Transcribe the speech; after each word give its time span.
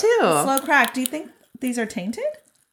Too. 0.00 0.18
Slow 0.20 0.58
crack. 0.64 0.94
Do 0.94 1.00
you 1.00 1.06
think 1.06 1.30
these 1.60 1.78
are 1.78 1.86
tainted? 1.86 2.24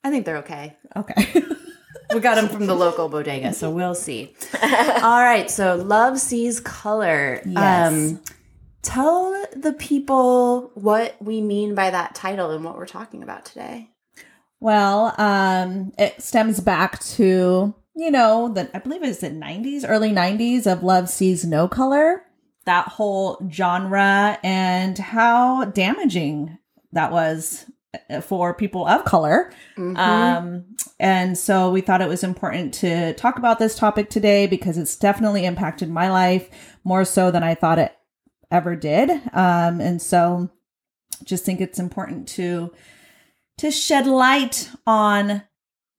I 0.03 0.09
think 0.09 0.25
they're 0.25 0.37
okay. 0.37 0.77
Okay. 0.95 1.43
We 2.13 2.21
got 2.21 2.35
them 2.35 2.47
from 2.47 2.67
the 2.67 2.75
local 2.75 3.09
bodega, 3.09 3.53
so 3.53 3.69
we'll 3.69 3.95
see. 3.95 4.33
All 4.63 5.21
right, 5.21 5.51
so 5.51 5.75
love 5.75 6.19
sees 6.19 6.59
color. 6.59 7.41
Yes. 7.45 7.91
Um, 7.91 8.21
tell 8.81 9.45
the 9.55 9.73
people 9.73 10.71
what 10.75 11.15
we 11.21 11.41
mean 11.41 11.75
by 11.75 11.89
that 11.89 12.15
title 12.15 12.51
and 12.51 12.63
what 12.63 12.77
we're 12.77 12.85
talking 12.85 13.23
about 13.23 13.45
today. 13.45 13.89
Well, 14.59 15.13
um, 15.17 15.91
it 15.97 16.21
stems 16.21 16.59
back 16.59 16.99
to 16.99 17.75
you 17.95 18.11
know 18.11 18.53
the 18.53 18.69
I 18.73 18.79
believe 18.79 19.03
it's 19.03 19.19
the 19.19 19.29
'90s, 19.29 19.83
early 19.85 20.11
'90s 20.11 20.65
of 20.65 20.83
Love 20.83 21.09
Sees 21.09 21.43
No 21.43 21.67
Color. 21.67 22.23
That 22.65 22.87
whole 22.87 23.37
genre 23.51 24.39
and 24.43 24.97
how 24.97 25.65
damaging 25.65 26.57
that 26.97 27.11
was 27.11 27.65
uh, 28.09 28.21
for 28.21 28.53
people 28.53 28.85
of 28.85 29.05
color. 29.05 29.51
Um, 29.97 30.65
and 30.99 31.37
so 31.37 31.69
we 31.71 31.81
thought 31.81 32.01
it 32.01 32.09
was 32.09 32.23
important 32.23 32.73
to 32.75 33.13
talk 33.13 33.37
about 33.37 33.59
this 33.59 33.77
topic 33.77 34.09
today 34.09 34.47
because 34.47 34.77
it's 34.77 34.95
definitely 34.95 35.45
impacted 35.45 35.89
my 35.89 36.11
life 36.11 36.49
more 36.83 37.05
so 37.05 37.31
than 37.31 37.43
I 37.43 37.55
thought 37.55 37.79
it 37.79 37.95
ever 38.51 38.75
did. 38.75 39.09
Um, 39.33 39.79
and 39.79 40.01
so 40.01 40.49
just 41.23 41.45
think 41.45 41.61
it's 41.61 41.79
important 41.79 42.27
to 42.29 42.73
to 43.59 43.71
shed 43.71 44.05
light 44.05 44.69
on 44.85 45.43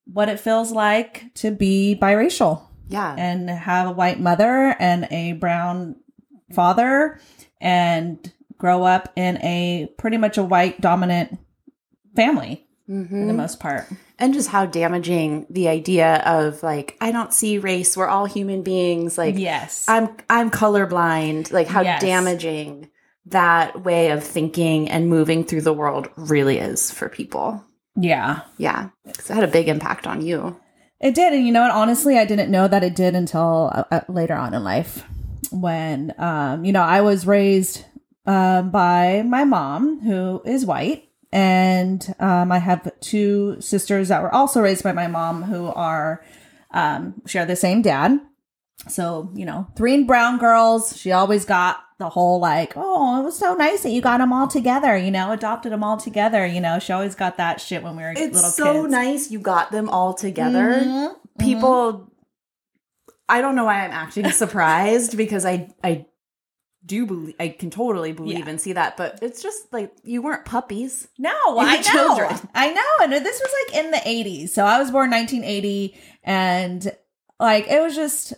what 0.05 0.29
it 0.29 0.39
feels 0.39 0.71
like 0.71 1.33
to 1.35 1.51
be 1.51 1.97
biracial 2.01 2.63
yeah. 2.87 3.15
and 3.17 3.49
have 3.49 3.87
a 3.87 3.91
white 3.91 4.19
mother 4.19 4.75
and 4.79 5.07
a 5.11 5.33
brown 5.33 5.97
father 6.53 7.19
and 7.61 8.33
grow 8.59 8.83
up 8.83 9.11
in 9.15 9.37
a 9.37 9.89
pretty 9.97 10.17
much 10.17 10.37
a 10.37 10.43
white 10.43 10.79
dominant 10.81 11.39
family 12.15 12.65
for 12.85 12.93
Mhm. 12.93 13.27
the 13.27 13.33
most 13.33 13.59
part. 13.59 13.85
and 14.21 14.33
just 14.33 14.49
how 14.49 14.65
damaging 14.65 15.45
the 15.49 15.67
idea 15.69 16.15
of 16.25 16.61
like 16.61 16.97
I 16.99 17.11
don't 17.11 17.33
see 17.33 17.57
race. 17.57 17.95
We're 17.95 18.07
all 18.07 18.25
human 18.25 18.63
beings. 18.63 19.17
Like 19.17 19.37
yes. 19.37 19.85
I'm 19.87 20.09
I'm 20.29 20.51
colorblind. 20.51 21.51
Like 21.53 21.67
how 21.67 21.81
Yes. 21.81 22.01
damaging 22.01 22.89
that 23.27 23.83
way 23.83 24.09
of 24.11 24.23
thinking 24.23 24.89
and 24.89 25.07
moving 25.07 25.43
through 25.43 25.61
the 25.61 25.73
world 25.73 26.09
really 26.17 26.57
is 26.57 26.91
for 26.91 27.07
people. 27.09 27.63
yeah. 27.95 28.41
Yeah, 28.57 28.89
because 29.05 29.29
it 29.29 29.33
had 29.35 29.43
a 29.43 29.47
big 29.47 29.67
impact 29.67 30.07
on 30.07 30.21
you. 30.21 30.57
It 31.01 31.15
did, 31.15 31.31
and 31.33 31.45
you 31.45 31.53
know 31.53 31.61
what? 31.61 31.71
Honestly, 31.71 32.17
I 32.17 32.25
didn't 32.25 32.49
know 32.51 32.67
that 32.67 32.83
it 32.83 32.95
did 32.95 33.15
until 33.15 33.71
uh, 33.73 33.83
uh, 33.91 34.01
later 34.09 34.33
on 34.35 34.53
in 34.53 34.63
life, 34.65 35.05
when 35.51 36.13
um, 36.17 36.65
you 36.65 36.73
know 36.73 36.81
I 36.81 37.01
was 37.01 37.25
raised 37.27 37.85
um, 38.29 38.69
by 38.69 39.23
my 39.23 39.43
mom, 39.43 40.01
who 40.01 40.41
is 40.45 40.63
white, 40.65 41.09
and 41.31 42.13
um, 42.19 42.51
I 42.51 42.59
have 42.59 42.91
two 42.99 43.59
sisters 43.59 44.09
that 44.09 44.21
were 44.21 44.33
also 44.33 44.61
raised 44.61 44.83
by 44.83 44.91
my 44.91 45.07
mom, 45.07 45.41
who 45.43 45.65
are 45.67 46.23
um, 46.71 47.21
share 47.25 47.45
the 47.47 47.55
same 47.55 47.81
dad. 47.81 48.19
So 48.87 49.31
you 49.33 49.45
know, 49.45 49.67
three 49.75 50.03
brown 50.03 50.37
girls. 50.37 50.95
She 50.95 51.11
always 51.11 51.43
got 51.43 51.79
the 51.97 52.09
whole 52.09 52.39
like, 52.39 52.73
oh, 52.75 53.19
it 53.19 53.23
was 53.23 53.37
so 53.37 53.55
nice 53.55 53.81
that 53.81 53.89
you 53.89 54.01
got 54.01 54.19
them 54.19 54.31
all 54.31 54.47
together. 54.47 54.95
You 54.95 55.09
know, 55.11 55.31
adopted 55.31 55.71
them 55.71 55.83
all 55.83 55.97
together. 55.97 56.45
You 56.45 56.61
know, 56.61 56.77
she 56.77 56.93
always 56.93 57.15
got 57.15 57.37
that 57.37 57.59
shit 57.59 57.81
when 57.81 57.95
we 57.97 58.03
were 58.03 58.13
little 58.13 58.27
kids. 58.27 58.37
It's 58.37 58.59
little 58.59 58.73
so 58.75 58.81
kids. 58.83 58.91
nice 58.91 59.31
you 59.31 59.39
got 59.39 59.71
them 59.71 59.89
all 59.89 60.13
together. 60.13 60.81
Mhm. 60.85 61.15
People 61.39 62.11
I 63.27 63.41
don't 63.41 63.55
know 63.55 63.65
why 63.65 63.83
I'm 63.85 63.91
acting 63.91 64.29
surprised 64.43 65.17
because 65.17 65.45
I 65.45 65.69
I 65.83 66.05
do 66.85 67.05
believe 67.05 67.35
I 67.39 67.49
can 67.49 67.69
totally 67.69 68.13
believe 68.13 68.39
Yeah. 68.39 68.49
and 68.49 68.59
see 68.61 68.73
that, 68.73 68.95
but 68.97 69.19
it's 69.21 69.43
just 69.43 69.71
like 69.73 69.91
you 70.03 70.21
weren't 70.21 70.45
puppies. 70.45 71.07
No, 71.17 71.29
You 71.47 71.57
I 71.59 71.75
know. 71.77 71.81
children. 71.81 72.39
I 72.55 72.71
know. 72.73 73.03
And 73.03 73.13
this 73.25 73.39
was 73.39 73.53
like 73.67 73.83
in 73.85 73.91
the 73.91 73.97
80s. 73.97 74.49
So 74.49 74.65
I 74.65 74.79
was 74.79 74.89
born 74.91 75.11
1980 75.11 75.95
and 76.23 76.91
like 77.39 77.67
it 77.67 77.81
was 77.81 77.95
just 77.95 78.33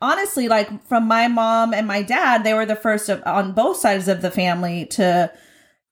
honestly 0.00 0.48
like 0.48 0.86
from 0.86 1.06
my 1.06 1.28
mom 1.28 1.72
and 1.74 1.86
my 1.86 2.02
dad, 2.02 2.44
they 2.44 2.54
were 2.54 2.66
the 2.66 2.76
first 2.76 3.08
of, 3.08 3.22
on 3.26 3.52
both 3.52 3.76
sides 3.78 4.08
of 4.08 4.22
the 4.22 4.30
family 4.30 4.86
to 4.86 5.30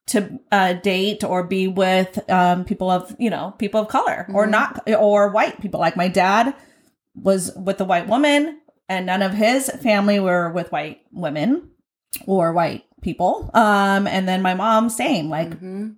to 0.07 0.39
uh, 0.51 0.73
date 0.73 1.23
or 1.23 1.43
be 1.43 1.67
with 1.67 2.29
um, 2.29 2.63
people 2.65 2.89
of 2.91 3.15
you 3.17 3.29
know 3.29 3.53
people 3.57 3.79
of 3.81 3.87
color 3.87 4.27
or 4.33 4.45
Mhm. 4.45 4.51
not 4.51 4.89
or 4.99 5.29
white 5.29 5.59
people. 5.61 5.79
Like 5.79 5.95
my 5.97 6.07
dad 6.07 6.53
was 7.15 7.51
with 7.55 7.79
a 7.81 7.85
white 7.85 8.07
woman, 8.07 8.59
and 8.89 9.05
none 9.07 9.21
of 9.23 9.33
his 9.33 9.69
family 9.81 10.19
were 10.19 10.51
with 10.51 10.71
white 10.71 11.01
women 11.11 11.69
or 12.25 12.53
white 12.53 12.83
people. 13.01 13.49
Um, 13.53 14.07
and 14.07 14.27
then 14.27 14.41
my 14.41 14.53
mom, 14.53 14.89
same. 14.89 15.29
Like 15.29 15.49
Mhm. 15.59 15.95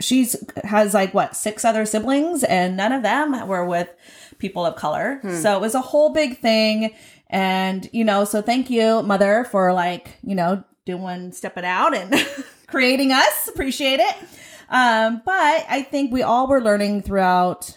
she's 0.00 0.36
has 0.64 0.94
like 0.94 1.12
what 1.14 1.34
six 1.36 1.64
other 1.64 1.84
siblings 1.86 2.44
and 2.44 2.76
none 2.76 2.92
of 2.92 3.02
them 3.02 3.48
were 3.48 3.64
with 3.66 3.88
people 4.38 4.64
of 4.64 4.76
color 4.76 5.18
Hmm. 5.22 5.34
so 5.36 5.56
it 5.56 5.60
was 5.60 5.74
a 5.74 5.80
whole 5.80 6.10
big 6.12 6.38
thing 6.40 6.94
and 7.28 7.88
you 7.92 8.04
know 8.04 8.24
so 8.24 8.40
thank 8.42 8.70
you 8.70 9.02
mother 9.02 9.44
for 9.50 9.72
like 9.72 10.18
you 10.22 10.34
know 10.36 10.62
doing 10.86 11.32
stepping 11.32 11.64
out 11.64 11.96
and 11.96 12.14
creating 12.68 13.10
us 13.12 13.48
appreciate 13.48 13.98
it 14.00 14.14
um 14.68 15.20
but 15.26 15.64
i 15.68 15.82
think 15.90 16.12
we 16.12 16.22
all 16.22 16.46
were 16.48 16.62
learning 16.62 17.02
throughout 17.02 17.76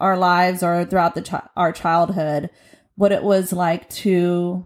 our 0.00 0.16
lives 0.16 0.62
or 0.62 0.84
throughout 0.84 1.14
the 1.16 1.22
chi- 1.22 1.48
our 1.56 1.72
childhood 1.72 2.50
what 2.96 3.12
it 3.12 3.22
was 3.22 3.52
like 3.52 3.88
to 3.90 4.64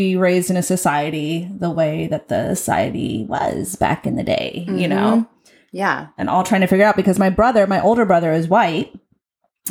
be 0.00 0.16
raised 0.16 0.48
in 0.50 0.56
a 0.56 0.62
society 0.62 1.46
the 1.64 1.70
way 1.70 2.06
that 2.06 2.28
the 2.28 2.54
society 2.54 3.26
was 3.28 3.76
back 3.76 4.06
in 4.06 4.16
the 4.16 4.22
day 4.22 4.64
you 4.68 4.88
know 4.88 5.28
Yeah. 5.72 6.06
and 6.16 6.30
all 6.30 6.42
trying 6.42 6.62
to 6.62 6.66
figure 6.66 6.86
out 6.86 6.96
because 6.96 7.18
my 7.18 7.28
brother, 7.30 7.66
my 7.66 7.80
older 7.82 8.04
brother, 8.06 8.32
is 8.32 8.48
white. 8.48 8.92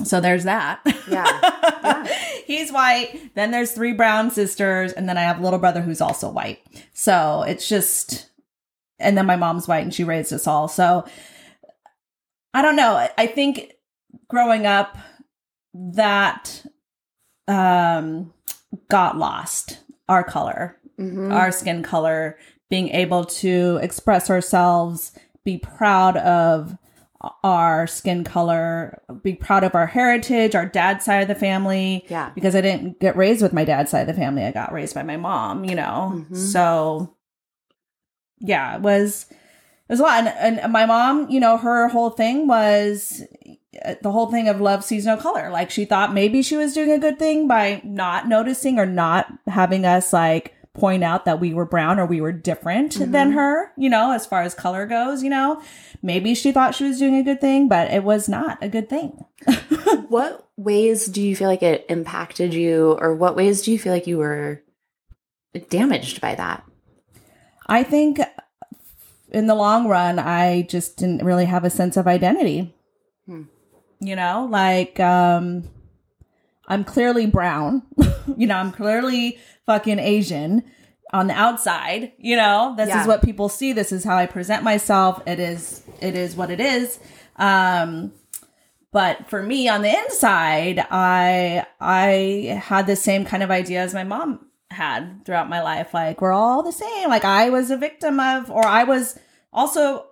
So 0.03 0.21
there's 0.21 0.43
that. 0.45 0.81
Yeah. 1.09 1.25
Yeah. 1.81 2.07
He's 2.45 2.71
white. 2.71 3.31
Then 3.35 3.51
there's 3.51 3.71
three 3.71 3.93
brown 3.93 4.29
sisters. 4.31 4.91
And 4.93 5.07
then 5.09 5.17
I 5.17 5.21
have 5.21 5.39
a 5.39 5.43
little 5.43 5.59
brother 5.59 5.81
who's 5.81 6.01
also 6.01 6.29
white. 6.29 6.59
So 6.93 7.43
it's 7.47 7.67
just, 7.67 8.29
and 8.99 9.17
then 9.17 9.25
my 9.25 9.35
mom's 9.35 9.67
white 9.67 9.83
and 9.83 9.93
she 9.93 10.03
raised 10.03 10.31
us 10.33 10.45
all. 10.47 10.67
So 10.67 11.05
I 12.53 12.61
don't 12.61 12.75
know. 12.75 12.93
I- 12.93 13.11
I 13.17 13.27
think 13.27 13.73
growing 14.29 14.65
up, 14.65 14.97
that 15.73 16.65
um, 17.47 18.33
got 18.89 19.17
lost 19.17 19.78
our 20.09 20.23
color 20.23 20.75
Mhm. 20.99 21.33
our 21.33 21.49
skin 21.51 21.81
color, 21.81 22.37
being 22.69 22.89
able 22.89 23.23
to 23.23 23.79
express 23.81 24.29
ourselves, 24.29 25.13
be 25.45 25.57
proud 25.57 26.17
of 26.17 26.75
our 27.43 27.87
skin 27.87 28.23
color, 28.25 29.01
be 29.23 29.33
proud 29.33 29.63
of 29.63 29.75
our 29.75 29.85
heritage, 29.87 30.55
our 30.55 30.65
dad's 30.65 31.05
side 31.05 31.21
of 31.21 31.27
the 31.29 31.35
family. 31.35 32.05
Yeah. 32.09 32.31
Because 32.35 32.53
I 32.55 32.61
didn't 32.61 32.99
get 32.99 33.15
raised 33.15 33.41
with 33.41 33.53
my 33.53 33.63
dad's 33.63 33.91
side 33.91 34.01
of 34.01 34.07
the 34.13 34.21
family. 34.21 34.43
I 34.43 34.51
got 34.51 34.73
raised 34.73 34.93
by 34.93 35.03
my 35.03 35.15
mom, 35.17 35.63
you 35.63 35.75
know? 35.75 36.11
Mhm. 36.29 36.35
So 36.35 37.15
yeah, 38.39 38.75
it 38.75 38.81
was 38.81 39.25
it 39.31 39.93
was 39.93 39.99
a 40.01 40.03
lot. 40.03 40.27
And, 40.27 40.59
and 40.59 40.71
my 40.73 40.85
mom, 40.85 41.29
you 41.29 41.39
know, 41.39 41.57
her 41.57 41.87
whole 41.87 42.09
thing 42.11 42.45
was 42.47 43.23
the 43.71 44.11
whole 44.11 44.31
thing 44.31 44.47
of 44.47 44.61
love 44.61 44.83
sees 44.83 45.05
no 45.05 45.17
color. 45.17 45.49
Like 45.49 45.69
she 45.69 45.85
thought 45.85 46.13
maybe 46.13 46.41
she 46.41 46.57
was 46.57 46.73
doing 46.73 46.91
a 46.91 46.99
good 46.99 47.19
thing 47.19 47.47
by 47.47 47.81
not 47.83 48.27
noticing 48.27 48.79
or 48.79 48.85
not 48.85 49.31
having 49.47 49.85
us 49.85 50.11
like 50.11 50.55
point 50.73 51.03
out 51.03 51.25
that 51.25 51.39
we 51.39 51.53
were 51.53 51.65
brown 51.65 51.99
or 51.99 52.05
we 52.05 52.21
were 52.21 52.31
different 52.31 52.93
than 53.11 53.31
her, 53.31 53.71
you 53.77 53.89
know, 53.89 54.11
as 54.11 54.25
far 54.25 54.41
as 54.41 54.53
color 54.53 54.85
goes, 54.85 55.23
you 55.23 55.29
know. 55.29 55.61
Maybe 56.01 56.33
she 56.33 56.51
thought 56.51 56.75
she 56.75 56.85
was 56.85 56.99
doing 56.99 57.15
a 57.15 57.23
good 57.23 57.41
thing, 57.41 57.67
but 57.67 57.91
it 57.91 58.03
was 58.03 58.29
not 58.29 58.57
a 58.61 58.69
good 58.69 58.89
thing. 58.89 59.25
What 60.09 60.47
ways 60.57 61.05
do 61.05 61.21
you 61.21 61.35
feel 61.35 61.47
like 61.47 61.61
it 61.61 61.85
impacted 61.87 62.53
you, 62.53 62.97
or 62.99 63.15
what 63.15 63.35
ways 63.35 63.61
do 63.61 63.71
you 63.71 63.77
feel 63.77 63.93
like 63.93 64.07
you 64.07 64.17
were 64.17 64.63
damaged 65.69 66.19
by 66.19 66.33
that? 66.33 66.63
I 67.67 67.83
think 67.83 68.19
in 69.31 69.45
the 69.45 69.53
long 69.53 69.87
run, 69.87 70.17
I 70.17 70.63
just 70.63 70.97
didn't 70.97 71.23
really 71.23 71.45
have 71.45 71.63
a 71.63 71.69
sense 71.69 71.95
of 71.95 72.07
identity. 72.07 72.73
Hmm. 73.27 73.43
You 73.99 74.15
know, 74.15 74.47
like 74.49 74.99
um 74.99 75.63
I'm 76.67 76.83
clearly 76.83 77.25
brown. 77.25 77.83
you 78.37 78.47
know, 78.47 78.55
I'm 78.55 78.71
clearly 78.71 79.39
fucking 79.65 79.99
Asian 79.99 80.63
on 81.11 81.27
the 81.27 81.33
outside, 81.33 82.11
you 82.19 82.35
know. 82.35 82.75
This 82.77 82.89
Yeah. 82.89 83.01
is 83.01 83.07
what 83.07 83.23
people 83.23 83.49
see. 83.49 83.73
This 83.73 83.91
is 83.91 84.03
how 84.03 84.15
I 84.15 84.25
present 84.27 84.63
myself. 84.63 85.21
It 85.27 85.39
is 85.39 85.83
it 86.01 86.15
is 86.15 86.35
what 86.35 86.49
it 86.51 86.59
is. 86.59 86.99
Um 87.37 88.13
but 88.91 89.29
for 89.29 89.43
me 89.43 89.67
on 89.69 89.81
the 89.83 89.89
inside, 89.95 90.85
I 90.89 91.65
I 91.79 92.61
had 92.63 92.87
the 92.87 92.95
same 92.95 93.25
kind 93.25 93.43
of 93.43 93.51
idea 93.51 93.81
as 93.81 93.93
my 93.93 94.03
mom 94.03 94.45
had 94.71 95.25
throughout 95.25 95.49
my 95.49 95.61
life. 95.61 95.93
Like 95.93 96.21
we're 96.21 96.31
all 96.31 96.63
the 96.63 96.71
same. 96.71 97.09
Like 97.09 97.25
I 97.25 97.49
was 97.49 97.69
a 97.71 97.77
victim 97.77 98.19
of 98.19 98.49
or 98.49 98.65
I 98.65 98.83
was 98.85 99.17
also 99.51 100.05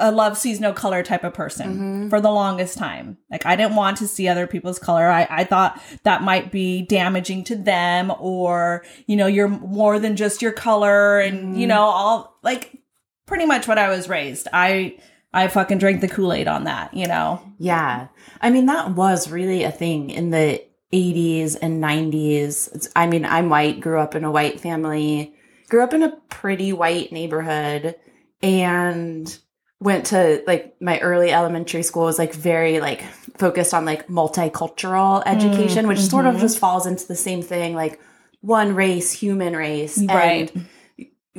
a 0.00 0.10
love 0.10 0.36
sees 0.36 0.60
no 0.60 0.72
color 0.72 1.02
type 1.02 1.22
of 1.22 1.34
person 1.34 2.10
for 2.10 2.20
the 2.20 2.30
longest 2.30 2.78
time. 2.78 3.18
Like 3.30 3.46
I 3.46 3.54
didn't 3.54 3.76
want 3.76 3.98
to 3.98 4.08
see 4.08 4.26
other 4.26 4.46
people's 4.46 4.78
color. 4.78 5.08
I, 5.08 5.26
I 5.30 5.44
thought 5.44 5.80
that 6.02 6.22
might 6.22 6.50
be 6.50 6.82
damaging 6.82 7.44
to 7.44 7.56
them 7.56 8.12
or, 8.18 8.84
you 9.06 9.16
know, 9.16 9.26
you're 9.26 9.48
more 9.48 9.98
than 9.98 10.16
just 10.16 10.42
your 10.42 10.52
color 10.52 11.20
and, 11.20 11.60
you 11.60 11.66
know, 11.66 11.82
all 11.82 12.38
like 12.42 12.78
pretty 13.26 13.46
much 13.46 13.68
what 13.68 13.78
I 13.78 13.88
was 13.88 14.08
raised. 14.08 14.48
I 14.52 14.98
I 15.32 15.46
fucking 15.46 15.78
drank 15.78 16.00
the 16.00 16.08
Kool-Aid 16.08 16.48
on 16.48 16.64
that, 16.64 16.92
you 16.92 17.06
know. 17.06 17.40
Yeah. 17.58 18.08
I 18.40 18.50
mean, 18.50 18.66
that 18.66 18.90
was 18.90 19.30
really 19.30 19.62
a 19.62 19.70
thing 19.70 20.10
in 20.10 20.30
the 20.30 20.64
80s 20.92 21.56
and 21.60 21.82
90s. 21.82 22.88
I 22.96 23.06
mean, 23.06 23.24
I'm 23.24 23.48
white, 23.48 23.80
grew 23.80 24.00
up 24.00 24.16
in 24.16 24.24
a 24.24 24.30
white 24.30 24.60
family, 24.60 25.34
grew 25.68 25.84
up 25.84 25.94
in 25.94 26.02
a 26.02 26.16
pretty 26.28 26.72
white 26.72 27.12
neighborhood, 27.12 27.94
and 28.42 29.38
went 29.80 30.06
to 30.06 30.42
like 30.46 30.76
my 30.80 30.98
early 31.00 31.32
elementary 31.32 31.82
school 31.82 32.04
was 32.04 32.18
like 32.18 32.34
very 32.34 32.80
like 32.80 33.02
focused 33.38 33.72
on 33.72 33.84
like 33.86 34.08
multicultural 34.08 35.22
education, 35.26 35.88
which 35.88 36.00
sort 36.00 36.26
of 36.26 36.38
just 36.38 36.58
falls 36.58 36.86
into 36.86 37.06
the 37.08 37.16
same 37.16 37.42
thing 37.42 37.74
like 37.74 37.98
one 38.42 38.74
race, 38.74 39.10
human 39.12 39.56
race. 39.56 39.98
Right. 39.98 40.52
And 40.54 40.66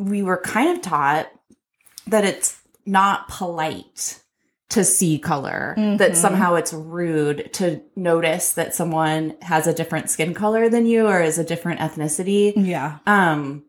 we 0.09 0.23
were 0.23 0.37
kind 0.41 0.75
of 0.75 0.81
taught 0.81 1.27
that 2.07 2.25
it's 2.25 2.59
not 2.85 3.27
polite 3.27 4.19
to 4.69 4.83
see 4.85 5.19
color, 5.19 5.73
that 5.77 6.11
Mhm. 6.11 6.15
somehow 6.15 6.55
it's 6.55 6.71
rude 6.71 7.51
to 7.53 7.81
notice 7.97 8.53
that 8.53 8.73
someone 8.73 9.35
has 9.41 9.67
a 9.67 9.73
different 9.73 10.09
skin 10.09 10.33
color 10.33 10.69
than 10.69 10.85
you 10.85 11.07
or 11.07 11.21
is 11.21 11.37
a 11.37 11.43
different 11.43 11.81
ethnicity. 11.81 12.53
Yeah. 12.55 12.99
Um, 13.05 13.65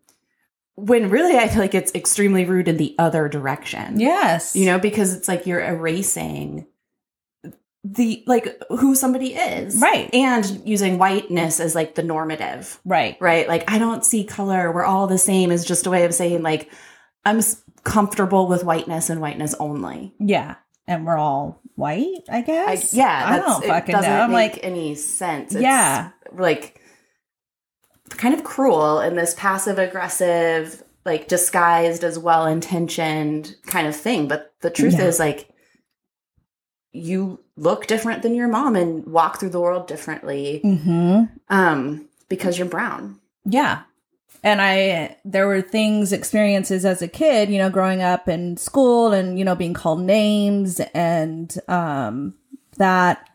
when 0.85 1.11
really 1.11 1.37
I 1.39 1.47
feel 1.49 1.61
like 1.61 1.75
it's 1.77 1.95
extremely 1.95 2.45
rude 2.45 2.67
in 2.67 2.77
the 2.77 2.95
other 2.99 3.29
direction. 3.29 4.01
Yes. 4.01 4.57
You 4.57 4.67
know, 4.67 4.79
because 4.81 5.15
it's 5.15 5.29
like 5.29 5.47
you're 5.47 5.63
erasing 5.65 6.67
the 7.85 8.23
like 8.27 8.61
who 8.69 8.95
somebody 8.95 9.35
is. 9.35 9.77
Right. 9.81 10.13
And 10.13 10.63
using 10.67 10.99
whiteness 10.99 11.61
as 11.61 11.75
like 11.75 11.95
the 11.95 12.03
normative 12.03 12.81
Right. 12.85 13.17
right? 13.21 13.47
Like, 13.49 13.71
I 13.71 13.79
don't 13.79 14.05
see 14.05 14.25
color. 14.25 14.73
We're 14.73 14.85
all 14.85 15.07
the 15.07 15.19
same 15.19 15.51
is 15.53 15.65
just 15.65 15.87
a 15.87 15.91
way 15.91 16.05
of 16.05 16.15
saying, 16.15 16.43
like, 16.43 16.71
I'm 17.25 17.41
comfortable 17.85 18.49
with 18.49 18.65
whiteness 18.65 19.09
and 19.11 19.21
whiteness 19.21 19.55
only. 19.61 20.15
Yeah. 20.19 20.57
And 20.89 21.07
we're 21.07 21.17
all 21.17 21.61
white, 21.77 22.23
I 22.31 22.39
I, 22.39 22.41
guess. 22.43 22.93
yeah, 22.93 23.23
I 23.25 23.39
don't 23.39 23.65
fucking 23.65 23.93
know. 23.93 24.01
doesn't 24.01 24.13
I'm 24.13 24.31
make 24.33 24.55
like, 24.55 24.65
any 24.65 24.95
sense. 24.97 25.55
It's, 25.55 25.63
Yeah. 25.63 26.11
like 26.33 26.81
kind 28.17 28.35
of 28.35 28.45
cruel 28.45 29.01
in 29.01 29.17
this 29.17 29.35
passive 29.37 29.79
aggressive, 29.79 30.83
like 31.05 31.29
disguised 31.29 32.05
as 32.05 32.19
well 32.19 32.47
intentioned 32.47 33.57
kind 33.67 33.87
of 33.87 33.97
thing. 33.97 34.29
But 34.29 34.55
the 34.61 34.71
truth 34.71 34.95
Yeah. 34.95 35.07
is, 35.07 35.19
like, 35.19 35.49
you 36.93 37.41
look 37.57 37.87
different 37.87 38.23
than 38.23 38.35
your 38.35 38.49
mom 38.49 38.77
and 38.77 39.07
walk 39.07 39.41
through 39.41 39.49
the 39.49 39.61
world 39.61 39.87
differently 39.87 40.61
hmm 40.63 41.23
um, 41.49 42.07
because 42.29 42.59
you're 42.59 42.69
brown. 42.69 43.19
Yeah. 43.45 43.83
And 44.45 44.61
I, 44.61 45.17
there 45.25 45.47
were 45.47 45.63
things, 45.63 46.13
experiences 46.13 46.85
as 46.85 47.01
a 47.01 47.09
kid, 47.09 47.49
you 47.49 47.59
know, 47.59 47.71
growing 47.71 48.03
up 48.03 48.29
in 48.29 48.57
school 48.57 49.13
and, 49.13 49.39
you 49.39 49.45
know, 49.45 49.55
being 49.55 49.73
called 49.75 50.01
names 50.01 50.81
and, 50.95 51.55
um, 51.69 52.35
that, 52.77 53.31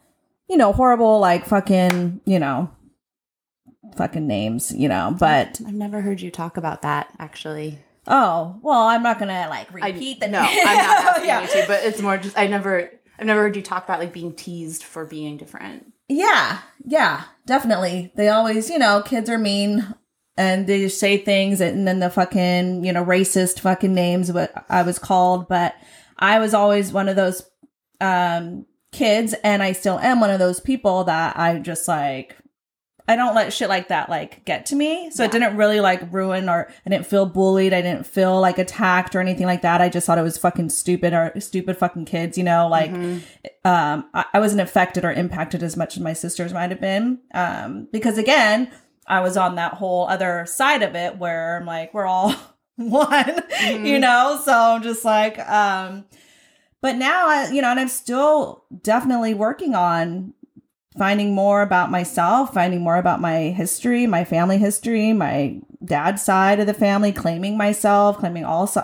you 0.50 0.57
know, 0.57 0.74
horrible, 0.74 1.19
like 1.19 1.45
fucking, 1.45 2.21
you 2.25 2.39
know, 2.39 2.69
fucking 3.98 4.26
names, 4.28 4.72
you 4.72 4.88
know, 4.88 5.16
but, 5.20 5.60
I've 5.66 5.74
never 5.74 6.02
heard 6.02 6.22
you 6.22 6.32
talk 6.32 6.58
about 6.58 6.84
that, 6.84 7.10
actually. 7.20 7.80
oh, 8.08 8.58
well, 8.62 8.84
I'm 8.84 9.04
not 9.04 9.20
going 9.20 9.30
to 9.30 9.50
like 9.50 9.68
I- 9.82 9.90
repeat 9.90 10.20
the 10.22 10.28
no, 10.28 10.40
I'm 10.40 10.56
not 10.78 11.06
asking 11.06 11.26
yeah. 11.26 11.42
you 11.42 11.48
to, 11.48 11.66
but 11.68 11.84
it's 11.84 12.02
more 12.02 12.18
just 12.18 12.38
I 12.38 12.48
never 12.48 12.92
I've 13.20 13.26
never 13.26 13.42
heard 13.42 13.56
you 13.56 13.62
talk 13.64 13.84
about 13.84 14.00
like 14.00 14.14
being 14.14 14.34
teased 14.34 14.84
for 14.84 15.04
being 15.06 15.38
different. 15.38 15.92
Yeah, 16.08 16.60
yeah, 16.86 17.24
definitely. 17.46 18.14
They 18.16 18.30
always, 18.30 18.70
you 18.70 18.78
know, 18.80 19.02
kids 19.02 19.30
are 19.30 19.38
mean 19.38 19.94
and 20.38 20.68
they 20.68 20.88
say 20.88 21.18
things 21.18 21.60
and 21.60 21.86
then 21.88 22.00
the 22.00 22.10
fucking, 22.10 22.86
you 22.86 22.94
know, 22.94 23.04
racist 23.04 23.60
fucking 23.60 23.94
names 23.94 24.32
what 24.32 24.54
I 24.70 24.84
was 24.84 25.00
called, 25.00 25.48
but 25.50 25.76
I 26.18 26.40
was 26.40 26.54
always 26.54 26.94
one 26.94 27.10
of 27.10 27.16
those 27.18 27.42
um 28.00 28.66
kids 28.94 29.34
and 29.44 29.62
I 29.62 29.74
still 29.74 30.00
am 30.00 30.20
one 30.22 30.30
of 30.30 30.40
those 30.40 30.60
people 30.60 31.04
that 31.06 31.38
I 31.38 31.60
just 31.60 31.88
like 31.88 32.38
I 33.07 33.15
don't 33.15 33.33
let 33.36 33.54
shit 33.54 33.69
like 33.69 33.88
that 33.88 34.09
like 34.09 34.44
get 34.44 34.65
to 34.68 34.75
me. 34.75 35.09
So 35.12 35.24
it 35.24 35.31
didn't 35.31 35.56
really 35.56 35.80
like 35.80 36.12
ruin 36.12 36.50
or 36.50 36.68
I 36.86 36.89
didn't 36.89 37.06
feel 37.06 37.25
bullied. 37.25 37.71
I 37.74 37.81
didn't 37.81 38.06
feel 38.06 38.39
like 38.42 38.57
attacked 38.57 39.15
or 39.15 39.21
anything 39.21 39.45
like 39.45 39.62
that. 39.62 39.80
I 39.81 39.88
just 39.88 40.06
thought 40.06 40.18
it 40.18 40.24
was 40.24 40.38
fucking 40.38 40.69
stupid 40.69 41.13
or 41.13 41.31
stupid 41.39 41.77
fucking 41.77 42.06
kids, 42.06 42.38
you 42.38 42.44
know, 42.44 42.68
like 42.68 42.92
Mhm. 42.92 43.21
um, 43.63 44.09
I, 44.13 44.25
I 44.33 44.39
wasn't 44.39 44.62
affected 44.62 45.06
or 45.06 45.12
impacted 45.13 45.63
as 45.63 45.77
much 45.77 45.95
as 45.95 46.04
my 46.04 46.13
sisters 46.13 46.51
might 46.54 46.69
have 46.69 46.81
been. 46.81 47.19
Um, 47.33 47.88
because 47.94 48.18
again, 48.18 48.69
I 49.07 49.21
was 49.21 49.38
on 49.38 49.56
that 49.56 49.75
whole 49.75 50.06
other 50.10 50.45
side 50.45 50.83
of 50.83 50.94
it 50.95 51.18
where 51.18 51.57
I'm 51.57 51.65
like, 51.65 51.94
we're 51.94 52.06
all 52.06 52.36
one, 52.75 53.42
you 53.86 54.00
know? 54.00 54.39
So 54.44 54.51
I'm 54.51 54.83
just 54.83 55.06
like, 55.06 55.39
um, 55.39 56.03
but 56.81 56.95
now 56.98 57.27
I, 57.27 57.50
you 57.51 57.62
know, 57.62 57.71
and 57.71 57.80
I'm 57.80 57.88
still 57.88 58.65
definitely 58.83 59.33
working 59.33 59.75
on 59.75 60.33
finding 60.98 61.34
more 61.34 61.62
about 61.62 61.92
myself, 61.92 62.54
finding 62.54 62.82
more 62.82 62.98
about 62.98 63.22
my 63.22 63.50
history, 63.50 64.08
my 64.08 64.24
family 64.24 64.58
history, 64.58 65.14
my 65.14 65.60
dad's 65.84 66.24
side 66.24 66.60
of 66.60 66.68
the 66.68 66.74
family, 66.74 67.12
claiming 67.12 67.58
myself, 67.58 68.18
claiming 68.18 68.46
all 68.46 68.68
si- 68.68 68.82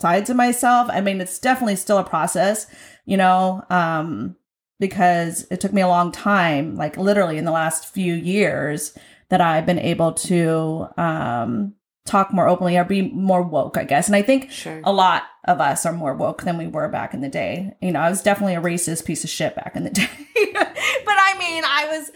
sides 0.00 0.30
of 0.30 0.36
myself. 0.36 0.88
I 0.92 1.00
mean, 1.00 1.20
it's 1.20 1.38
definitely 1.38 1.76
still 1.76 1.98
a 1.98 2.04
process, 2.04 2.66
you 3.06 3.16
know, 3.16 3.64
um, 3.70 4.36
because 4.80 5.46
it 5.50 5.60
took 5.60 5.72
me 5.72 5.82
a 5.82 5.88
long 5.88 6.12
time, 6.12 6.76
like 6.76 6.96
literally 6.96 7.38
in 7.38 7.44
the 7.44 7.52
last 7.52 7.86
few 7.86 8.14
years, 8.14 8.96
that 9.30 9.40
I've 9.40 9.66
been 9.66 9.78
able 9.78 10.12
to 10.12 10.88
um, 10.96 11.74
talk 12.06 12.32
more 12.32 12.48
openly 12.48 12.76
or 12.76 12.84
be 12.84 13.02
more 13.10 13.42
woke, 13.42 13.76
I 13.78 13.84
guess. 13.84 14.08
And 14.08 14.16
I 14.16 14.22
think 14.22 14.50
Sure. 14.50 14.80
a 14.84 14.92
lot 14.92 15.22
of 15.44 15.60
us 15.60 15.86
are 15.86 15.92
more 15.92 16.14
woke 16.14 16.42
than 16.42 16.58
we 16.58 16.66
were 16.66 16.88
back 16.88 17.14
in 17.14 17.20
the 17.22 17.28
day. 17.30 17.74
You 17.80 17.92
know, 17.92 18.00
I 18.00 18.10
was 18.10 18.22
definitely 18.22 18.54
a 18.54 18.60
racist 18.60 19.04
piece 19.06 19.24
of 19.24 19.30
shit 19.30 19.54
back 19.56 19.74
in 19.74 19.84
the 19.84 19.90
day. 20.02 20.08
but 20.52 21.16
I 21.18 21.34
mean, 21.38 21.64
I 21.66 21.86
was 21.88 22.10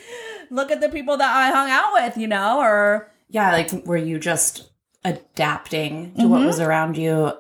look 0.51 0.71
at 0.71 0.81
the 0.81 0.89
people 0.91 1.17
that 1.17 1.35
I 1.35 1.51
hung 1.51 1.71
out 1.71 1.93
with, 1.95 2.17
you 2.19 2.27
know, 2.27 2.59
or 2.61 3.11
Yeah, 3.31 3.53
like 3.53 3.71
were 3.87 3.97
you 3.97 4.19
just 4.19 4.71
adapting 5.05 6.15
to 6.19 6.29
what 6.29 6.43
Mhm. 6.43 6.47
was 6.47 6.61
around 6.61 6.97
you? 6.99 7.33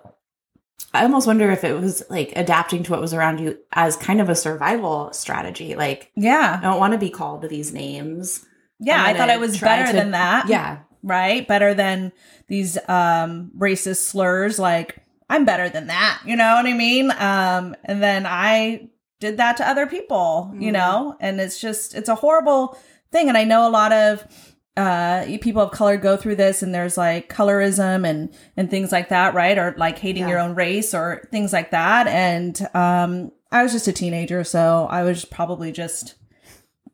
I 0.95 1.03
almost 1.03 1.27
wonder 1.27 1.51
if 1.51 1.65
it 1.65 1.79
was 1.79 2.03
like 2.09 2.33
adapting 2.35 2.83
to 2.85 2.93
what 2.93 3.01
was 3.01 3.13
around 3.13 3.41
you 3.41 3.59
as 3.75 3.97
kind 3.97 4.21
of 4.23 4.31
a 4.31 4.35
survival 4.35 5.13
strategy. 5.13 5.75
Like, 5.75 6.11
yeah, 6.17 6.59
I 6.59 6.65
don't 6.65 6.79
want 6.79 6.93
to 6.95 6.99
be 6.99 7.11
called 7.11 7.47
these 7.49 7.73
names. 7.75 8.47
Yeah, 8.81 9.03
I'm 9.03 9.17
thought 9.17 9.29
I 9.31 9.37
was 9.37 9.61
better 9.61 9.87
to- 9.91 9.93
than 9.93 10.13
that. 10.13 10.49
Yeah. 10.49 10.79
Right? 11.03 11.47
Better 11.47 11.75
than 11.75 12.13
these 12.49 12.77
um 12.89 13.51
racist 13.57 14.03
slurs 14.07 14.59
like 14.59 14.99
I'm 15.31 15.45
better 15.45 15.69
than 15.69 15.89
that, 15.89 16.21
you 16.25 16.37
know 16.37 16.55
what 16.55 16.67
I 16.67 16.73
mean? 16.73 17.11
Um 17.13 17.75
and 17.85 18.03
then 18.03 18.27
I 18.27 18.89
did 19.21 19.37
that 19.39 19.57
to 19.59 19.69
other 19.69 19.87
people, 19.87 20.51
you 20.59 20.71
Mhm. 20.71 20.73
know? 20.75 21.17
And 21.21 21.41
it's 21.41 21.61
just 21.61 21.95
it's 21.95 22.09
a 22.09 22.15
horrible 22.15 22.79
thing 23.13 23.29
and 23.29 23.37
I 23.37 23.45
know 23.45 23.67
a 23.67 23.71
lot 23.71 23.93
of 23.93 24.27
uh 24.77 25.25
people 25.41 25.63
of 25.63 25.71
color 25.73 25.97
go 25.97 26.17
through 26.17 26.37
this 26.37 26.63
and 26.63 26.75
there's 26.75 26.97
like 26.97 27.29
colorism 27.29 28.09
and 28.09 28.31
and 28.57 28.71
things 28.71 28.93
like 28.93 29.09
that, 29.11 29.35
right? 29.35 29.59
Or 29.59 29.75
like 29.77 29.99
hating 29.99 30.23
Yeah. 30.23 30.29
your 30.31 30.39
own 30.39 30.55
race 30.55 30.95
or 30.95 31.23
things 31.31 31.53
like 31.53 31.71
that 31.73 32.07
and 32.07 32.61
um 32.75 33.33
I 33.51 33.63
was 33.63 33.73
just 33.73 33.89
a 33.89 33.93
teenager, 33.93 34.45
so 34.45 34.87
I 34.91 35.03
was 35.05 35.25
probably 35.25 35.73
just 35.73 36.15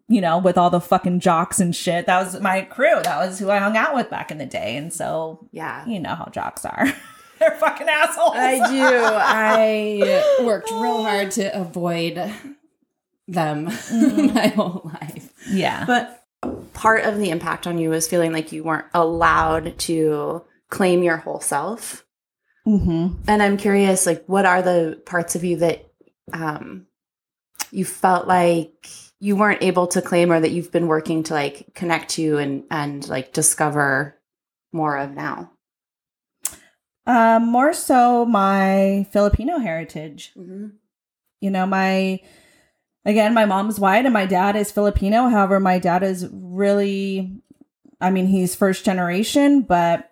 you 0.08 0.20
know, 0.20 0.38
with 0.38 0.58
all 0.58 0.70
the 0.70 0.80
fucking 0.80 1.20
jocks 1.20 1.60
and 1.60 1.74
shit. 1.74 2.06
That 2.06 2.22
was 2.24 2.40
my 2.40 2.62
crew. 2.62 3.00
That 3.02 3.18
was 3.26 3.38
who 3.38 3.50
I 3.50 3.58
hung 3.58 3.76
out 3.76 3.94
with 3.94 4.10
back 4.10 4.30
in 4.30 4.38
the 4.38 4.46
day. 4.46 4.76
And 4.76 4.92
so, 4.92 5.48
Yeah. 5.52 5.86
you 5.86 5.98
know 6.00 6.14
how 6.14 6.26
jocks 6.26 6.64
are. 6.64 6.86
They're 7.40 7.52
fucking 7.56 7.88
assholes. 7.88 8.36
I 8.36 8.58
do. 8.70 8.84
I 8.84 10.38
worked 10.44 10.70
real 10.70 11.02
hard 11.02 11.30
to 11.32 11.58
avoid 11.60 12.32
them 13.26 13.64
my 14.34 14.48
whole 14.54 14.90
life. 15.00 15.32
yeah. 15.48 15.84
But 15.86 16.22
part 16.74 17.04
of 17.04 17.18
the 17.18 17.30
impact 17.30 17.66
on 17.66 17.78
you 17.78 17.90
was 17.90 18.06
feeling 18.06 18.32
like 18.32 18.52
you 18.52 18.62
weren't 18.62 18.86
allowed 18.94 19.78
to 19.80 20.44
claim 20.70 21.02
your 21.02 21.16
whole 21.16 21.40
self. 21.40 22.04
Mm-hmm. 22.66 23.14
And 23.28 23.42
I'm 23.42 23.56
curious, 23.56 24.06
like, 24.06 24.24
what 24.26 24.44
are 24.46 24.62
the 24.62 25.00
parts 25.06 25.34
of 25.34 25.44
you 25.44 25.56
that 25.58 25.86
um, 26.32 26.86
you 27.70 27.84
felt 27.84 28.26
like 28.28 28.86
you 29.20 29.36
weren't 29.36 29.62
able 29.62 29.86
to 29.88 30.02
claim 30.02 30.32
or 30.32 30.40
that 30.40 30.50
you've 30.50 30.72
been 30.72 30.86
working 30.86 31.22
to 31.24 31.34
like 31.34 31.74
connect 31.74 32.10
to 32.10 32.38
and 32.38 32.64
and 32.70 33.08
like 33.08 33.32
discover 33.32 34.18
more 34.72 34.96
of 34.96 35.12
now? 35.12 35.50
Um, 37.06 37.50
more 37.50 37.72
so 37.72 38.24
my 38.24 39.06
Filipino 39.12 39.58
heritage. 39.58 40.32
Mm-hmm. 40.36 40.68
You 41.40 41.50
know, 41.50 41.66
my 41.66 42.20
again, 43.04 43.34
my 43.34 43.44
mom's 43.44 43.78
white 43.78 44.04
and 44.04 44.14
my 44.14 44.26
dad 44.26 44.56
is 44.56 44.70
Filipino. 44.70 45.28
However, 45.28 45.60
my 45.60 45.78
dad 45.78 46.02
is 46.02 46.28
really, 46.32 47.40
I 48.00 48.10
mean, 48.10 48.26
he's 48.26 48.54
first 48.54 48.84
generation, 48.84 49.62
but 49.62 50.10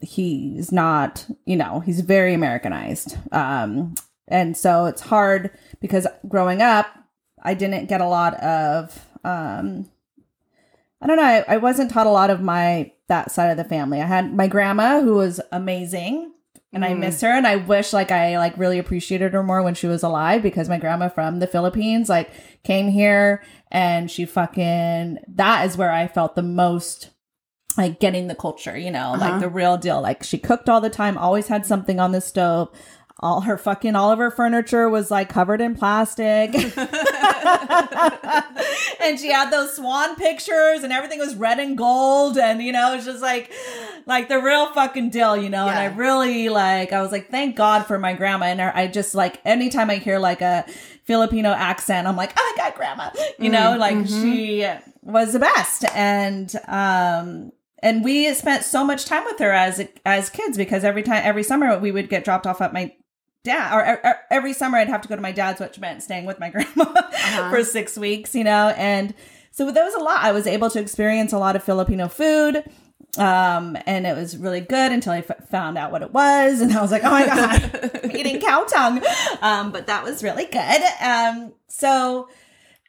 he's 0.00 0.72
not, 0.72 1.26
you 1.44 1.56
know, 1.56 1.80
he's 1.80 2.00
very 2.00 2.34
Americanized. 2.34 3.16
Um, 3.32 3.94
and 4.26 4.56
so 4.56 4.86
it's 4.86 5.02
hard 5.02 5.50
because 5.80 6.06
growing 6.26 6.62
up, 6.62 6.86
I 7.44 7.54
didn't 7.54 7.86
get 7.88 8.00
a 8.00 8.08
lot 8.08 8.34
of, 8.42 9.06
um, 9.24 9.88
I 11.00 11.06
don't 11.06 11.16
know, 11.16 11.22
I, 11.22 11.44
I 11.48 11.56
wasn't 11.58 11.90
taught 11.90 12.06
a 12.06 12.10
lot 12.10 12.30
of 12.30 12.40
my 12.40 12.92
that 13.08 13.30
side 13.30 13.50
of 13.50 13.56
the 13.58 13.64
family. 13.64 14.00
I 14.00 14.06
had 14.06 14.34
my 14.34 14.46
grandma 14.48 15.00
who 15.00 15.14
was 15.14 15.40
amazing 15.52 16.32
and 16.72 16.84
I 16.84 16.94
Mm. 16.94 17.00
miss 17.00 17.20
her 17.20 17.28
and 17.28 17.46
I 17.46 17.56
wish 17.56 17.92
like 17.92 18.10
I 18.10 18.38
like 18.38 18.56
really 18.56 18.78
appreciated 18.78 19.34
her 19.34 19.42
more 19.42 19.62
when 19.62 19.74
she 19.74 19.86
was 19.86 20.02
alive 20.02 20.42
because 20.42 20.68
my 20.70 20.78
grandma 20.78 21.08
from 21.10 21.38
the 21.40 21.46
Philippines 21.46 22.08
like 22.08 22.30
came 22.62 22.88
here 22.88 23.42
and 23.70 24.10
she 24.10 24.24
fucking 24.24 25.18
that 25.28 25.66
is 25.66 25.76
where 25.76 25.92
I 25.92 26.06
felt 26.08 26.34
the 26.34 26.42
most 26.42 27.10
like 27.76 28.00
getting 28.00 28.28
the 28.28 28.34
culture, 28.34 28.78
you 28.78 28.90
know, 28.90 29.12
Uh-huh. 29.14 29.30
like 29.32 29.40
the 29.40 29.48
real 29.50 29.76
deal. 29.76 30.00
Like 30.00 30.22
she 30.22 30.38
cooked 30.38 30.68
all 30.70 30.80
the 30.80 30.88
time, 30.88 31.18
always 31.18 31.48
had 31.48 31.66
something 31.66 32.00
on 32.00 32.12
the 32.12 32.20
stove. 32.22 32.70
All 33.24 33.40
her 33.40 33.56
fucking 33.56 33.96
all 33.96 34.12
of 34.12 34.18
her 34.18 34.30
furniture 34.30 34.90
was 34.90 35.10
like 35.10 35.30
covered 35.30 35.62
in 35.62 35.74
plastic. 35.74 36.54
and 39.00 39.18
she 39.18 39.32
had 39.32 39.50
those 39.50 39.74
swan 39.74 40.14
pictures 40.16 40.82
and 40.82 40.92
everything 40.92 41.18
was 41.18 41.34
red 41.34 41.58
and 41.58 41.78
gold. 41.78 42.36
And 42.36 42.62
you 42.62 42.70
know 42.70 42.94
it's 42.94 43.06
just 43.06 43.22
like 43.22 43.50
like 44.04 44.28
the 44.28 44.42
real 44.42 44.70
fucking 44.74 45.08
deal 45.08 45.38
you 45.38 45.48
know? 45.48 45.66
And 45.66 45.78
i 45.78 45.86
really 45.86 46.50
like 46.50 46.92
i 46.92 47.00
was 47.00 47.12
like 47.12 47.30
thank 47.30 47.56
god 47.56 47.86
for 47.86 47.98
my 47.98 48.12
grandma. 48.12 48.44
And 48.44 48.60
i 48.60 48.88
just 48.88 49.14
like 49.14 49.40
anytime 49.46 49.88
i 49.88 49.94
hear 49.94 50.18
like 50.18 50.42
a 50.42 50.66
filipino 51.04 51.48
accent 51.48 52.06
i'm 52.06 52.16
like 52.16 52.34
oh 52.38 52.54
my 52.54 52.62
god 52.62 52.74
grandma 52.74 53.10
you 53.38 53.48
know? 53.48 53.76
Mm, 53.76 53.78
like 53.78 53.96
mhm. 53.96 54.22
she 54.22 54.68
was 55.00 55.32
the 55.32 55.38
best. 55.38 55.86
And 55.94 56.54
um 56.68 57.52
and 57.78 58.04
we 58.04 58.34
spent 58.34 58.64
so 58.64 58.84
much 58.84 59.06
time 59.06 59.24
with 59.24 59.38
her 59.38 59.52
as 59.52 59.88
as 60.04 60.28
kids 60.28 60.58
because 60.58 60.84
every 60.84 61.02
time 61.02 61.22
every 61.24 61.42
summer 61.42 61.78
we 61.78 61.90
would 61.90 62.10
get 62.10 62.22
dropped 62.22 62.46
off 62.46 62.60
at 62.60 62.74
my 62.74 62.92
dad 63.44 63.72
or, 63.74 64.00
or- 64.04 64.16
every 64.30 64.52
summer 64.52 64.78
I'd 64.78 64.88
have 64.88 65.02
to 65.02 65.08
go 65.08 65.14
to 65.16 65.22
my 65.22 65.32
dad's 65.32 65.60
which 65.60 65.78
meant 65.78 66.02
staying 66.02 66.24
with 66.24 66.40
my 66.40 66.50
grandma 66.50 67.50
for 67.50 67.62
6 67.62 67.96
weeks 67.98 68.34
you 68.34 68.42
know? 68.44 68.74
And 68.76 69.14
so 69.52 69.70
that 69.70 69.84
was 69.84 69.94
a 69.94 70.00
lot. 70.00 70.24
I 70.24 70.32
was 70.32 70.48
able 70.48 70.68
to 70.70 70.80
experience 70.80 71.32
a 71.32 71.38
lot 71.38 71.54
of 71.54 71.62
Filipino 71.62 72.08
food 72.08 72.64
um 73.16 73.76
and 73.86 74.06
it 74.08 74.16
was 74.16 74.36
really 74.36 74.60
good 74.60 74.90
until 74.90 75.12
I 75.12 75.18
f- 75.18 75.48
found 75.48 75.78
out 75.78 75.92
what 75.92 76.02
it 76.02 76.12
was 76.12 76.60
and 76.60 76.72
I 76.72 76.82
was 76.82 76.90
like 76.90 77.04
oh 77.04 77.10
my 77.10 77.26
god 77.36 78.00
I'm 78.02 78.10
eating 78.16 78.40
cow 78.40 78.64
tongue. 78.64 79.00
Um 79.40 79.70
but 79.70 79.86
that 79.86 80.02
was 80.02 80.22
really 80.24 80.46
good. 80.46 80.82
Um 81.00 81.52
so 81.68 82.28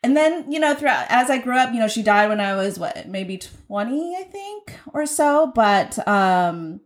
and 0.03 0.15
then 0.17 0.51
you 0.51 0.59
know 0.59 0.75
throughout 0.75 1.05
as 1.09 1.31
i 1.31 1.38
grew 1.39 1.57
up 1.57 1.74
you 1.74 1.79
know 1.79 1.88
she 1.88 2.03
died 2.03 2.29
when 2.29 2.39
i 2.39 2.55
was 2.55 2.77
what 2.77 3.07
maybe 3.07 3.39
20 3.39 4.15
i 4.15 4.21
think 4.24 4.74
or 4.93 5.07
so 5.07 5.51
but 5.55 5.97
um 6.07 6.79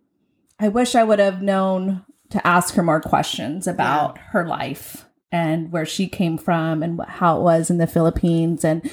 i 0.57 0.69
wish 0.69 0.95
i 0.95 1.03
would 1.03 1.19
have 1.19 1.41
known 1.41 2.05
to 2.31 2.45
ask 2.47 2.75
her 2.75 2.83
more 2.83 3.01
questions 3.01 3.67
about 3.67 4.17
her 4.31 4.45
life 4.47 5.05
and 5.31 5.71
where 5.71 5.85
she 5.85 6.07
came 6.07 6.37
from 6.37 6.81
and 6.83 6.99
how 7.07 7.37
it 7.37 7.43
was 7.43 7.69
in 7.69 7.77
the 7.77 7.87
philippines. 7.87 8.63
And 8.65 8.89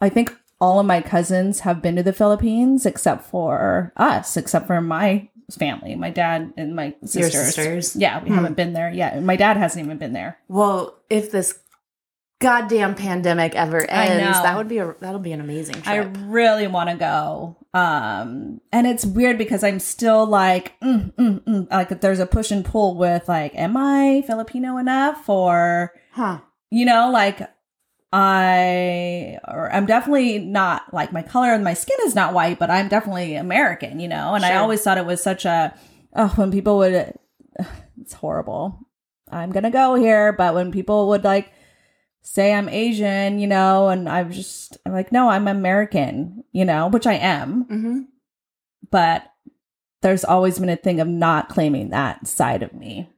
i 0.00 0.08
think 0.08 0.34
all 0.60 0.78
of 0.80 0.86
my 0.86 1.00
cousins 1.00 1.60
have 1.60 1.82
been 1.82 1.96
to 1.96 2.02
the 2.02 2.12
philippines 2.12 2.86
except 2.86 3.24
for 3.24 3.92
us 3.96 4.36
except 4.36 4.66
for 4.66 4.80
my 4.80 5.28
family 5.58 5.94
my 5.94 6.10
dad 6.10 6.52
and 6.56 6.74
my 6.74 6.94
Your 7.02 7.28
sisters, 7.30 7.54
sisters? 7.54 7.96
yeah 7.96 8.22
we 8.22 8.28
Hmm. 8.30 8.36
haven't 8.36 8.56
been 8.56 8.72
there 8.72 8.90
yet. 8.90 9.22
My 9.22 9.36
dad 9.36 9.56
hasn't 9.58 9.84
even 9.84 9.98
been 9.98 10.14
there. 10.14 10.38
Well, 10.48 10.94
if 11.10 11.30
this 11.32 11.58
goddamn 12.44 12.94
pandemic 12.94 13.54
ever 13.54 13.90
ends, 13.90 14.42
that 14.42 14.54
would 14.54 14.68
be 14.68 14.76
a 14.76 14.94
that'll 15.00 15.18
be 15.18 15.32
an 15.32 15.40
amazing 15.40 15.80
trip. 15.80 15.86
I 15.86 15.98
really 16.26 16.66
want 16.66 16.90
to 16.90 16.96
go. 16.96 17.56
Um, 17.72 18.60
and 18.70 18.86
it's 18.86 19.06
weird 19.06 19.38
because 19.38 19.64
I'm 19.64 19.80
still 19.80 20.26
like, 20.26 20.78
mm, 20.80 21.12
mm, 21.14 21.40
mm, 21.42 21.70
like 21.70 22.02
there's 22.02 22.20
a 22.20 22.26
push 22.26 22.50
and 22.50 22.62
pull 22.62 22.96
with 22.96 23.30
like, 23.30 23.54
am 23.54 23.78
I 23.78 24.22
Filipino 24.26 24.76
enough 24.76 25.26
or, 25.26 25.94
huh. 26.12 26.40
you 26.70 26.84
know, 26.84 27.10
like 27.10 27.40
I, 28.12 29.38
or 29.48 29.72
I'm 29.72 29.86
definitely 29.86 30.38
not 30.38 30.92
like 30.92 31.14
my 31.14 31.22
color 31.22 31.54
and 31.54 31.64
my 31.64 31.74
skin 31.74 31.96
is 32.04 32.14
not 32.14 32.34
white, 32.34 32.58
but 32.58 32.70
I'm 32.70 32.88
definitely 32.88 33.36
American, 33.36 34.00
you 34.00 34.08
know? 34.08 34.34
And 34.34 34.44
I 34.44 34.56
always 34.56 34.82
thought 34.82 34.98
it 34.98 35.06
was 35.06 35.22
such 35.22 35.46
a, 35.46 35.74
oh, 36.14 36.28
when 36.36 36.52
people 36.52 36.76
would, 36.76 36.92
it's 38.00 38.12
horrible. 38.12 38.78
I'm 39.30 39.50
going 39.50 39.64
to 39.64 39.70
go 39.70 39.94
here. 39.94 40.32
But 40.32 40.54
when 40.54 40.70
people 40.70 41.08
would 41.08 41.24
like, 41.24 41.50
say 42.26 42.52
I'm 42.54 42.68
Asian, 42.68 43.38
you 43.38 43.46
know, 43.46 43.88
and 43.90 44.08
I'm 44.08 44.32
just 44.32 44.78
I'm 44.84 44.92
like, 44.92 45.12
no, 45.12 45.28
I'm 45.28 45.46
American, 45.46 46.42
you 46.52 46.64
know, 46.64 46.88
which 46.88 47.06
I 47.06 47.14
am, 47.14 47.64
Mm-hmm. 47.66 48.00
but 48.90 49.30
there's 50.02 50.24
always 50.24 50.58
been 50.58 50.68
a 50.68 50.76
thing 50.76 51.00
of 51.00 51.08
not 51.08 51.48
claiming 51.48 51.90
that 51.90 52.26
side 52.26 52.62
of 52.62 52.72
me. 52.74 53.08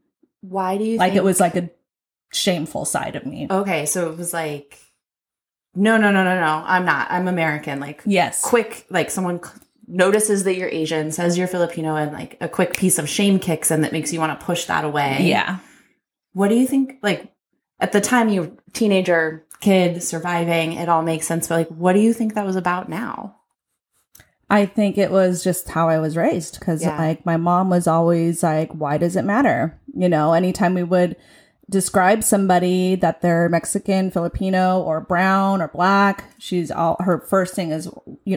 Why 0.40 0.76
do 0.78 0.84
you 0.84 0.98
Like 0.98 1.12
think- 1.12 1.18
it 1.18 1.24
was 1.24 1.40
like 1.40 1.56
a 1.56 1.70
shameful 2.32 2.84
side 2.84 3.16
of 3.16 3.24
me. 3.26 3.46
Okay, 3.50 3.86
so 3.86 4.10
it 4.10 4.16
was 4.18 4.32
like 4.32 4.78
no, 5.78 5.98
no, 5.98 6.10
no, 6.10 6.24
no, 6.24 6.40
no. 6.40 6.62
I'm 6.66 6.86
not. 6.86 7.06
I'm 7.10 7.28
American. 7.28 7.80
Like 7.80 8.02
Yes. 8.06 8.40
quick 8.42 8.86
like 8.88 9.10
someone 9.10 9.40
notices 9.86 10.44
that 10.44 10.56
you're 10.56 10.68
Asian, 10.70 11.12
says 11.12 11.36
you're 11.36 11.46
Filipino 11.46 11.96
and 11.96 12.12
like 12.12 12.36
a 12.40 12.48
quick 12.48 12.76
piece 12.76 12.98
of 12.98 13.08
shame 13.08 13.38
kicks 13.38 13.70
in 13.70 13.82
that 13.82 13.92
makes 13.92 14.10
you 14.12 14.18
want 14.18 14.38
to 14.38 14.44
push 14.46 14.64
that 14.66 14.84
away. 14.84 15.18
Yeah. 15.22 15.58
What 16.32 16.48
do 16.48 16.54
you 16.54 16.66
think 16.66 16.94
like 17.02 17.30
at 17.80 17.92
the 17.92 18.00
time 18.00 18.28
you 18.28 18.56
teenager, 18.72 19.44
kid, 19.60 20.02
surviving, 20.02 20.72
it 20.72 20.88
all 20.88 21.02
makes 21.02 21.26
sense, 21.26 21.48
but 21.48 21.56
like 21.56 21.68
what 21.68 21.92
do 21.92 22.00
you 22.00 22.12
think 22.12 22.34
that 22.34 22.46
was 22.46 22.56
about 22.56 22.88
now? 22.88 23.36
I 24.48 24.64
think 24.66 24.96
it 24.96 25.10
was 25.10 25.42
just 25.42 25.68
how 25.68 25.88
I 25.88 25.98
was 25.98 26.16
raised 26.16 26.58
because 26.58 26.82
Yeah. 26.82 26.96
like 26.96 27.26
my 27.26 27.36
mom 27.36 27.68
was 27.68 27.86
always 27.86 28.42
like, 28.42 28.70
why 28.72 28.96
does 28.96 29.16
it 29.16 29.24
matter? 29.24 29.78
You 29.94 30.08
know, 30.08 30.34
anytime 30.34 30.74
we 30.74 30.84
would 30.84 31.16
describe 31.68 32.22
somebody 32.22 32.94
that 32.94 33.22
they're 33.22 33.48
Mexican, 33.48 34.12
Filipino, 34.12 34.80
or 34.82 35.00
brown 35.00 35.60
or 35.60 35.66
black, 35.66 36.30
she's 36.38 36.70
all 36.70 36.96
her 37.00 37.18
first 37.18 37.54
thing 37.54 37.72
is, 37.72 37.90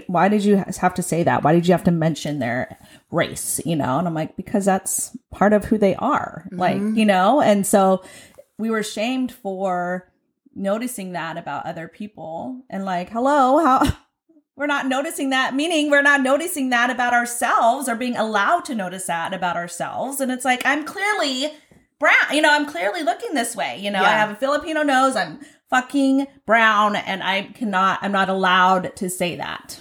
why 0.08 0.30
did 0.30 0.44
you 0.44 0.64
have 0.80 0.96
to 0.96 1.04
say 1.04 1.22
that? 1.22 1.44
Why 1.44 1.54
did 1.54 1.68
you 1.68 1.74
have 1.74 1.84
to 1.84 1.92
mention 1.92 2.40
their 2.40 2.80
race? 3.12 3.62
You 3.66 3.76
know, 3.76 4.00
and 4.00 4.08
I'm 4.08 4.16
like, 4.16 4.36
because 4.36 4.66
that's 4.66 5.16
part 5.32 5.54
of 5.54 5.66
who 5.66 5.78
they 5.78 5.94
are, 5.96 6.48
like, 6.52 6.78
mm-hmm. 6.78 6.98
you 6.98 7.06
know, 7.06 7.40
and 7.40 7.68
so 7.68 8.02
we 8.60 8.70
were 8.70 8.84
shamed 8.84 9.32
for 9.32 10.12
noticing 10.54 11.14
that 11.14 11.38
about 11.38 11.66
other 11.66 11.88
people 11.88 12.62
and 12.70 12.86
like, 12.86 13.10
hello, 13.10 13.58
how 13.64 13.98
we're 14.56 14.68
not 14.68 14.88
noticing 14.88 15.30
that 15.30 15.56
meaning 15.56 15.90
we're 15.90 16.02
not 16.02 16.22
noticing 16.22 16.70
that 16.70 16.90
about 16.90 17.14
ourselves 17.14 17.88
or 17.88 17.96
being 17.96 18.18
allowed 18.18 18.66
to 18.66 18.76
notice 18.76 19.06
that 19.06 19.34
about 19.34 19.56
ourselves. 19.56 20.20
And 20.20 20.32
it's 20.32 20.44
like 20.44 20.62
i'm 20.66 20.84
clearly 20.84 21.54
brown 22.00 22.14
you 22.32 22.42
know 22.42 22.52
i'm 22.52 22.66
clearly 22.66 23.04
looking 23.04 23.34
this 23.34 23.56
way 23.56 23.78
you 23.80 23.92
know 23.92 24.00
i 24.00 24.10
have 24.10 24.32
a 24.32 24.36
filipino 24.36 24.84
nose 24.84 25.18
i'm 25.18 25.40
fucking 25.70 26.26
brown 26.46 26.96
and 26.96 27.22
i 27.22 27.44
cannot 27.54 28.00
i'm 28.02 28.12
not 28.14 28.30
allowed 28.30 28.96
to 28.96 29.10
say 29.10 29.36
that 29.36 29.79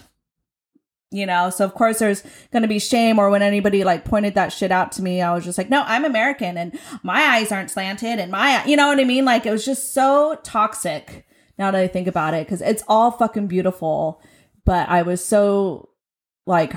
you 1.11 1.25
know 1.25 1.49
so 1.51 1.65
of 1.65 1.75
course 1.75 1.99
there's 2.01 2.23
going 2.53 2.63
to 2.63 2.69
be 2.69 2.79
shame 2.79 3.19
or 3.19 3.31
when 3.31 3.43
anybody 3.43 3.83
like 3.85 4.05
pointed 4.05 4.35
that 4.35 4.53
shit 4.53 4.71
out 4.71 4.93
to 4.93 5.03
me 5.03 5.23
i 5.23 5.33
was 5.35 5.45
just 5.45 5.57
like 5.57 5.71
no 5.71 5.83
i'm 5.87 6.05
american 6.05 6.59
and 6.59 6.79
my 7.03 7.23
eyes 7.23 7.51
aren't 7.51 7.71
slanted 7.71 8.19
and 8.19 8.31
my 8.31 8.63
you 8.67 8.77
know 8.77 8.89
what 8.89 9.01
i 9.01 9.05
mean 9.05 9.25
like 9.25 9.47
it 9.47 9.51
was 9.51 9.65
just 9.65 9.95
so 9.95 10.39
toxic 10.43 11.27
now 11.59 11.71
that 11.71 11.81
i 11.81 11.87
think 11.89 12.07
about 12.07 12.35
it 12.35 12.47
because 12.47 12.61
it's 12.61 12.83
all 12.89 13.11
fucking 13.11 13.47
beautiful 13.47 14.21
but 14.67 14.87
i 14.89 15.01
was 15.01 15.25
so 15.25 15.89
like 16.47 16.75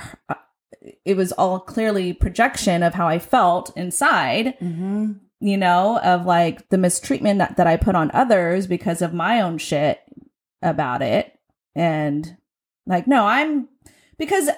it 1.06 1.18
was 1.18 1.32
all 1.34 1.60
clearly 1.60 2.14
projection 2.14 2.84
of 2.84 2.94
how 2.94 3.08
i 3.08 3.20
felt 3.20 3.76
inside 3.76 4.58
Mm-hmm. 4.62 5.12
you 5.42 5.58
know, 5.58 6.00
of 6.00 6.26
like 6.26 6.70
the 6.70 6.78
mistreatment 6.78 7.40
that, 7.40 7.58
that 7.58 7.66
I 7.68 7.76
put 7.76 7.96
on 7.96 8.12
others 8.14 8.68
because 8.68 9.02
of 9.02 9.12
my 9.14 9.42
own 9.42 9.58
shit 9.58 10.00
about 10.62 11.02
it. 11.02 11.36
And 11.76 12.38
like, 12.86 13.08
no, 13.08 13.26
I'm 13.26 13.68
because 14.22 14.50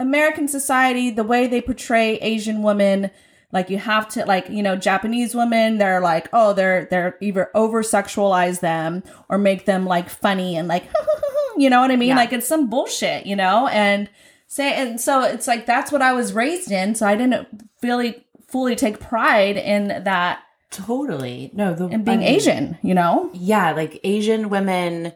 American 0.00 0.48
society, 0.48 1.08
the 1.10 1.22
way 1.22 1.46
they 1.46 1.62
portray 1.62 2.16
Asian 2.16 2.64
women, 2.64 3.12
like 3.52 3.70
you 3.70 3.78
have 3.78 4.08
to 4.08 4.24
like, 4.24 4.50
you 4.50 4.60
know, 4.60 4.74
Japanese 4.74 5.36
women, 5.36 5.78
they're 5.78 6.00
like, 6.00 6.28
oh, 6.32 6.52
they're 6.52 6.86
they're 6.90 7.16
either 7.20 7.48
over 7.54 7.84
sexualize 7.84 8.58
them 8.58 9.04
or 9.28 9.38
make 9.38 9.66
them 9.66 9.84
like 9.84 10.10
funny 10.10 10.56
and 10.56 10.66
like 10.66 10.82
you 11.56 11.70
know 11.70 11.80
what 11.80 11.92
I 11.92 11.96
mean? 11.96 12.08
Yeah. 12.08 12.16
Like 12.16 12.32
it's 12.32 12.48
some 12.48 12.68
bullshit, 12.68 13.24
you 13.24 13.36
know? 13.36 13.68
And 13.68 14.10
say 14.48 14.74
and 14.74 15.00
so 15.00 15.22
it's 15.22 15.46
like 15.46 15.64
that's 15.64 15.92
what 15.92 16.02
I 16.02 16.12
was 16.12 16.32
raised 16.32 16.72
in. 16.72 16.96
So 16.96 17.06
I 17.06 17.14
didn't 17.14 17.46
really 17.84 18.26
fully 18.48 18.74
take 18.74 18.98
pride 18.98 19.56
in 19.56 20.02
that 20.02 20.40
Totally. 20.70 21.50
No, 21.54 21.72
the 21.72 21.86
and 21.86 22.04
being 22.04 22.18
I 22.18 22.20
mean, 22.20 22.28
Asian, 22.28 22.78
you 22.82 22.94
know? 22.94 23.30
Yeah, 23.32 23.72
like 23.72 24.00
Asian 24.04 24.50
women 24.50 25.14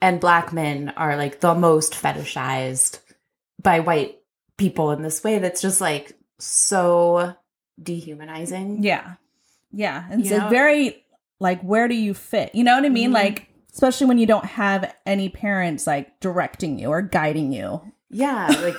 and 0.00 0.20
black 0.20 0.52
men 0.52 0.94
are 0.96 1.16
like 1.16 1.40
the 1.40 1.54
most 1.54 1.92
fetishized 1.94 3.00
by 3.64 3.80
white 3.80 4.20
people 4.56 4.92
in 4.92 5.02
this 5.02 5.24
way 5.24 5.40
that's 5.40 5.60
just 5.60 5.80
like 5.80 6.16
so 6.38 7.34
dehumanizing. 7.82 8.84
Yeah. 8.84 9.14
Yeah. 9.72 10.04
And 10.08 10.24
know? 10.30 10.48
very 10.48 11.04
like 11.40 11.60
where 11.62 11.88
do 11.88 11.96
you 11.96 12.14
fit? 12.14 12.54
You 12.54 12.62
know 12.62 12.76
what 12.76 12.84
I 12.84 12.88
mean? 12.90 13.10
Mhm. 13.10 13.14
Like 13.14 13.48
especially 13.72 14.06
when 14.06 14.18
you 14.18 14.26
don't 14.26 14.44
have 14.44 14.94
any 15.04 15.28
parents 15.28 15.84
like 15.86 16.20
directing 16.20 16.78
you 16.78 16.88
or 16.88 17.02
guiding 17.02 17.52
you. 17.52 17.82
Yeah, 18.10 18.46
like 18.62 18.76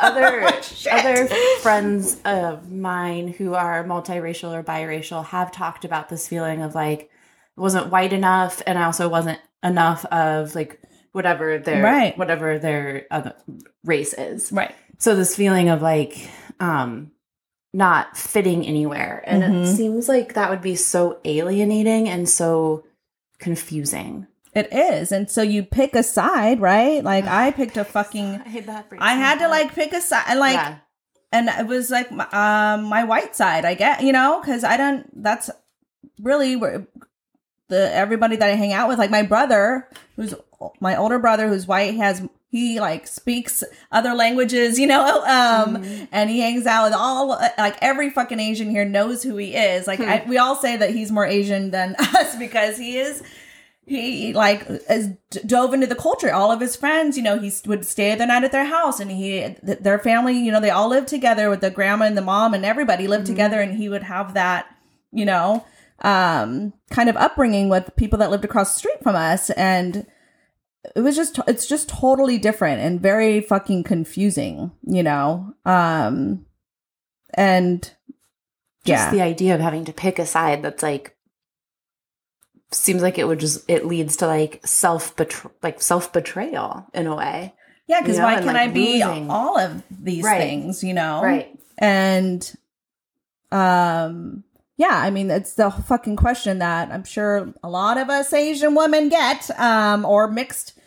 other 0.00 0.44
other 0.90 1.26
friends 1.60 2.18
of 2.24 2.70
mine 2.72 3.28
who 3.28 3.52
are 3.52 3.84
multiracial 3.84 4.54
or 4.54 4.62
biracial 4.62 5.24
have 5.26 5.52
talked 5.52 5.84
about 5.84 6.08
this 6.08 6.26
feeling 6.26 6.62
of 6.62 6.74
like 6.74 7.10
wasn't 7.56 7.90
white 7.90 8.12
enough 8.14 8.62
and 8.66 8.78
I 8.78 8.84
also 8.84 9.08
wasn't 9.08 9.40
enough 9.62 10.04
of 10.06 10.54
like 10.54 10.80
whatever 11.18 11.58
their 11.58 11.82
Right. 11.82 12.16
whatever 12.16 12.58
their 12.60 13.06
other 13.10 13.34
race 13.84 14.14
is. 14.14 14.52
Right. 14.52 14.72
So 14.98 15.14
this 15.16 15.34
feeling 15.34 15.68
of 15.68 15.82
like 15.82 16.30
um 16.60 17.10
not 17.74 18.16
fitting 18.16 18.64
anywhere 18.66 19.22
and 19.26 19.42
Mhm. 19.42 19.62
it 19.64 19.76
seems 19.76 20.08
like 20.08 20.34
that 20.34 20.48
would 20.50 20.62
be 20.62 20.76
so 20.76 21.18
alienating 21.24 22.08
and 22.08 22.28
so 22.28 22.84
confusing. 23.38 24.26
It 24.54 24.72
is. 24.72 25.12
And 25.12 25.30
so 25.30 25.42
you 25.42 25.62
pick 25.62 25.94
a 25.94 26.02
side, 26.02 26.60
right? 26.60 27.02
Like 27.04 27.26
I 27.26 27.50
picked 27.50 27.76
a 27.76 27.84
fucking 27.84 28.42
I 28.44 28.48
hate 28.48 28.66
that. 28.66 28.86
I 28.98 29.14
had 29.14 29.38
to 29.40 29.48
like 29.48 29.74
pick 29.74 29.92
a 29.92 30.00
side 30.00 30.36
like 30.36 30.54
Yeah. 30.54 30.76
and 31.32 31.48
it 31.48 31.66
was 31.66 31.90
like 31.90 32.10
my- 32.10 32.28
um 32.32 32.84
my 32.84 33.04
white 33.04 33.36
side 33.36 33.64
i 33.66 33.74
get 33.74 34.02
you 34.02 34.12
know 34.12 34.40
because 34.40 34.64
i 34.64 34.76
don't 34.78 35.04
that's 35.22 35.50
really 36.22 36.56
where 36.56 36.86
the 37.68 37.94
everybody 37.94 38.36
that 38.36 38.48
i 38.48 38.54
hang 38.56 38.72
out 38.72 38.88
with 38.88 38.98
like 38.98 39.10
my 39.10 39.22
brother 39.22 39.86
who's 40.16 40.32
my 40.80 40.96
older 40.96 41.18
brother 41.18 41.48
who's 41.48 41.66
white 41.66 41.94
has 41.96 42.22
he 42.50 42.80
like 42.80 43.06
speaks 43.06 43.62
other 43.92 44.14
languages 44.14 44.78
you 44.78 44.86
know? 44.86 45.22
Um 45.26 45.76
Mhm. 45.82 46.08
and 46.12 46.30
he 46.30 46.40
hangs 46.40 46.66
out 46.66 46.84
with 46.84 46.94
all 46.94 47.28
like 47.58 47.76
every 47.82 48.10
fucking 48.10 48.40
asian 48.40 48.70
here 48.70 48.84
knows 48.84 49.22
who 49.22 49.36
he 49.36 49.54
is. 49.54 49.86
Like 49.86 50.00
I, 50.00 50.24
we 50.26 50.38
all 50.38 50.56
say 50.56 50.76
that 50.76 50.90
he's 50.90 51.12
more 51.12 51.26
asian 51.26 51.70
than 51.70 51.94
us 51.98 52.36
because 52.36 52.76
he 52.78 52.98
is 52.98 53.22
he 53.86 54.32
like 54.34 54.66
d- 55.30 55.40
dove 55.46 55.72
into 55.72 55.86
the 55.86 55.94
culture. 55.94 56.30
All 56.32 56.50
of 56.52 56.60
his 56.60 56.74
friends 56.76 57.16
you 57.16 57.22
know 57.22 57.38
he 57.38 57.52
would 57.66 57.86
stay 57.86 58.14
the 58.14 58.26
night 58.26 58.44
at 58.44 58.52
their 58.52 58.64
house 58.66 58.98
and 59.00 59.10
he 59.10 59.54
th- 59.64 59.78
their 59.80 59.98
family 59.98 60.36
you 60.38 60.50
know 60.52 60.60
they 60.60 60.70
all 60.70 60.88
lived 60.88 61.08
together 61.08 61.48
with 61.50 61.60
the 61.60 61.70
grandma 61.70 62.04
and 62.06 62.16
the 62.16 62.22
mom 62.22 62.52
and 62.54 62.64
everybody 62.64 63.06
lived 63.06 63.24
Mhm. 63.24 63.28
together 63.34 63.60
and 63.60 63.74
he 63.76 63.88
would 63.88 64.02
have 64.04 64.34
that 64.34 64.66
you 65.12 65.24
know 65.24 65.64
um 66.00 66.72
kind 66.90 67.08
of 67.08 67.16
upbringing 67.16 67.68
with 67.68 67.90
people 67.96 68.18
that 68.18 68.30
lived 68.30 68.44
across 68.44 68.72
the 68.72 68.78
street 68.78 69.02
from 69.02 69.16
us. 69.16 69.50
And 69.50 70.06
it 70.96 71.00
was 71.00 71.16
just 71.16 71.38
it's 71.46 71.66
just 71.66 71.88
totally 71.88 72.38
different 72.38 72.80
and 72.80 73.00
very 73.00 73.40
fucking 73.40 73.82
confusing 73.84 74.70
you 74.86 75.02
know? 75.02 75.54
Um 75.64 76.44
and 77.34 77.90
just 78.84 79.10
the 79.10 79.20
idea 79.20 79.54
of 79.54 79.60
having 79.60 79.84
to 79.84 79.92
pick 79.92 80.18
a 80.18 80.24
side 80.26 80.62
that's 80.62 80.82
like 80.82 81.14
seems 82.70 83.02
like 83.02 83.18
it 83.18 83.26
would 83.26 83.40
just 83.40 83.68
it 83.68 83.84
leads 83.86 84.16
to 84.16 84.26
like 84.26 84.66
self 84.66 85.14
betr- 85.16 85.50
like 85.62 85.80
self 85.82 86.12
betrayal 86.12 86.86
in 86.94 87.06
a 87.06 87.14
way. 87.14 87.54
Yeah 87.86 88.00
because 88.00 88.16
you 88.16 88.20
know, 88.22 88.26
why 88.28 88.34
and, 88.34 88.44
can 88.44 88.54
like, 88.54 88.68
i 88.70 88.72
be 88.72 89.02
losing- 89.04 89.30
all 89.30 89.58
of 89.58 89.82
these 89.90 90.24
Right. 90.24 90.38
things 90.38 90.82
you 90.84 90.94
know? 90.94 91.20
Right. 91.22 91.48
And 91.78 92.50
um 93.50 94.44
yeah 94.78 95.02
i 95.02 95.10
mean 95.10 95.30
it's 95.30 95.54
the 95.54 95.70
fucking 95.70 96.16
question 96.16 96.58
that 96.58 96.90
i'm 96.90 97.04
sure 97.04 97.52
a 97.62 97.68
lot 97.68 97.98
of 97.98 98.08
us 98.08 98.32
asian 98.32 98.74
women 98.74 99.10
get 99.10 99.50
um 99.60 100.06
or 100.06 100.26
mixed 100.28 100.78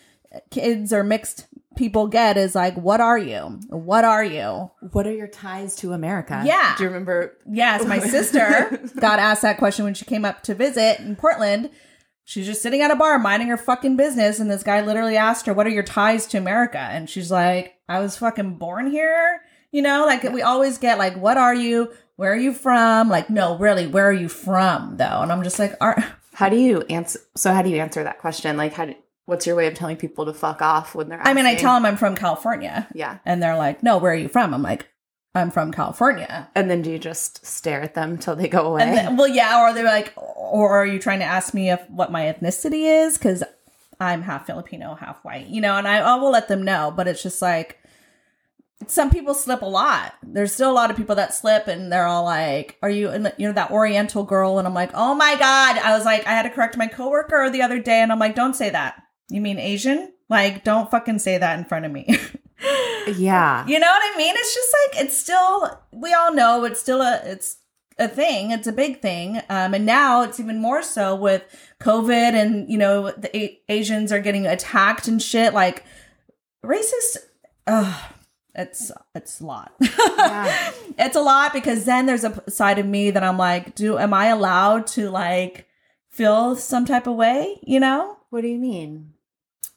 kids 0.50 0.92
or 0.92 1.04
mixed 1.04 1.48
people 1.76 2.08
get 2.08 2.38
is 2.38 2.56
like 2.56 2.76
what 2.76 3.00
are 3.02 3.18
you? 3.18 3.60
What 3.70 4.04
are 4.04 4.24
you? 4.24 4.72
What 4.92 5.08
are 5.08 5.14
your 5.14 5.28
ties 5.28 5.76
to 5.78 5.94
america? 5.94 6.42
Yeah. 6.46 6.76
do 6.78 6.84
you 6.84 6.90
remember? 6.90 7.38
Yes 7.50 7.86
my 7.86 8.00
sister 8.16 8.80
got 9.00 9.20
asked 9.20 9.42
that 9.42 9.58
question 9.58 9.86
when 9.86 9.94
she 9.94 10.06
came 10.06 10.26
up 10.26 10.44
to 10.44 10.56
visit 10.56 11.00
in 11.00 11.16
portland. 11.16 11.70
She's 12.24 12.46
just 12.46 12.62
sitting 12.62 12.82
at 12.82 12.92
a 12.92 12.96
bar 12.96 13.18
minding 13.20 13.48
her 13.50 13.58
fucking 13.58 13.98
business 13.98 14.40
and 14.40 14.50
this 14.50 14.64
guy 14.64 14.82
literally 14.82 15.18
asked 15.18 15.46
her 15.46 15.54
what 15.54 15.68
are 15.68 15.72
your 15.72 15.84
ties 15.84 16.28
to 16.28 16.38
america? 16.38 16.80
And 16.80 17.10
she's 17.10 17.32
like 17.32 17.76
i 17.88 18.00
was 18.00 18.18
fucking 18.18 18.56
born 18.56 18.92
here. 18.92 19.42
You 19.72 19.82
know 19.82 20.06
like 20.06 20.24
we 20.24 20.42
always 20.42 20.78
get 20.78 20.98
like 20.98 21.16
what 21.16 21.38
are 21.38 21.56
you 21.56 21.92
where 22.22 22.34
are 22.34 22.38
you 22.38 22.54
from? 22.54 23.10
Like 23.10 23.32
no 23.32 23.58
really 23.58 23.88
where 23.88 24.08
are 24.08 24.14
you 24.14 24.30
from 24.30 24.98
though? 24.98 25.22
And 25.24 25.32
i'm 25.32 25.42
just 25.42 25.58
like 25.58 25.74
are 25.82 25.98
how 26.34 26.50
do 26.50 26.56
you 26.56 26.82
answer 26.82 27.20
so 27.36 27.52
how 27.52 27.64
do 27.64 27.70
you 27.72 27.78
answer 27.78 28.04
that 28.04 28.20
question? 28.20 28.58
Like 28.58 28.74
how 28.74 28.86
do, 28.86 28.94
what's 29.26 29.48
your 29.48 29.56
way 29.56 29.66
of 29.66 29.74
telling 29.74 29.98
people 29.98 30.28
to 30.28 30.34
fuck 30.34 30.62
off 30.62 30.94
when 30.94 31.10
they're 31.10 31.26
i 31.26 31.34
mean 31.34 31.48
i 31.48 31.56
tell 31.56 31.74
them 31.74 31.84
i'm 31.84 31.98
from 31.98 32.16
california. 32.16 32.88
Yeah. 32.94 33.18
And 33.26 33.42
they're 33.42 33.58
like 33.58 33.82
no 33.82 33.98
where 33.98 34.12
are 34.12 34.16
you 34.16 34.28
from? 34.28 34.54
I'm 34.54 34.62
like 34.62 34.88
i'm 35.34 35.50
from 35.50 35.72
california. 35.72 36.48
And 36.54 36.70
then 36.70 36.84
do 36.84 36.92
you 36.92 37.00
just 37.00 37.44
stare 37.44 37.82
at 37.82 37.96
them 37.96 38.20
till 38.20 38.36
they 38.36 38.48
go 38.48 38.68
away? 38.68 38.84
And 38.84 38.96
then, 38.96 39.18
well, 39.18 39.28
yeah, 39.28 39.60
or 39.60 39.74
they're 39.74 39.84
like, 39.84 40.14
or 40.16 40.70
are 40.70 40.86
you 40.86 41.00
trying 41.00 41.20
to 41.20 41.26
ask 41.26 41.56
me 41.56 41.72
if 41.72 41.82
what 41.90 42.12
my 42.12 42.26
ethnicity 42.26 43.04
is? 43.04 43.18
Because 43.18 43.44
I'm 44.00 44.22
half 44.22 44.46
Filipino, 44.46 44.94
half 44.94 45.26
white, 45.26 45.48
you 45.48 45.60
know. 45.60 45.76
And 45.76 45.88
I, 45.88 45.98
I 45.98 46.16
will 46.18 46.32
let 46.32 46.50
them 46.50 46.62
know, 46.62 46.94
but 46.96 47.08
it's 47.08 47.24
just 47.24 47.42
like 47.42 47.81
some 48.88 49.10
people 49.10 49.34
slip 49.34 49.62
a 49.62 49.66
lot. 49.66 50.16
There's 50.24 50.54
still 50.54 50.72
a 50.72 50.74
lot 50.74 50.90
of 50.92 50.98
people 50.98 51.16
that 51.16 51.34
slip, 51.34 51.68
and 51.68 51.92
they're 51.92 52.08
all 52.08 52.24
like, 52.24 52.78
"Are 52.82 52.90
you, 52.90 53.10
and 53.10 53.32
you 53.38 53.48
know, 53.48 53.54
that 53.54 53.72
Oriental 53.72 54.24
girl?" 54.24 54.58
And 54.58 54.68
I'm 54.68 54.74
like, 54.74 54.92
"Oh 54.94 55.14
my 55.16 55.36
god!" 55.36 55.78
I 55.78 55.96
was 55.96 56.06
like, 56.06 56.26
I 56.26 56.32
had 56.32 56.44
to 56.44 56.50
correct 56.50 56.78
my 56.78 56.88
coworker 56.88 57.50
the 57.50 57.62
other 57.62 57.80
day, 57.80 58.02
and 58.02 58.12
I'm 58.12 58.20
like, 58.20 58.36
"Don't 58.36 58.56
say 58.56 58.70
that. 58.70 58.96
You 59.30 59.42
mean 59.42 59.60
Asian? 59.60 60.14
Like, 60.30 60.64
don't 60.64 60.90
fucking 60.90 61.20
say 61.20 61.38
that 61.38 61.60
in 61.60 61.66
front 61.66 61.86
of 61.86 61.92
me." 61.92 62.08
yeah 63.18 63.66
You 63.68 63.80
know 63.80 63.88
what 63.88 64.14
I 64.14 64.18
mean? 64.18 64.34
It's 64.38 64.54
just 64.54 64.76
like 64.84 65.04
it's 65.04 65.18
still 65.18 65.80
we 65.92 66.14
all 66.14 66.34
know 66.34 66.64
it's 66.66 66.80
still 66.80 67.02
a 67.02 67.22
it's 67.26 67.58
a 67.98 68.08
thing. 68.08 68.52
It's 68.52 68.68
a 68.68 68.72
big 68.72 69.02
thing. 69.02 69.38
Um 69.50 69.74
and 69.74 69.86
now 69.86 70.22
it's 70.22 70.40
even 70.40 70.62
more 70.62 70.84
so 70.84 71.16
with 71.16 71.44
COVID 71.82 72.34
and 72.34 72.70
you 72.70 72.78
know 72.78 73.12
the 73.12 73.36
a- 73.36 73.60
Asians 73.70 74.12
are 74.12 74.20
getting 74.20 74.46
attacked 74.46 75.08
and 75.08 75.22
shit 75.22 75.54
like 75.54 75.84
racist 76.64 77.18
uh 77.68 78.00
it's 78.56 78.92
it's 79.16 79.40
a 79.40 79.46
lot. 79.46 79.74
Yeah. 79.80 80.72
it's 80.98 81.16
a 81.16 81.22
lot 81.22 81.54
because 81.54 81.86
then 81.86 82.06
there's 82.06 82.24
a 82.24 82.44
side 82.50 82.80
of 82.80 82.86
me 82.86 83.12
that 83.12 83.24
I'm 83.24 83.38
like, 83.38 83.76
do 83.76 83.98
am 83.98 84.14
I 84.14 84.28
allowed 84.28 84.88
to 84.88 85.10
like 85.10 85.68
feel 86.10 86.56
some 86.56 86.86
type 86.86 87.08
of 87.08 87.16
way, 87.16 87.60
you 87.64 87.80
know? 87.80 88.18
what 88.30 88.42
do 88.42 88.48
you 88.48 88.58
mean 88.60 89.12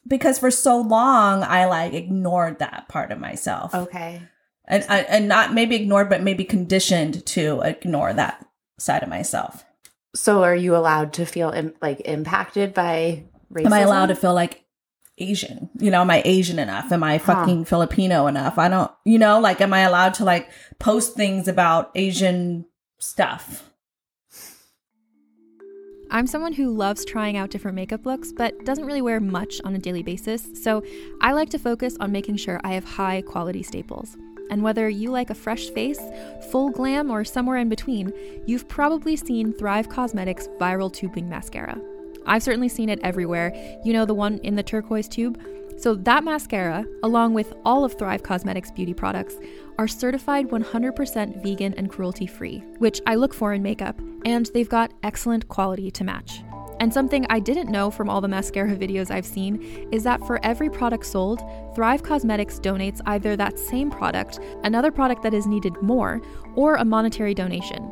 Because 0.07 0.39
for 0.39 0.49
so 0.49 0.79
long 0.79 1.43
I 1.43 1.65
like 1.65 1.93
ignored 1.93 2.59
that 2.59 2.87
part 2.87 3.11
of 3.11 3.19
myself 3.19 3.73
okay 3.75 4.21
and 4.65 4.83
and 4.89 5.27
not 5.27 5.53
maybe 5.53 5.75
ignored, 5.75 6.09
but 6.09 6.23
maybe 6.23 6.43
conditioned 6.43 7.25
to 7.27 7.61
ignore 7.61 8.13
that 8.13 8.45
side 8.79 9.03
of 9.03 9.09
myself. 9.09 9.63
so 10.15 10.43
are 10.43 10.55
you 10.55 10.75
allowed 10.75 11.13
to 11.13 11.25
feel 11.25 11.51
Im- 11.51 11.73
like 11.81 12.01
impacted 12.05 12.73
by 12.73 13.23
racism 13.51 13.65
Am 13.67 13.73
I 13.73 13.79
allowed 13.81 14.07
to 14.07 14.15
feel 14.15 14.33
like 14.33 14.64
Asian? 15.17 15.69
You 15.79 15.91
know, 15.91 16.01
am 16.01 16.11
I 16.11 16.21
Asian 16.25 16.59
enough? 16.59 16.91
Am 16.91 17.03
I 17.03 17.17
fucking 17.17 17.65
Filipino 17.65 18.27
enough? 18.27 18.57
I 18.57 18.67
don't, 18.67 18.91
you 19.05 19.17
know, 19.17 19.39
like, 19.39 19.61
am 19.61 19.73
I 19.73 19.81
allowed 19.81 20.13
to 20.15 20.25
like 20.25 20.49
post 20.79 21.15
things 21.15 21.47
about 21.47 21.91
Asian 21.95 22.65
stuff? 22.99 23.69
I'm 26.11 26.27
someone 26.27 26.53
who 26.53 26.69
loves 26.69 27.03
trying 27.03 27.35
out 27.35 27.49
different 27.49 27.75
makeup 27.75 28.05
looks, 28.05 28.31
but 28.31 28.63
doesn't 28.63 28.85
really 28.85 29.01
wear 29.01 29.19
much 29.19 29.59
on 29.63 29.75
a 29.75 29.79
daily 29.79 30.03
basis, 30.03 30.47
so 30.63 30.83
I 31.19 31.33
like 31.33 31.49
to 31.49 31.59
focus 31.59 31.97
on 31.99 32.11
making 32.11 32.37
sure 32.37 32.61
I 32.63 32.73
have 32.73 32.85
high 32.85 33.21
quality 33.21 33.63
staples. 33.63 34.15
And 34.51 34.61
whether 34.61 34.87
you 34.87 35.09
like 35.09 35.31
a 35.31 35.35
fresh 35.35 35.69
face, 35.71 35.99
full 36.51 36.69
glam, 36.69 37.09
or 37.09 37.25
somewhere 37.25 37.57
in 37.57 37.67
between, 37.67 38.13
you've 38.45 38.67
probably 38.67 39.15
seen 39.15 39.51
Thrive 39.51 39.89
Causemetics 39.89 40.47
Viral 40.59 40.93
Tubing 40.93 41.27
Mascara. 41.27 41.81
I've 42.25 42.43
certainly 42.43 42.69
seen 42.69 42.89
it 42.89 42.99
everywhere. 43.03 43.53
You 43.83 43.93
know, 43.93 44.05
the 44.05 44.13
one 44.13 44.39
in 44.39 44.55
the 44.55 44.63
turquoise 44.63 45.07
tube? 45.07 45.41
So, 45.77 45.93
that 45.95 46.23
mascara, 46.23 46.85
along 47.03 47.33
with 47.33 47.53
all 47.65 47.83
of 47.83 47.97
Thrive 47.97 48.23
Causemetics 48.23 48.73
beauty 48.73 48.93
products, 48.93 49.35
are 49.77 49.89
certified 49.89 50.47
100% 50.47 51.43
vegan 51.43 51.73
and 51.73 51.89
cruelty 51.89 52.27
free, 52.27 52.59
which 52.77 53.01
I 53.05 53.15
look 53.15 53.33
for 53.33 53.53
in 53.53 53.61
makeup, 53.61 53.99
and 54.23 54.49
they've 54.53 54.69
got 54.69 54.93
excellent 55.03 55.49
quality 55.49 55.91
to 55.91 56.03
match. 56.05 56.43
And 56.79 56.93
something 56.93 57.25
I 57.29 57.39
didn't 57.39 57.71
know 57.71 57.89
from 57.89 58.09
all 58.09 58.21
the 58.21 58.27
mascara 58.27 58.75
videos 58.75 59.11
I've 59.11 59.25
seen 59.25 59.89
is 59.91 60.03
that 60.03 60.25
for 60.25 60.43
every 60.45 60.69
product 60.69 61.05
sold, 61.05 61.41
Thrive 61.75 62.03
Causemetics 62.03 62.59
donates 62.59 63.01
either 63.05 63.35
that 63.35 63.59
same 63.59 63.91
product, 63.91 64.39
another 64.63 64.91
product 64.91 65.23
that 65.23 65.33
is 65.33 65.45
needed 65.45 65.81
more, 65.81 66.21
or 66.55 66.75
a 66.75 66.85
monetary 66.85 67.33
donation. 67.33 67.91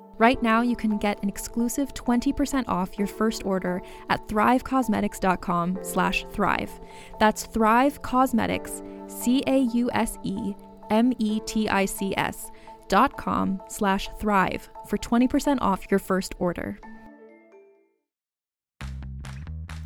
Right 0.21 0.41
now, 0.43 0.61
you 0.61 0.75
can 0.75 0.99
get 0.99 1.23
an 1.23 1.29
exclusive 1.29 1.95
20% 1.95 2.65
off 2.67 2.95
your 2.99 3.07
first 3.07 3.43
order 3.43 3.81
at 4.07 4.27
thrivecausemetics.com 4.27 5.79
slash 5.81 6.27
thrive. 6.31 6.69
That's 7.19 7.47
Thrive 7.47 8.03
Causemetics, 8.03 8.83
C-A-U-S-E-M-E-T-I-C-S 9.09 10.51
dot 12.87 13.17
com 13.17 13.61
slash 13.67 14.09
thrive 14.19 14.69
for 14.85 14.99
20% 14.99 15.57
off 15.59 15.89
your 15.89 15.99
first 15.99 16.35
order. 16.37 16.77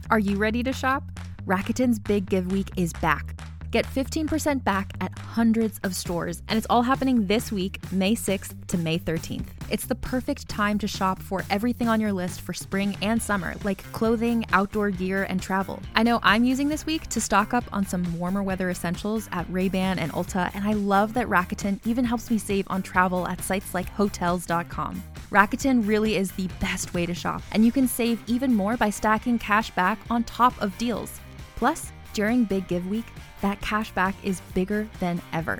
Are 0.09 0.19
you 0.19 0.35
ready 0.35 0.63
to 0.63 0.73
shop? 0.73 1.17
Rakuten's 1.45 1.97
Big 1.97 2.29
Give 2.29 2.51
Week 2.51 2.71
is 2.75 2.91
back. 2.91 3.39
Get 3.71 3.85
15% 3.85 4.65
back 4.65 4.91
at 4.99 5.17
hundreds 5.17 5.79
of 5.85 5.95
stores, 5.95 6.43
and 6.49 6.57
it's 6.57 6.67
all 6.69 6.81
happening 6.81 7.27
this 7.27 7.53
week, 7.53 7.79
May 7.93 8.15
6th 8.15 8.67
to 8.67 8.77
May 8.77 8.99
13th. 8.99 9.54
It's 9.69 9.85
the 9.85 9.95
perfect 9.95 10.47
time 10.47 10.77
to 10.79 10.87
shop 10.87 11.21
for 11.21 11.43
everything 11.49 11.87
on 11.87 11.99
your 11.99 12.13
list 12.13 12.41
for 12.41 12.53
spring 12.53 12.95
and 13.01 13.21
summer, 13.21 13.55
like 13.63 13.83
clothing, 13.91 14.45
outdoor 14.53 14.91
gear, 14.91 15.23
and 15.23 15.41
travel. 15.41 15.81
I 15.95 16.03
know 16.03 16.19
I'm 16.23 16.43
using 16.43 16.69
this 16.69 16.85
week 16.85 17.07
to 17.07 17.19
stock 17.19 17.53
up 17.53 17.63
on 17.73 17.85
some 17.85 18.17
warmer 18.19 18.43
weather 18.43 18.69
essentials 18.69 19.27
at 19.31 19.49
Ray-Ban 19.49 19.99
and 19.99 20.11
Ulta, 20.11 20.51
and 20.53 20.67
I 20.67 20.73
love 20.73 21.13
that 21.15 21.27
Rakuten 21.27 21.79
even 21.85 22.05
helps 22.05 22.29
me 22.29 22.37
save 22.37 22.65
on 22.69 22.83
travel 22.83 23.27
at 23.27 23.41
sites 23.41 23.73
like 23.73 23.89
hotels.com. 23.89 25.03
Rakuten 25.31 25.87
really 25.87 26.15
is 26.15 26.31
the 26.33 26.49
best 26.59 26.93
way 26.93 27.05
to 27.05 27.13
shop, 27.13 27.41
and 27.51 27.65
you 27.65 27.71
can 27.71 27.87
save 27.87 28.21
even 28.27 28.53
more 28.53 28.77
by 28.77 28.89
stacking 28.89 29.39
cash 29.39 29.71
back 29.71 29.97
on 30.09 30.23
top 30.23 30.59
of 30.61 30.77
deals. 30.77 31.19
Plus, 31.55 31.91
during 32.13 32.45
Big 32.45 32.67
Give 32.67 32.87
Week, 32.87 33.05
that 33.41 33.59
cash 33.61 33.91
back 33.91 34.15
is 34.23 34.41
bigger 34.53 34.87
than 34.99 35.21
ever. 35.33 35.59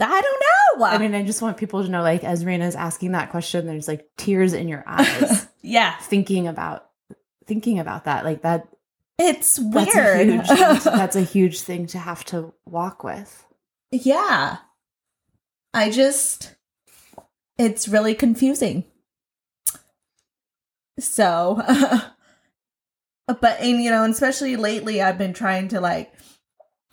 I 0.00 0.20
don't 0.20 0.42
know. 0.78 0.84
I 0.86 0.98
mean, 0.98 1.14
I 1.14 1.24
just 1.24 1.42
want 1.42 1.56
people 1.56 1.82
to 1.82 1.88
know, 1.88 2.02
like, 2.02 2.22
as 2.22 2.44
Raina's 2.44 2.76
asking 2.76 3.12
that 3.12 3.30
question, 3.30 3.66
there's 3.66 3.88
like 3.88 4.08
tears 4.16 4.52
in 4.52 4.68
your 4.68 4.84
eyes 4.86 5.48
yeah, 5.62 5.96
thinking 5.98 6.46
about 6.46 6.88
thinking 7.46 7.78
about 7.78 8.04
that. 8.04 8.24
Like 8.24 8.42
that 8.42 8.68
it's 9.18 9.56
that's 9.56 9.94
a 9.94 9.98
weird. 9.98 10.28
huge 10.28 10.48
that's 10.84 11.16
a 11.16 11.22
huge 11.22 11.60
thing 11.60 11.86
to 11.88 11.98
have 11.98 12.24
to 12.26 12.52
walk 12.66 13.02
with. 13.02 13.44
yeah. 13.90 14.58
I 15.74 15.90
just 15.90 16.54
it's 17.58 17.88
really 17.88 18.14
confusing. 18.14 18.84
So 20.98 21.60
but 23.26 23.60
and 23.60 23.82
you 23.82 23.90
know, 23.90 24.04
especially 24.04 24.56
lately 24.56 25.02
I've 25.02 25.18
been 25.18 25.34
trying 25.34 25.68
to 25.68 25.80
like 25.80 26.12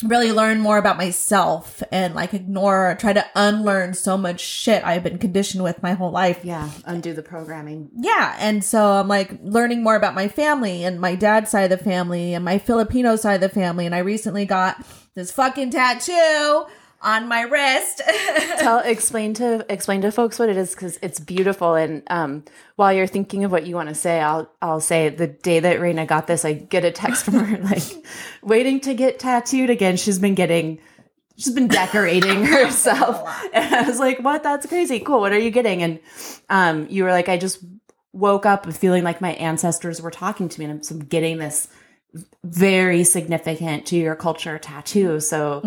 really 0.03 0.31
learn 0.31 0.59
more 0.59 0.77
about 0.77 0.97
myself 0.97 1.81
and 1.91 2.13
like 2.15 2.33
ignore 2.33 2.97
try 2.99 3.13
to 3.13 3.25
unlearn 3.33 3.93
so 3.93 4.17
much 4.17 4.41
shit 4.41 4.85
I've 4.85 5.03
been 5.03 5.17
conditioned 5.17 5.63
with 5.63 5.81
my 5.81 5.93
whole 5.93 6.11
life. 6.11 6.41
Yeah, 6.43 6.69
undo 6.85 7.13
the 7.13 7.23
programming. 7.23 7.89
Yeah. 7.95 8.35
And 8.39 8.63
so 8.63 8.93
I'm 8.93 9.07
like 9.07 9.39
learning 9.41 9.83
more 9.83 9.95
about 9.95 10.13
my 10.13 10.27
family 10.27 10.83
and 10.83 10.99
my 10.99 11.15
dad's 11.15 11.49
side 11.49 11.71
of 11.71 11.77
the 11.77 11.83
family 11.83 12.33
and 12.33 12.43
my 12.43 12.57
Filipino 12.57 13.15
side 13.15 13.35
of 13.35 13.41
the 13.41 13.49
family. 13.49 13.85
And 13.85 13.95
I 13.95 13.99
recently 13.99 14.45
got 14.45 14.83
this 15.13 15.31
fucking 15.31 15.71
tattoo 15.71 16.65
on 17.05 17.27
my 17.27 17.41
wrist. 17.41 18.01
Tell 18.57 18.79
explain 18.79 19.35
to 19.35 19.65
explain 19.69 20.01
to 20.01 20.11
folks 20.11 20.39
what 20.39 20.49
it 20.49 20.57
is 20.57 20.71
because 20.71 20.99
it's 21.01 21.19
beautiful. 21.19 21.75
And 21.75 22.03
um, 22.07 22.43
while 22.75 22.91
you're 22.91 23.07
thinking 23.07 23.45
of 23.45 23.51
what 23.51 23.67
you 23.67 23.75
want 23.75 23.89
to 23.89 23.95
say, 23.95 24.19
I'll 24.19 24.51
I'll 24.61 24.81
say 24.81 25.09
the 25.09 25.27
day 25.27 25.59
that 25.59 25.79
Raina 25.79 26.07
got 26.07 26.27
this, 26.27 26.43
I 26.43 26.53
get 26.53 26.83
a 26.83 26.91
text 26.91 27.23
from 27.23 27.35
her 27.35 27.57
like 27.63 27.83
waiting 28.41 28.81
to 28.81 28.93
get 28.93 29.19
tattooed 29.19 29.69
again. 29.69 29.95
She's 29.95 30.19
been 30.19 30.35
getting. 30.35 30.79
She's 31.37 31.53
been 31.53 31.67
decorating 31.67 32.45
herself. 32.45 33.29
And 33.53 33.75
I 33.75 33.87
was 33.87 33.99
like, 33.99 34.19
what? 34.19 34.41
That's 34.41 34.65
crazy. 34.65 35.01
Cool. 35.01 35.19
What 35.19 35.33
are 35.33 35.39
you 35.39 35.51
getting? 35.51 35.83
And 35.83 35.99
um, 36.49 36.87
you 36.89 37.03
were 37.03 37.11
like, 37.11 37.27
I 37.27 37.37
just 37.37 37.59
woke 38.13 38.45
up 38.45 38.71
feeling 38.71 39.03
like 39.03 39.19
my 39.19 39.33
ancestors 39.33 40.01
were 40.01 40.11
talking 40.11 40.47
to 40.47 40.59
me. 40.59 40.65
And 40.65 40.73
I'm, 40.75 40.83
so 40.83 40.95
I'm 40.95 41.01
getting 41.01 41.37
this 41.37 41.67
very 42.43 43.03
significant 43.03 43.85
to 43.87 43.95
your 43.97 44.15
culture 44.15 44.57
tattoo. 44.57 45.19
So, 45.19 45.61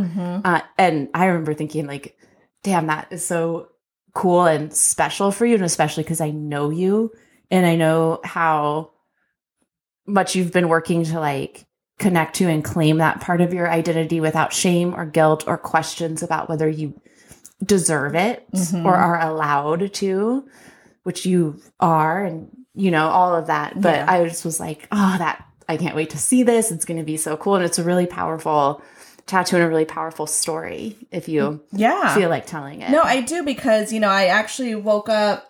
uh, 0.44 0.60
and 0.78 1.08
I 1.14 1.26
remember 1.26 1.54
thinking, 1.54 1.86
like, 1.86 2.16
damn, 2.62 2.86
that 2.86 3.08
is 3.10 3.24
so 3.26 3.68
cool 4.14 4.44
and 4.46 4.72
special 4.72 5.30
for 5.30 5.46
you. 5.46 5.54
And 5.56 5.64
especially 5.64 6.02
because 6.04 6.20
I 6.20 6.30
know 6.30 6.70
you 6.70 7.12
and 7.50 7.64
I 7.66 7.76
know 7.76 8.20
how 8.24 8.90
much 10.06 10.34
you've 10.34 10.52
been 10.52 10.68
working 10.68 11.04
to 11.04 11.20
like 11.20 11.66
connect 11.98 12.36
to 12.36 12.48
and 12.48 12.64
claim 12.64 12.98
that 12.98 13.20
part 13.20 13.40
of 13.40 13.52
your 13.52 13.70
identity 13.70 14.20
without 14.20 14.52
shame 14.52 14.94
or 14.94 15.04
guilt 15.04 15.44
or 15.46 15.58
questions 15.58 16.22
about 16.22 16.48
whether 16.48 16.68
you 16.68 16.98
deserve 17.62 18.14
it 18.14 18.46
Mhm. 18.52 18.84
or 18.84 18.94
are 18.94 19.20
allowed 19.20 19.92
to, 19.94 20.48
which 21.02 21.26
you 21.26 21.60
are, 21.80 22.24
and 22.24 22.48
you 22.74 22.90
know, 22.92 23.08
all 23.08 23.34
of 23.34 23.48
that. 23.48 23.80
But 23.80 23.96
Yeah. 23.96 24.04
I 24.08 24.24
just 24.28 24.44
was 24.44 24.60
like, 24.60 24.86
oh, 24.92 25.16
that 25.18 25.44
I 25.68 25.76
can't 25.76 25.94
wait 25.94 26.10
to 26.10 26.18
see 26.18 26.42
this. 26.42 26.70
It's 26.70 26.84
going 26.84 26.98
to 26.98 27.04
be 27.04 27.16
so 27.16 27.36
cool. 27.36 27.56
And 27.56 27.64
it's 27.64 27.78
a 27.78 27.84
really 27.84 28.06
powerful 28.06 28.82
tattoo 29.26 29.56
and 29.56 29.64
a 29.64 29.68
really 29.68 29.84
powerful 29.84 30.26
story 30.26 30.96
if 31.10 31.28
you 31.28 31.60
yeah. 31.72 32.14
feel 32.14 32.30
like 32.30 32.46
telling 32.46 32.80
it. 32.80 32.90
No, 32.90 33.02
I 33.02 33.20
do 33.20 33.44
because, 33.44 33.92
you 33.92 34.00
know, 34.00 34.08
I 34.08 34.26
actually 34.26 34.74
woke 34.74 35.08
up 35.08 35.44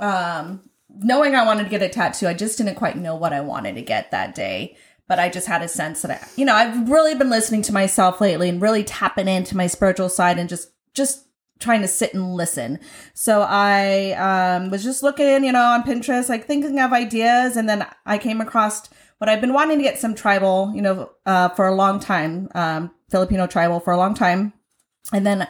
um 0.00 0.62
knowing 0.88 1.34
I 1.34 1.44
wanted 1.44 1.64
to 1.64 1.70
get 1.70 1.82
a 1.82 1.88
tattoo. 1.88 2.26
I 2.26 2.34
just 2.34 2.58
didn't 2.58 2.74
quite 2.74 2.96
know 2.96 3.14
what 3.14 3.32
I 3.32 3.42
wanted 3.42 3.74
to 3.74 3.82
get 3.82 4.10
that 4.10 4.34
day. 4.34 4.76
But 5.06 5.18
I 5.18 5.28
just 5.28 5.48
had 5.48 5.60
a 5.60 5.68
sense 5.68 6.02
that 6.02 6.10
I, 6.10 6.26
you 6.36 6.44
know, 6.44 6.54
I've 6.54 6.88
really 6.88 7.16
been 7.16 7.30
listening 7.30 7.62
to 7.62 7.72
myself 7.72 8.20
lately 8.20 8.48
and 8.48 8.62
really 8.62 8.84
tapping 8.84 9.26
into 9.26 9.56
my 9.56 9.66
spiritual 9.66 10.08
side 10.08 10.38
and 10.38 10.48
just 10.48 10.70
just 10.94 11.26
trying 11.58 11.82
to 11.82 11.88
sit 11.88 12.14
and 12.14 12.34
listen. 12.34 12.78
So 13.12 13.42
I 13.42 14.12
um 14.12 14.70
was 14.70 14.82
just 14.82 15.02
looking, 15.02 15.44
you 15.44 15.52
know, 15.52 15.62
on 15.62 15.82
Pinterest, 15.82 16.28
like 16.28 16.46
thinking 16.46 16.78
of 16.80 16.92
ideas 16.92 17.56
and 17.56 17.68
then 17.68 17.86
I 18.06 18.18
came 18.18 18.40
across 18.40 18.88
what 19.20 19.28
I've 19.28 19.40
been 19.42 19.52
wanting 19.52 19.76
to 19.76 19.84
get 19.84 19.98
some 19.98 20.14
tribal, 20.14 20.72
you 20.74 20.80
know, 20.82 21.10
uh 21.26 21.50
for 21.50 21.66
a 21.68 21.74
long 21.74 22.00
time, 22.00 22.48
um 22.54 22.90
Filipino 23.10 23.46
tribal 23.46 23.78
for 23.78 23.92
a 23.92 23.96
long 23.98 24.14
time. 24.14 24.54
And 25.12 25.26
then 25.26 25.46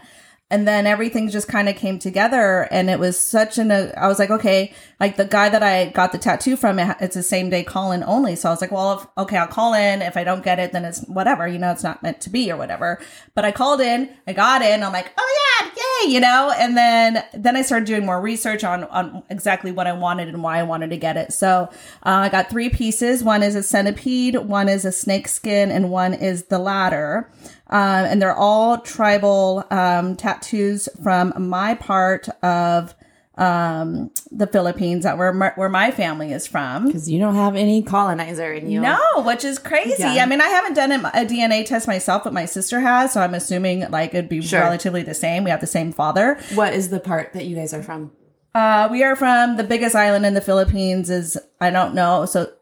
and 0.51 0.67
then 0.67 0.87
everything 0.87 1.29
just 1.31 1.47
kind 1.49 1.69
of 1.69 1.77
came 1.77 1.99
together 1.99 2.67
and 2.71 2.91
it 2.91 2.99
was 2.99 3.19
such 3.19 3.57
an 3.59 3.71
uh, 3.71 3.93
i 3.97 4.09
was 4.09 4.19
like 4.19 4.31
okay 4.31 4.73
like 4.99 5.17
the 5.17 5.25
guy 5.25 5.49
that 5.49 5.63
i 5.63 5.87
got 5.91 6.13
the 6.13 6.19
tattoo 6.19 6.57
from 6.57 6.79
it- 6.79 6.97
it's 7.01 7.17
a 7.17 7.23
same 7.23 7.49
day 7.51 7.63
call 7.63 7.93
in 7.93 8.03
only. 8.05 8.37
So 8.37 8.49
i 8.49 8.53
was 8.53 8.61
like 8.61 8.73
well 8.73 8.99
if, 9.01 9.07
okay 9.19 9.37
i'll 9.37 9.47
call 9.47 9.75
in. 9.75 10.03
If 10.03 10.17
i 10.17 10.25
don't 10.25 10.43
get 10.45 10.59
it 10.59 10.73
then 10.73 10.85
it's 10.85 11.01
whatever 11.07 11.47
you 11.47 11.59
know 11.59 11.71
it's 11.71 11.83
not 11.85 12.03
meant 12.03 12.21
to 12.23 12.31
be 12.31 12.51
or 12.51 12.57
whatever. 12.57 13.01
But 13.35 13.45
i 13.45 13.53
called 13.53 13.81
in 13.81 14.11
i 14.27 14.33
got 14.33 14.63
in 14.63 14.83
i'm 14.83 14.93
like 14.93 15.13
oh 15.17 15.37
yeah 15.63 15.71
yay 15.77 16.13
you 16.13 16.21
know? 16.21 16.53
And 16.57 16.77
then 16.77 17.25
then 17.35 17.57
i 17.57 17.63
started 17.63 17.87
doing 17.87 18.05
more 18.05 18.21
research 18.21 18.65
on 18.65 18.85
on 18.85 19.23
exactly 19.31 19.71
what 19.73 19.87
i 19.87 19.93
wanted 19.93 20.29
and 20.29 20.43
why 20.43 20.59
i 20.59 20.63
wanted 20.63 20.91
to 20.91 20.97
get 20.97 21.17
it. 21.17 21.33
So 21.33 21.69
uh, 22.05 22.27
i 22.27 22.29
got 22.29 22.51
three 22.51 22.69
pieces. 22.71 23.23
One 23.23 23.43
is 23.43 23.55
a 23.55 23.63
centipede 23.63 24.37
one 24.37 24.69
is 24.69 24.85
a 24.85 24.93
snake 24.93 25.29
skin 25.29 25.71
and 25.71 25.91
one 25.91 26.13
is 26.15 26.45
the 26.45 26.59
ladder 26.59 27.31
um, 27.71 28.05
and 28.05 28.21
they're 28.21 28.37
all 28.37 28.79
tribal 28.79 29.65
um, 29.71 30.17
tattoos 30.17 30.89
from 31.03 31.33
my 31.39 31.75
part 31.75 32.29
of 32.43 32.95
um, 33.39 34.11
the 34.31 34.47
Philippines, 34.47 35.05
that 35.05 35.17
where 35.17 35.33
my, 35.33 35.53
where 35.55 35.69
my 35.71 35.91
family 35.91 36.31
is 36.33 36.47
from. 36.47 36.87
because 36.87 37.09
you 37.09 37.19
don't 37.19 37.37
have 37.37 37.57
any 37.57 37.83
colonizer 37.83 38.53
in 38.53 38.69
you. 38.71 38.81
No, 38.83 38.99
which 39.25 39.45
is 39.45 39.59
crazy. 39.59 39.95
Yeah. 40.03 40.23
I 40.23 40.27
mean, 40.27 40.43
I 40.43 40.49
haven't 40.49 40.75
done 40.75 40.93
a 40.93 40.97
a 41.15 41.25
DNA 41.25 41.65
test 41.65 41.87
myself, 41.87 42.25
but 42.25 42.35
my 42.35 42.45
sister 42.45 42.81
has, 42.81 43.13
so 43.13 43.21
I'm 43.23 43.35
assuming 43.35 43.91
like 43.91 44.13
it'd 44.13 44.29
be 44.29 44.43
Sure. 44.43 44.61
relatively 44.61 45.03
the 45.03 45.15
same. 45.15 45.45
We 45.45 45.51
have 45.51 45.61
the 45.63 45.67
same 45.67 45.91
father. 45.93 46.39
What 46.55 46.75
is 46.75 46.91
the 46.91 47.01
part 47.01 47.33
that 47.33 47.47
you 47.47 47.57
guys 47.57 47.73
are 47.73 47.83
from? 47.83 48.13
Uh, 48.55 48.89
we 48.91 49.03
are 49.05 49.17
from 49.17 49.57
the 49.57 49.65
biggest 49.65 49.95
island 49.95 50.27
in 50.27 50.35
the 50.35 50.41
Philippines. 50.43 51.09
Is 51.09 51.39
I 51.63 51.71
don't 51.71 51.95
know. 51.95 52.27
So 52.27 52.53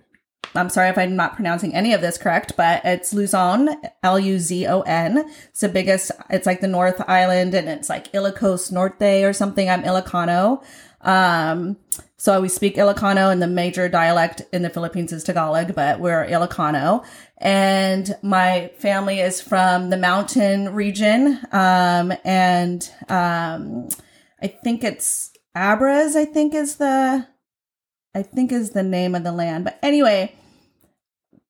I'm 0.54 0.70
sorry 0.70 0.88
if 0.88 0.98
I'm 0.98 1.14
not 1.14 1.34
pronouncing 1.34 1.74
any 1.74 1.92
of 1.92 2.00
this 2.00 2.18
correct, 2.18 2.54
but 2.56 2.80
it's 2.84 3.12
Luzon, 3.12 3.68
L 4.02 4.18
U 4.18 4.38
Z 4.38 4.66
O 4.66 4.80
N. 4.80 5.30
It's 5.50 5.60
the 5.60 5.68
biggest, 5.68 6.10
it's 6.30 6.46
like 6.46 6.60
the 6.60 6.66
North 6.66 7.02
Island 7.06 7.54
and 7.54 7.68
it's 7.68 7.88
like 7.88 8.12
Ilocos 8.12 8.72
Norte 8.72 9.24
or 9.24 9.32
something. 9.32 9.68
I'm 9.68 9.82
Ilocano. 9.82 10.64
Um, 11.02 11.76
so 12.16 12.40
we 12.40 12.48
speak 12.48 12.76
Ilocano 12.76 13.30
and 13.30 13.40
the 13.40 13.46
major 13.46 13.88
dialect 13.88 14.42
in 14.52 14.62
the 14.62 14.70
Philippines 14.70 15.12
is 15.12 15.22
Tagalog, 15.22 15.74
but 15.74 16.00
we're 16.00 16.26
Ilocano. 16.26 17.04
And 17.36 18.16
my 18.22 18.72
family 18.78 19.20
is 19.20 19.40
from 19.40 19.90
the 19.90 19.96
mountain 19.96 20.74
region. 20.74 21.38
Um, 21.52 22.12
and, 22.24 22.90
um, 23.08 23.88
I 24.42 24.48
think 24.48 24.82
it's 24.82 25.30
Abras, 25.54 26.16
I 26.16 26.24
think 26.24 26.54
is 26.54 26.76
the, 26.76 27.26
I 28.14 28.22
think 28.22 28.52
is 28.52 28.70
the 28.70 28.82
name 28.82 29.14
of 29.14 29.24
the 29.24 29.32
land. 29.32 29.64
But 29.64 29.78
anyway, 29.82 30.34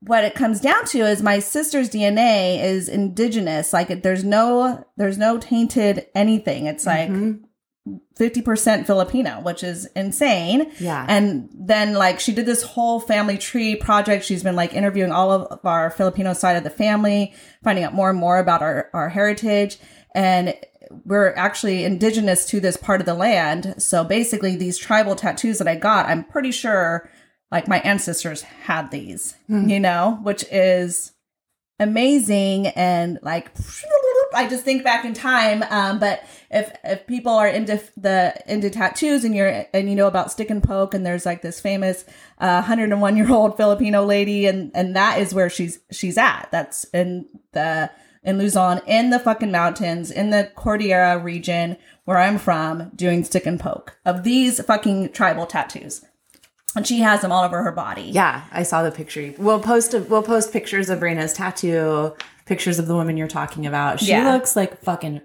what 0.01 0.25
it 0.25 0.35
comes 0.35 0.61
down 0.61 0.85
to 0.87 0.99
is 1.01 1.23
my 1.23 1.39
sister's 1.39 1.91
DNA 1.91 2.63
is 2.63 2.89
indigenous. 2.89 3.73
Like 3.73 4.03
there's 4.03 4.25
no, 4.25 4.85
there's 4.97 5.19
no 5.19 5.39
tainted 5.39 6.07
anything. 6.15 6.67
It's 6.67 6.87
like, 6.87 7.09
Mhm. 7.11 7.41
50% 8.19 8.85
Filipino, 8.87 9.41
which 9.41 9.63
is 9.65 9.87
insane. 9.97 10.71
Yeah. 10.79 11.07
And 11.09 11.49
then 11.55 11.95
like 11.95 12.21
she 12.21 12.35
did 12.35 12.45
this 12.45 12.63
whole 12.63 13.01
family 13.01 13.39
tree 13.39 13.77
project. 13.77 14.25
She's 14.25 14.43
been 14.43 14.57
like 14.57 14.75
interviewing 14.75 15.11
all 15.13 15.31
of 15.33 15.61
our 15.65 15.91
Filipino 15.91 16.35
side 16.35 16.57
of 16.57 16.65
the 16.65 16.71
family, 16.71 17.33
finding 17.65 17.85
out 17.85 17.95
more 17.95 18.11
and 18.11 18.19
more 18.19 18.39
about 18.39 18.61
our, 18.61 18.91
our 18.93 19.09
heritage. 19.09 19.79
And 20.15 20.55
we're 21.05 21.35
actually 21.35 21.85
indigenous 21.85 22.47
to 22.47 22.61
this 22.61 22.77
part 22.77 23.01
of 23.01 23.07
the 23.07 23.15
land. 23.15 23.75
So 23.79 24.05
basically 24.05 24.57
these 24.57 24.79
tribal 24.79 25.17
tattoos 25.17 25.59
that 25.59 25.69
I 25.69 25.77
got, 25.77 26.07
I'm 26.07 26.25
pretty 26.25 26.51
sure 26.51 27.11
like 27.51 27.69
my 27.69 27.81
ancestors 27.81 28.43
had 28.43 28.91
these, 28.91 29.35
you 29.49 29.81
know, 29.81 30.19
which 30.23 30.45
is 30.51 31.13
amazing 31.81 32.67
and 32.69 33.19
like 33.23 33.51
I 34.35 34.49
just 34.49 34.65
think 34.65 34.85
back 34.85 35.05
in 35.05 35.15
time. 35.15 35.65
Um, 35.71 35.99
but 35.99 36.23
if 36.51 36.71
if 36.85 37.07
people 37.07 37.33
are 37.33 37.49
into 37.49 37.81
the 37.97 38.35
into 38.47 38.69
tattoos 38.71 39.25
and 39.25 39.35
you're 39.35 39.67
and 39.73 39.89
you 39.89 39.95
know 39.95 40.07
about 40.07 40.31
stick 40.31 40.51
and 40.51 40.63
poke 40.63 40.95
and 40.95 41.07
there's 41.07 41.25
like 41.25 41.43
this 41.43 41.61
famous 41.61 42.05
uh, 42.39 42.61
101 42.61 43.17
year 43.17 43.31
old 43.31 43.57
Filipino 43.57 44.05
lady 44.05 44.47
and 44.47 44.71
and 44.75 44.97
that 44.97 45.21
is 45.21 45.33
where 45.33 45.49
she's 45.49 45.81
she's 45.91 46.19
at. 46.19 46.49
That's 46.51 46.85
in 46.93 47.27
the 47.53 47.91
in 48.29 48.39
Luzon 48.39 48.81
in 48.87 49.11
the 49.11 49.19
fucking 49.19 49.51
mountains 49.51 50.11
in 50.11 50.31
the 50.31 50.51
Cordillera 50.55 51.19
region 51.19 51.77
where 52.05 52.19
I'm 52.19 52.39
from 52.39 52.91
doing 52.95 53.25
stick 53.25 53.47
and 53.47 53.59
poke 53.59 53.99
of 54.05 54.23
these 54.23 54.63
fucking 54.63 55.13
tribal 55.13 55.47
tattoos. 55.47 56.05
And 56.77 56.87
she 56.87 57.01
has 57.01 57.23
them 57.23 57.33
all 57.33 57.43
over 57.45 57.63
her 57.63 57.73
body. 57.73 58.03
Yeah, 58.03 58.45
I 58.53 58.63
saw 58.63 58.83
the 58.83 58.91
picture. 58.93 59.35
We'll 59.39 59.61
post 59.61 59.95
a, 59.95 60.01
we'll 60.01 60.23
post 60.23 60.53
pictures 60.53 60.91
of 60.91 61.01
Raina's 61.01 61.33
tattoo, 61.33 62.15
pictures 62.45 62.79
of 62.79 62.87
the 62.87 62.95
woman 62.95 63.17
you're 63.17 63.27
talking 63.29 63.67
about. 63.67 64.01
She 64.01 64.11
Yeah. 64.11 64.33
looks 64.33 64.55
like 64.55 64.83
fucking 64.83 65.23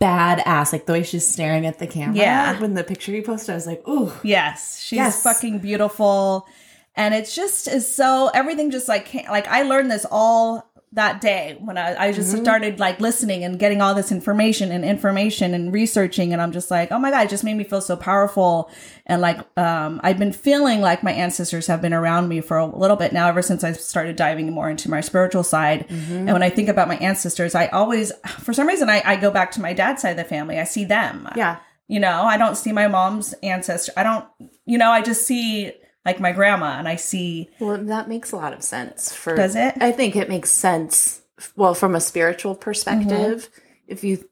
badass. 0.00 0.72
Like 0.72 0.86
the 0.86 0.92
way 0.92 1.02
she's 1.02 1.26
staring 1.26 1.66
at 1.66 1.78
the 1.78 1.86
camera. 1.86 2.16
Yeah. 2.16 2.60
When 2.60 2.74
the 2.74 2.84
picture 2.84 3.12
you 3.12 3.22
posted, 3.22 3.50
I 3.50 3.54
was 3.56 3.66
like, 3.66 3.86
ooh. 3.88 4.12
Yes, 4.22 4.80
she's 4.80 4.96
Yes. 4.96 5.22
fucking 5.22 5.58
beautiful, 5.58 6.46
and 6.94 7.14
it's 7.14 7.34
just 7.34 7.68
is 7.68 7.92
so 7.92 8.30
everything 8.34 8.70
just 8.70 8.88
like 8.88 9.12
like 9.28 9.46
I 9.48 9.62
learned 9.62 9.90
this 9.90 10.06
all 10.10 10.69
that 10.92 11.20
day 11.20 11.56
when 11.60 11.78
I, 11.78 12.06
I 12.06 12.12
just 12.12 12.36
started 12.36 12.80
like 12.80 12.98
listening 13.00 13.44
and 13.44 13.60
getting 13.60 13.80
all 13.80 13.94
this 13.94 14.10
information 14.10 14.72
and 14.72 14.84
information 14.84 15.54
and 15.54 15.72
researching, 15.72 16.32
and 16.32 16.42
I'm 16.42 16.50
just 16.50 16.68
like, 16.68 16.90
oh 16.90 16.98
my 16.98 17.10
god, 17.12 17.26
it 17.26 17.30
just 17.30 17.44
made 17.44 17.54
me 17.54 17.62
feel 17.62 17.80
so 17.80 17.96
powerful, 17.96 18.68
and 19.06 19.22
like 19.22 19.38
um 19.56 20.00
I've 20.02 20.18
been 20.18 20.32
feeling 20.32 20.80
like 20.80 21.04
my 21.04 21.12
ancestors 21.12 21.68
have 21.68 21.80
been 21.80 21.94
around 21.94 22.28
me 22.28 22.40
for 22.40 22.56
a 22.56 22.66
little 22.66 22.96
bit 22.96 23.12
now, 23.12 23.28
ever 23.28 23.40
since 23.40 23.62
I 23.62 23.70
started 23.72 24.16
diving 24.16 24.50
more 24.52 24.68
into 24.68 24.90
my 24.90 25.00
spiritual 25.00 25.44
side, 25.44 25.86
and 25.90 26.26
when 26.32 26.42
I 26.42 26.50
think 26.50 26.68
about 26.68 26.88
my 26.88 26.96
ancestors, 26.96 27.54
I 27.54 27.68
always 27.68 28.10
for 28.40 28.52
some 28.52 28.66
reason 28.66 28.90
I, 28.90 29.00
I 29.04 29.14
go 29.16 29.30
back 29.30 29.52
to 29.52 29.60
my 29.60 29.72
dad's 29.72 30.02
side 30.02 30.10
of 30.10 30.16
the 30.16 30.24
family, 30.24 30.58
I 30.58 30.64
see 30.64 30.84
them, 30.84 31.28
Yeah. 31.36 31.58
you 31.86 32.00
know, 32.00 32.22
I 32.22 32.36
don't 32.36 32.56
see 32.56 32.72
my 32.72 32.88
mom's 32.88 33.32
ancestor. 33.44 33.92
I 33.96 34.02
don't, 34.02 34.24
you 34.66 34.76
know, 34.78 34.90
I 34.90 35.02
just 35.02 35.24
see 35.24 35.72
like 36.04 36.20
my 36.20 36.32
grandma 36.32 36.78
and 36.78 36.88
I 36.88 36.96
see, 36.96 37.50
Well, 37.58 37.76
that 37.76 38.08
makes 38.08 38.32
a 38.32 38.36
lot 38.36 38.52
of 38.52 38.62
sense. 38.62 39.12
For 39.12 39.34
Does 39.34 39.56
it? 39.56 39.74
I 39.80 39.92
think 39.92 40.16
it 40.16 40.28
makes 40.28 40.50
sense. 40.50 41.22
Well, 41.56 41.74
from 41.74 41.94
a 41.94 42.00
spiritual 42.00 42.54
perspective, 42.54 43.48
mm-hmm. 43.50 43.60
if 43.86 44.04
you, 44.04 44.24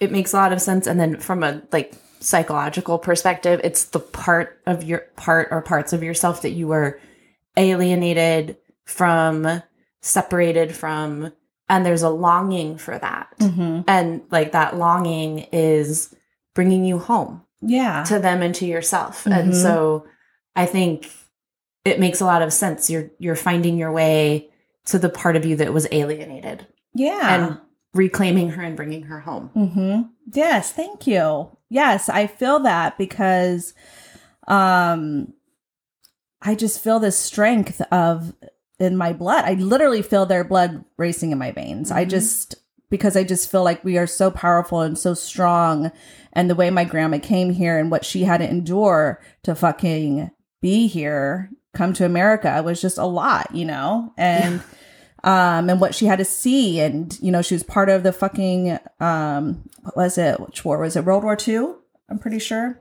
it 0.00 0.12
makes 0.12 0.32
a 0.32 0.36
lot 0.36 0.52
of 0.52 0.60
sense, 0.60 0.86
and 0.86 0.98
then 0.98 1.18
from 1.18 1.42
a 1.42 1.62
like 1.72 1.94
psychological 2.20 2.98
perspective, 2.98 3.60
it's 3.64 3.84
the 3.86 4.00
part 4.00 4.60
of 4.66 4.84
your 4.84 5.00
part 5.16 5.48
or 5.50 5.62
parts 5.62 5.92
of 5.92 6.02
yourself 6.02 6.42
that 6.42 6.50
you 6.50 6.68
were 6.68 7.00
alienated 7.56 8.56
from, 8.84 9.62
separated 10.00 10.74
from, 10.74 11.32
and 11.68 11.84
there's 11.84 12.02
a 12.02 12.10
longing 12.10 12.78
for 12.78 12.96
that, 12.96 13.28
mm-hmm. 13.40 13.80
and 13.88 14.22
like 14.30 14.52
that 14.52 14.76
longing 14.76 15.46
is 15.52 16.14
bringing 16.54 16.84
you 16.84 16.98
home 16.98 17.42
yeah. 17.60 18.04
to 18.04 18.18
them 18.18 18.42
and 18.42 18.54
to 18.56 18.66
yourself. 18.66 19.26
And 19.26 19.52
mm-hmm. 19.52 19.62
so 19.62 20.06
I 20.56 20.66
think 20.66 21.10
it 21.84 22.00
makes 22.00 22.20
a 22.20 22.24
lot 22.24 22.42
of 22.42 22.52
sense. 22.52 22.90
You're 22.90 23.10
you're 23.18 23.36
finding 23.36 23.78
your 23.78 23.92
way 23.92 24.50
to 24.86 24.98
the 24.98 25.08
part 25.08 25.36
of 25.36 25.44
you 25.44 25.56
that 25.56 25.72
was 25.72 25.86
alienated 25.92 26.66
yeah. 26.94 27.34
and 27.34 27.60
reclaiming 27.92 28.50
her 28.50 28.62
and 28.62 28.76
bringing 28.76 29.02
her 29.02 29.20
home. 29.20 29.50
Mm-hmm. 29.54 30.02
Yes, 30.32 30.72
thank 30.72 31.06
you. 31.06 31.56
Yes, 31.68 32.08
I 32.08 32.26
feel 32.26 32.60
that 32.60 32.98
because 32.98 33.74
um 34.48 35.32
I 36.42 36.54
just 36.54 36.82
feel 36.82 36.98
this 36.98 37.18
strength 37.18 37.80
of 37.92 38.34
in 38.78 38.96
my 38.96 39.12
blood. 39.12 39.44
I 39.44 39.54
literally 39.54 40.02
feel 40.02 40.26
their 40.26 40.44
blood 40.44 40.84
racing 40.96 41.32
in 41.32 41.38
my 41.38 41.50
veins. 41.50 41.90
I 41.90 42.04
just 42.04 42.56
because 42.88 43.16
I 43.16 43.24
just 43.24 43.50
feel 43.50 43.64
like 43.64 43.84
we 43.84 43.98
are 43.98 44.06
so 44.06 44.30
powerful 44.30 44.80
and 44.80 44.96
so 44.96 45.14
strong 45.14 45.90
and 46.32 46.48
the 46.48 46.54
way 46.54 46.70
my 46.70 46.84
grandma 46.84 47.18
came 47.18 47.50
here 47.50 47.78
and 47.78 47.90
what 47.90 48.04
she 48.04 48.22
had 48.22 48.38
to 48.38 48.48
endure 48.48 49.20
to 49.42 49.54
fucking 49.54 50.30
be 50.60 50.86
here, 50.86 51.50
come 51.74 51.92
to 51.94 52.04
America 52.04 52.62
was 52.64 52.80
just 52.80 52.98
a 52.98 53.06
lot, 53.06 53.54
you 53.54 53.64
know? 53.64 54.12
And 54.16 54.62
um 55.24 55.68
and 55.70 55.80
what 55.80 55.94
she 55.94 56.06
had 56.06 56.18
to 56.18 56.24
see 56.24 56.78
and 56.80 57.18
you 57.20 57.32
know 57.32 57.42
she 57.42 57.54
was 57.54 57.62
part 57.62 57.88
of 57.88 58.02
the 58.02 58.12
fucking 58.12 58.78
um 59.00 59.68
what 59.82 59.96
was 59.96 60.18
it? 60.18 60.40
Which 60.40 60.64
war 60.64 60.78
was 60.78 60.96
it? 60.96 61.04
World 61.04 61.24
war 61.24 61.36
ii 61.46 61.56
i'm 62.08 62.18
pretty 62.18 62.38
sure? 62.38 62.80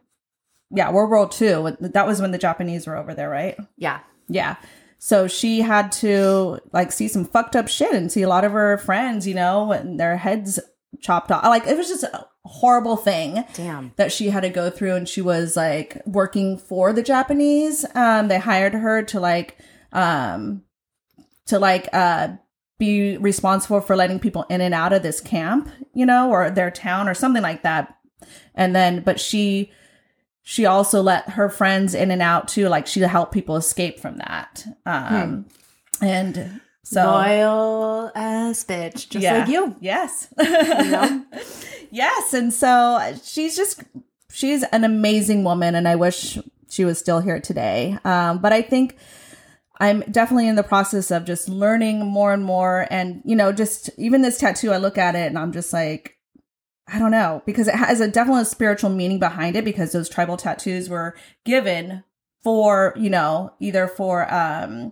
Yeah 0.72 0.92
world 0.92 1.10
war 1.10 1.30
ii 1.42 1.90
that 1.90 2.08
was 2.08 2.22
when 2.22 2.32
the 2.32 2.38
japanese 2.38 2.88
were 2.88 2.98
over 2.98 3.14
there 3.14 3.30
right? 3.30 3.58
Yeah. 3.78 4.00
yeah. 4.28 4.56
So 4.98 5.28
she 5.28 5.62
had 5.62 5.92
to 5.94 6.60
like 6.72 6.92
see 6.92 7.08
some 7.08 7.26
fucked 7.26 7.56
up 7.56 7.68
shit 7.68 7.94
and 7.94 8.12
see 8.12 8.22
a 8.22 8.30
lot 8.30 8.44
of 8.44 8.54
her 8.54 8.78
friends 8.78 9.28
you 9.28 9.36
know 9.36 9.72
and 9.72 10.00
their 10.00 10.18
heads 10.18 10.60
chopped 11.02 11.32
off. 11.32 11.44
Like 11.44 11.68
it 11.68 11.78
was 11.78 11.88
just 11.88 12.06
horrible 12.46 12.96
thing 12.96 13.44
Damn. 13.54 13.92
that 13.96 14.12
she 14.12 14.30
had 14.30 14.42
to 14.42 14.50
go 14.50 14.70
through 14.70 14.96
and 14.96 15.10
she 15.10 15.22
was 15.22 15.58
like 15.58 16.02
working 16.06 16.58
for 16.58 16.94
the 16.94 17.04
Japanese. 17.04 17.86
Um 17.96 18.28
they 18.28 18.40
hired 18.40 18.74
her 18.74 19.02
to 19.04 19.20
like 19.20 19.58
um 19.92 20.64
to 21.48 21.58
like 21.58 21.90
uh 21.92 22.30
be 22.78 23.18
responsible 23.18 23.82
for 23.82 23.96
letting 23.96 24.20
people 24.20 24.46
in 24.50 24.62
and 24.62 24.74
out 24.74 24.94
of 24.94 25.02
this 25.02 25.22
camp, 25.22 25.70
you 25.94 26.06
know, 26.06 26.30
or 26.30 26.52
their 26.52 26.70
town 26.70 27.10
or 27.10 27.14
something 27.14 27.42
like 27.42 27.64
that. 27.64 27.98
And 28.54 28.76
then 28.76 29.02
but 29.02 29.20
she 29.20 29.72
she 30.44 30.68
also 30.68 31.02
let 31.02 31.30
her 31.30 31.50
friends 31.50 31.96
in 31.96 32.12
and 32.12 32.22
out 32.22 32.48
too, 32.48 32.70
like 32.70 32.86
she 32.86 33.00
helped 33.02 33.34
people 33.34 33.56
escape 33.56 34.00
from 34.00 34.18
that. 34.18 34.66
Um 34.86 35.48
and 36.00 36.62
so 36.86 37.04
Loyal 37.04 38.12
ass 38.14 38.64
bitch, 38.64 39.10
just 39.10 39.26
like 39.26 39.48
you. 39.48 39.76
Yes. 39.82 40.28
know? 40.38 41.26
yes. 41.92 42.34
And 42.34 42.54
so 42.54 43.18
she's 43.24 43.56
just, 43.56 43.84
she's 44.32 44.62
an 44.66 44.84
amazing 44.84 45.44
woman. 45.44 45.74
And 45.74 45.88
I 45.88 45.96
wish 45.96 46.38
she 46.70 46.86
was 46.86 47.00
still 47.00 47.22
here 47.22 47.40
today. 47.40 47.98
Um, 48.06 48.38
but 48.38 48.54
I 48.54 48.62
think 48.62 48.98
I'm 49.80 50.02
definitely 50.12 50.48
in 50.48 50.58
the 50.58 50.64
process 50.64 51.10
of 51.10 51.26
just 51.26 51.50
learning 51.50 52.06
more 52.06 52.32
and 52.32 52.46
more. 52.46 52.88
And, 52.92 53.24
you 53.26 53.36
know, 53.36 53.52
just 53.52 53.90
even 53.98 54.22
this 54.22 54.38
tattoo, 54.38 54.72
I 54.72 54.78
look 54.78 55.00
at 55.00 55.16
it 55.16 55.26
and 55.26 55.40
I'm 55.40 55.54
just 55.54 55.74
like, 55.74 56.18
I 56.88 57.00
don't 57.00 57.10
know, 57.10 57.42
because 57.48 57.68
it 57.68 57.74
has 57.74 58.00
a 58.00 58.08
definitely 58.08 58.46
spiritual 58.46 58.92
meaning 58.92 59.18
behind 59.18 59.56
it 59.56 59.66
because 59.66 59.92
those 59.92 60.08
tribal 60.08 60.38
tattoos 60.38 60.88
were 60.88 61.16
given 61.46 62.04
for, 62.44 62.94
you 62.96 63.10
know, 63.10 63.54
either 63.60 63.88
for, 63.88 64.32
um, 64.32 64.92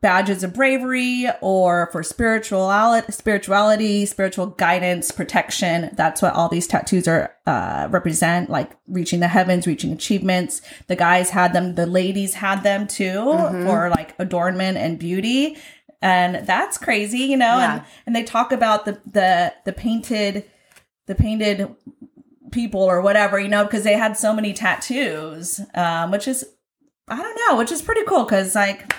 badges 0.00 0.44
of 0.44 0.54
bravery 0.54 1.26
or 1.40 1.88
for 1.90 2.02
spirituality, 2.02 3.10
spirituality, 3.10 4.06
spiritual 4.06 4.46
guidance, 4.46 5.10
protection. 5.10 5.90
That's 5.94 6.22
what 6.22 6.34
all 6.34 6.48
these 6.48 6.66
tattoos 6.66 7.08
are 7.08 7.34
uh, 7.46 7.88
represent, 7.90 8.48
like 8.48 8.70
reaching 8.86 9.20
the 9.20 9.28
heavens, 9.28 9.66
reaching 9.66 9.92
achievements. 9.92 10.62
The 10.86 10.96
guys 10.96 11.30
had 11.30 11.52
them, 11.52 11.74
the 11.74 11.86
ladies 11.86 12.34
had 12.34 12.62
them 12.62 12.86
too 12.86 13.24
for 13.64 13.90
like 13.90 14.14
adornment 14.18 14.78
and 14.78 14.98
beauty. 14.98 15.56
And 16.00 16.46
that's 16.46 16.78
crazy, 16.78 17.20
you 17.20 17.36
know. 17.36 17.58
Yeah. 17.58 17.72
And 17.72 17.84
and 18.06 18.16
they 18.16 18.22
talk 18.22 18.52
about 18.52 18.84
the 18.84 19.00
the 19.04 19.52
the 19.64 19.72
painted 19.72 20.44
the 21.06 21.16
painted 21.16 21.74
people 22.52 22.82
or 22.82 23.00
whatever, 23.00 23.40
you 23.40 23.48
know, 23.48 23.64
because 23.64 23.82
they 23.82 23.94
had 23.94 24.16
so 24.16 24.32
many 24.32 24.52
tattoos, 24.52 25.60
um, 25.74 26.12
which 26.12 26.28
is 26.28 26.44
I 27.08 27.16
don't 27.16 27.40
know, 27.48 27.58
which 27.58 27.72
is 27.72 27.82
pretty 27.82 28.02
cool 28.06 28.24
because 28.24 28.54
like 28.54 28.94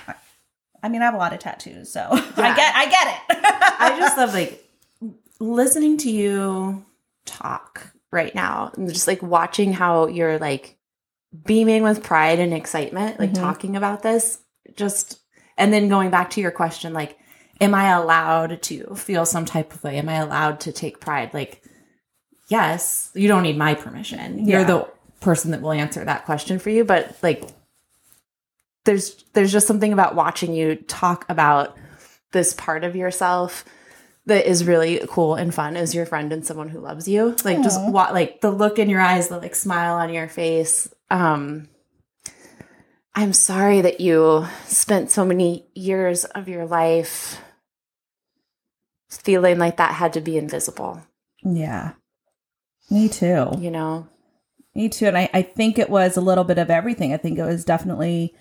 I 0.83 0.89
mean, 0.89 1.01
I 1.01 1.05
have 1.05 1.13
a 1.13 1.17
lot 1.17 1.33
of 1.33 1.39
tattoos, 1.39 1.91
so 1.91 2.01
I 2.11 2.55
get, 2.55 2.75
I 2.75 2.89
get 2.89 3.07
it. 3.07 3.45
I 3.79 3.95
just 3.99 4.17
love 4.17 4.33
like 4.33 4.65
listening 5.39 5.97
to 5.99 6.11
you 6.11 6.85
talk 7.25 7.91
right 8.11 8.33
now 8.33 8.71
and 8.75 8.91
just 8.91 9.07
like 9.07 9.21
watching 9.21 9.71
how 9.73 10.07
you're 10.07 10.39
like 10.39 10.77
beaming 11.45 11.83
with 11.83 12.03
pride 12.03 12.39
and 12.39 12.53
excitement, 12.53 13.19
like 13.19 13.31
Mhm. 13.31 13.39
talking 13.39 13.75
about 13.75 14.01
this. 14.03 14.39
Just 14.75 15.19
and 15.57 15.71
then 15.73 15.89
going 15.89 16.09
back 16.09 16.29
to 16.31 16.41
your 16.41 16.51
question, 16.51 16.93
like, 16.93 17.17
am 17.61 17.75
I 17.75 17.89
allowed 17.89 18.61
to 18.63 18.95
feel 18.95 19.25
some 19.25 19.45
type 19.45 19.73
of 19.73 19.83
way? 19.83 19.97
Am 19.97 20.07
I 20.09 20.15
allowed 20.15 20.61
to 20.61 20.71
take 20.71 20.99
pride? 21.01 21.33
Like, 21.33 21.61
yes, 22.47 23.11
you 23.13 23.27
don't 23.27 23.43
need 23.43 23.57
my 23.57 23.73
permission. 23.73 24.47
You're 24.47 24.63
the 24.63 24.87
person 25.19 25.51
that 25.51 25.61
will 25.61 25.73
answer 25.73 26.03
that 26.03 26.25
question 26.25 26.59
for 26.59 26.69
you. 26.69 26.85
But 26.85 27.15
like 27.21 27.43
there's 28.89 29.23
there's 29.33 29.51
just 29.51 29.67
something 29.67 29.93
about 29.93 30.15
watching 30.15 30.51
you 30.51 30.75
talk 30.75 31.23
about 31.29 31.77
this 32.31 32.55
part 32.55 32.83
of 32.83 32.95
yourself 32.95 33.63
that 34.25 34.49
is 34.49 34.65
really 34.65 34.99
cool 35.07 35.35
and 35.35 35.53
fun 35.53 35.77
as 35.77 35.93
your 35.93 36.07
friend 36.07 36.33
and 36.33 36.43
someone 36.43 36.69
who 36.69 36.79
loves 36.79 37.07
you. 37.07 37.35
Like 37.45 37.61
just 37.61 37.79
Aw. 37.79 37.91
wa- 37.91 38.09
like 38.11 38.41
the 38.41 38.49
look 38.49 38.79
in 38.79 38.89
your 38.89 38.99
eyes, 38.99 39.27
the 39.27 39.37
like 39.37 39.53
smile 39.53 39.97
on 39.97 40.11
your 40.11 40.27
face. 40.27 40.91
Um 41.11 41.69
I'm 43.13 43.31
sorry 43.31 43.81
that 43.81 44.01
you 44.01 44.47
spent 44.65 45.11
so 45.11 45.23
many 45.23 45.67
years 45.75 46.25
of 46.25 46.49
your 46.49 46.65
life 46.65 47.39
feeling 49.07 49.59
like 49.59 49.77
that 49.77 49.93
had 49.93 50.13
to 50.13 50.21
be 50.21 50.35
invisible, 50.37 51.01
yeah, 51.43 51.93
me 52.89 53.07
too. 53.07 53.51
you 53.59 53.69
know? 53.69 54.07
Me 54.73 54.89
too. 54.89 55.07
And 55.07 55.17
I, 55.17 55.29
I 55.33 55.41
think 55.41 55.77
it 55.77 55.89
was 55.89 56.15
a 56.15 56.21
little 56.21 56.43
bit 56.43 56.57
of 56.57 56.69
everything. 56.69 57.13
I 57.13 57.17
think 57.17 57.37
it 57.37 57.43
was 57.43 57.65
definitely 57.65 58.33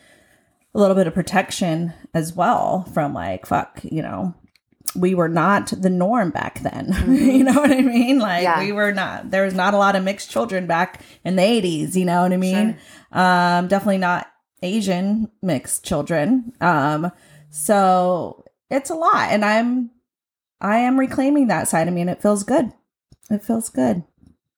a 0.78 0.80
little 0.80 0.94
bit 0.96 1.06
of 1.08 1.14
protection 1.14 1.92
as 2.14 2.32
well 2.32 2.84
from 2.94 3.12
like, 3.12 3.44
fuck, 3.46 3.80
you 3.82 4.00
know, 4.00 4.34
we 4.94 5.14
were 5.14 5.28
not 5.28 5.66
the 5.76 5.90
norm 5.90 6.30
back 6.30 6.60
then. 6.60 6.94
you 7.08 7.42
know 7.44 7.52
what 7.54 7.70
I 7.72 7.80
mean? 7.82 8.18
Like 8.20 8.44
Yeah. 8.44 8.60
we 8.60 8.72
were 8.72 8.92
not, 8.92 9.30
there 9.30 9.44
was 9.44 9.54
not 9.54 9.74
a 9.74 9.76
lot 9.76 9.96
of 9.96 10.04
mixed 10.04 10.30
children 10.30 10.66
back 10.66 11.02
in 11.24 11.36
the 11.36 11.42
80s. 11.42 11.94
You 11.94 12.04
know 12.06 12.22
what 12.22 12.32
I 12.32 12.36
mean? 12.36 12.78
Um, 13.12 13.68
definitely 13.68 13.98
not 13.98 14.28
Asian 14.62 15.30
mixed 15.42 15.84
children. 15.84 16.52
Um, 16.60 17.10
so 17.50 18.44
it's 18.70 18.90
a 18.90 18.94
lot. 18.94 19.30
And 19.30 19.44
I'm, 19.44 19.90
I 20.60 20.78
am 20.78 20.98
reclaiming 20.98 21.48
that 21.48 21.68
side 21.68 21.88
of 21.88 21.94
me 21.94 22.00
and 22.00 22.10
it 22.10 22.22
feels 22.22 22.42
good. 22.44 22.72
It 23.30 23.42
feels 23.44 23.68
good. 23.68 24.04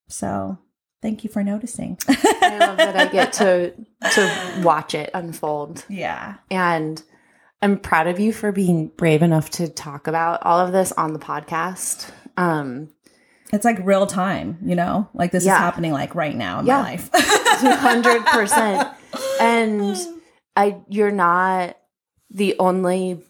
So 0.09 0.59
thank 1.03 1.25
you 1.25 1.31
for 1.31 1.43
noticing. 1.43 1.99
I 2.09 2.57
love 2.61 2.77
that 2.79 2.97
I 2.97 3.07
get 3.11 3.33
to 3.35 3.73
to 4.15 4.63
watch 4.65 4.95
it 4.95 5.11
unfold. 5.15 5.85
yeah. 5.89 6.37
And 6.51 7.03
I'm 7.63 7.79
proud 7.79 8.07
of 8.07 8.19
you 8.19 8.33
for 8.33 8.53
being 8.53 8.89
brave 8.97 9.23
enough 9.23 9.51
to 9.51 9.69
talk 9.69 10.07
about 10.07 10.43
all 10.45 10.59
of 10.61 10.73
this 10.73 10.93
on 10.93 11.13
the 11.13 11.19
podcast. 11.19 12.11
Um, 12.37 12.89
It's 13.53 13.65
like 13.65 13.79
real 13.85 14.07
time, 14.07 14.59
you 14.65 14.75
know? 14.75 15.09
Like 15.13 15.31
this 15.33 15.45
Yeah. 15.45 15.55
is 15.55 15.59
happening 15.59 15.93
like 15.93 16.15
right 16.15 16.35
now 16.37 16.61
in 16.61 16.67
Yeah. 16.67 16.79
my 16.83 16.91
life. 16.93 17.11
200%. 17.13 18.95
and 19.41 19.97
I 20.57 20.77
you're 20.89 21.11
not 21.11 21.77
the 22.31 22.57
only 22.59 23.23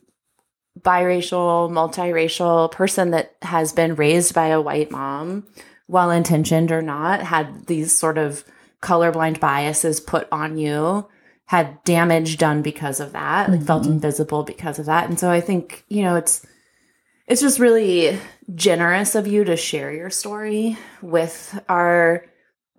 biracial, 0.78 1.70
multiracial 1.70 2.70
person 2.70 3.11
that 3.11 3.35
has 3.42 3.72
been 3.72 3.94
raised 3.94 4.35
by 4.35 4.46
a 4.48 4.61
white 4.61 4.90
mom, 4.90 5.46
well 5.90 6.11
intentioned 6.11 6.70
or 6.72 6.83
not, 6.83 7.20
had 7.20 7.66
these 7.66 7.96
sort 7.96 8.16
of 8.16 8.44
colorblind 8.81 9.40
biases 9.40 10.00
put 10.00 10.29
on 10.33 10.57
you, 10.57 11.07
had 11.46 11.83
damage 11.85 12.38
done 12.38 12.62
because 12.62 13.00
of 13.00 13.12
that, 13.12 13.50
like 13.50 13.62
felt 13.62 13.83
Mhm. 13.83 13.90
invisible 13.92 14.44
because 14.44 14.79
of 14.79 14.87
that. 14.87 15.09
And 15.09 15.18
so 15.18 15.31
I 15.31 15.40
think, 15.40 15.85
you 15.88 16.03
know, 16.03 16.16
it's 16.16 16.46
it's 17.26 17.40
just 17.40 17.61
really 17.61 18.18
generous 18.57 19.14
of 19.14 19.29
you 19.29 19.44
to 19.44 19.57
share 19.57 19.92
your 19.92 20.11
story 20.11 20.76
with 21.00 21.61
our 21.68 22.24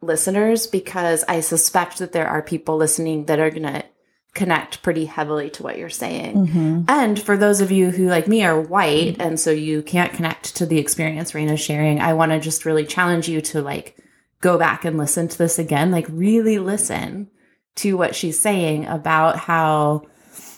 listeners 0.02 0.68
because 0.68 1.24
I 1.28 1.40
suspect 1.40 2.00
that 2.00 2.12
there 2.12 2.28
are 2.28 2.42
people 2.42 2.76
listening 2.76 3.26
that 3.26 3.40
are 3.40 3.50
going 3.50 3.64
to 3.64 3.84
connect 4.34 4.82
pretty 4.82 5.06
heavily 5.06 5.50
to 5.50 5.64
what 5.64 5.78
you're 5.78 5.90
saying. 5.90 6.48
Mhm. 6.48 6.86
And 6.88 7.20
for 7.22 7.36
those 7.36 7.60
of 7.60 7.70
you 7.70 7.92
who, 7.92 8.08
like 8.08 8.28
me, 8.28 8.44
are 8.44 8.60
white 8.60 9.18
and 9.20 9.40
so 9.40 9.52
you 9.52 9.82
can't 9.82 10.14
connect 10.14 10.56
to 10.56 10.66
the 10.66 10.80
experience 10.80 11.34
Raina's 11.34 11.60
sharing, 11.60 12.00
I 12.00 12.14
want 12.14 12.32
to 12.32 12.40
just 12.40 12.66
really 12.66 12.86
challenge 12.86 13.28
you 13.28 13.42
to 13.42 13.62
like 13.62 13.98
go 14.40 14.58
back 14.58 14.86
and 14.86 14.98
listen 14.98 15.28
to 15.28 15.38
this 15.38 15.60
again. 15.60 15.92
Like, 15.92 16.08
really 16.10 16.60
listen 16.60 17.30
to 17.76 17.96
what 17.98 18.16
she's 18.16 18.40
saying 18.40 18.86
about 18.88 19.38
how 19.38 20.04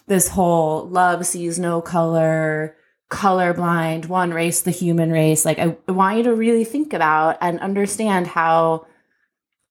this 0.08 0.30
whole 0.30 0.88
love 0.88 1.26
sees 1.26 1.60
no 1.60 1.82
color, 1.82 2.76
colorblind, 3.12 4.08
one 4.08 4.34
race, 4.34 4.62
the 4.62 4.72
human 4.72 5.12
race. 5.12 5.46
Like, 5.46 5.60
I 5.60 5.76
want 5.88 6.18
you 6.18 6.24
to 6.24 6.34
really 6.34 6.64
think 6.64 6.94
about 6.94 7.38
and 7.42 7.60
understand 7.60 8.28
how 8.28 8.86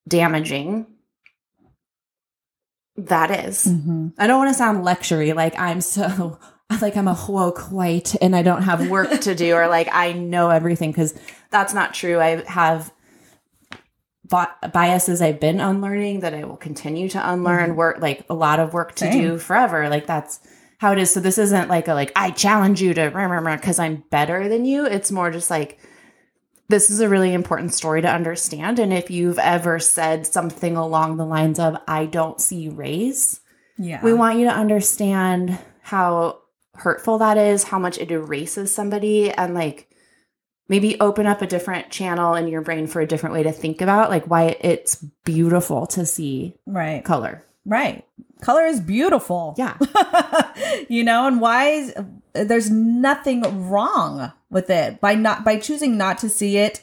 damaging 0.07 0.85
that 2.97 3.45
is. 3.47 3.65
Mhm. 3.65 4.13
I 4.17 4.27
don't 4.27 4.37
want 4.39 4.49
to 4.51 4.57
sound 4.57 4.85
lectury, 4.85 5.35
like 5.35 5.57
I'm 5.59 5.81
so 5.81 6.37
like 6.81 6.95
I'm 6.97 7.07
a 7.07 7.17
woke 7.27 7.71
white 7.71 8.15
and 8.21 8.35
I 8.35 8.41
don't 8.41 8.63
have 8.63 8.89
work 8.89 9.21
to 9.21 9.35
do 9.35 9.53
or 9.55 9.67
like 9.67 9.89
I 9.91 10.13
know 10.13 10.49
everything 10.49 10.91
because 10.91 11.13
that's 11.51 11.73
not 11.73 11.93
true. 11.93 12.19
I 12.19 12.43
have 12.47 12.91
biases 14.71 15.21
I've 15.21 15.39
been 15.39 15.59
unlearning 15.59 16.21
that 16.21 16.33
I 16.33 16.43
will 16.45 16.57
continue 16.57 17.09
to 17.09 17.31
unlearn. 17.31 17.75
Work 17.75 17.99
like 18.01 18.25
a 18.29 18.33
lot 18.33 18.59
of 18.59 18.73
work 18.73 18.95
to 18.95 19.05
Same. 19.05 19.21
do 19.21 19.37
forever. 19.37 19.89
Like 19.89 20.07
that's 20.07 20.39
how 20.79 20.91
it 20.93 20.97
is. 20.97 21.11
So 21.11 21.19
this 21.19 21.37
isn't 21.37 21.69
like 21.69 21.87
a 21.87 21.93
like 21.93 22.11
I 22.15 22.31
challenge 22.31 22.81
you 22.81 22.93
to 22.95 23.11
because 23.11 23.79
I'm 23.79 24.03
better 24.09 24.47
than 24.49 24.65
you. 24.65 24.85
It's 24.85 25.11
more 25.11 25.29
just 25.29 25.49
like 25.51 25.79
this 26.69 26.89
is 26.89 26.99
a 27.01 27.09
really 27.09 27.33
important 27.33 27.73
story 27.73 28.01
to 28.01 28.09
understand. 28.09 28.79
And 28.79 28.93
if 28.93 29.11
you've 29.11 29.39
ever 29.39 29.79
said 29.79 30.25
something 30.25 30.75
along 30.75 31.17
the 31.17 31.25
lines 31.25 31.59
of 31.59 31.77
I 31.87 32.05
don't 32.05 32.39
see 32.41 32.69
race, 32.69 33.41
Yeah. 33.77 34.03
we 34.03 34.13
want 34.13 34.39
you 34.39 34.45
to 34.45 34.53
understand 34.53 35.57
how 35.81 36.39
hurtful 36.75 37.17
that 37.19 37.37
is, 37.37 37.63
how 37.63 37.79
much 37.79 37.97
it 37.97 38.11
erases 38.11 38.73
somebody, 38.73 39.31
and 39.31 39.53
like 39.53 39.89
maybe 40.69 40.99
open 40.99 41.27
up 41.27 41.41
a 41.41 41.47
different 41.47 41.91
channel 41.91 42.33
in 42.35 42.47
your 42.47 42.61
brain 42.61 42.87
for 42.87 43.01
a 43.01 43.07
different 43.07 43.33
way 43.33 43.43
to 43.43 43.51
think 43.51 43.81
about 43.81 44.09
like 44.09 44.25
why 44.25 44.55
it's 44.61 44.95
beautiful 45.25 45.85
to 45.87 46.05
see 46.05 46.55
right. 46.65 47.03
color. 47.03 47.43
Right. 47.65 48.05
Color 48.43 48.65
is 48.65 48.79
beautiful. 48.81 49.55
Yeah. 49.57 49.77
you 50.89 51.03
know, 51.03 51.27
and 51.27 51.39
why 51.39 51.69
is 51.69 51.93
there's 52.33 52.69
nothing 52.69 53.69
wrong 53.69 54.31
with 54.49 54.69
it 54.69 54.99
by 54.99 55.15
not 55.15 55.45
by 55.45 55.57
choosing 55.57 55.97
not 55.97 56.17
to 56.19 56.29
see 56.29 56.57
it 56.57 56.81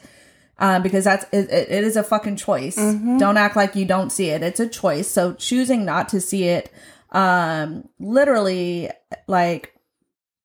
uh, 0.57 0.79
because 0.79 1.03
that's 1.03 1.25
it, 1.31 1.49
it 1.51 1.83
is 1.83 1.95
a 1.95 2.03
fucking 2.03 2.35
choice. 2.37 2.77
Mhm. 2.77 3.19
Don't 3.19 3.37
act 3.37 3.55
like 3.55 3.75
you 3.75 3.85
don't 3.85 4.11
see 4.11 4.29
it. 4.29 4.41
It's 4.41 4.59
a 4.59 4.67
choice. 4.67 5.07
So 5.07 5.33
choosing 5.33 5.85
not 5.85 6.09
to 6.09 6.19
see 6.19 6.45
it 6.45 6.71
um 7.11 7.87
literally 7.99 8.89
like 9.27 9.73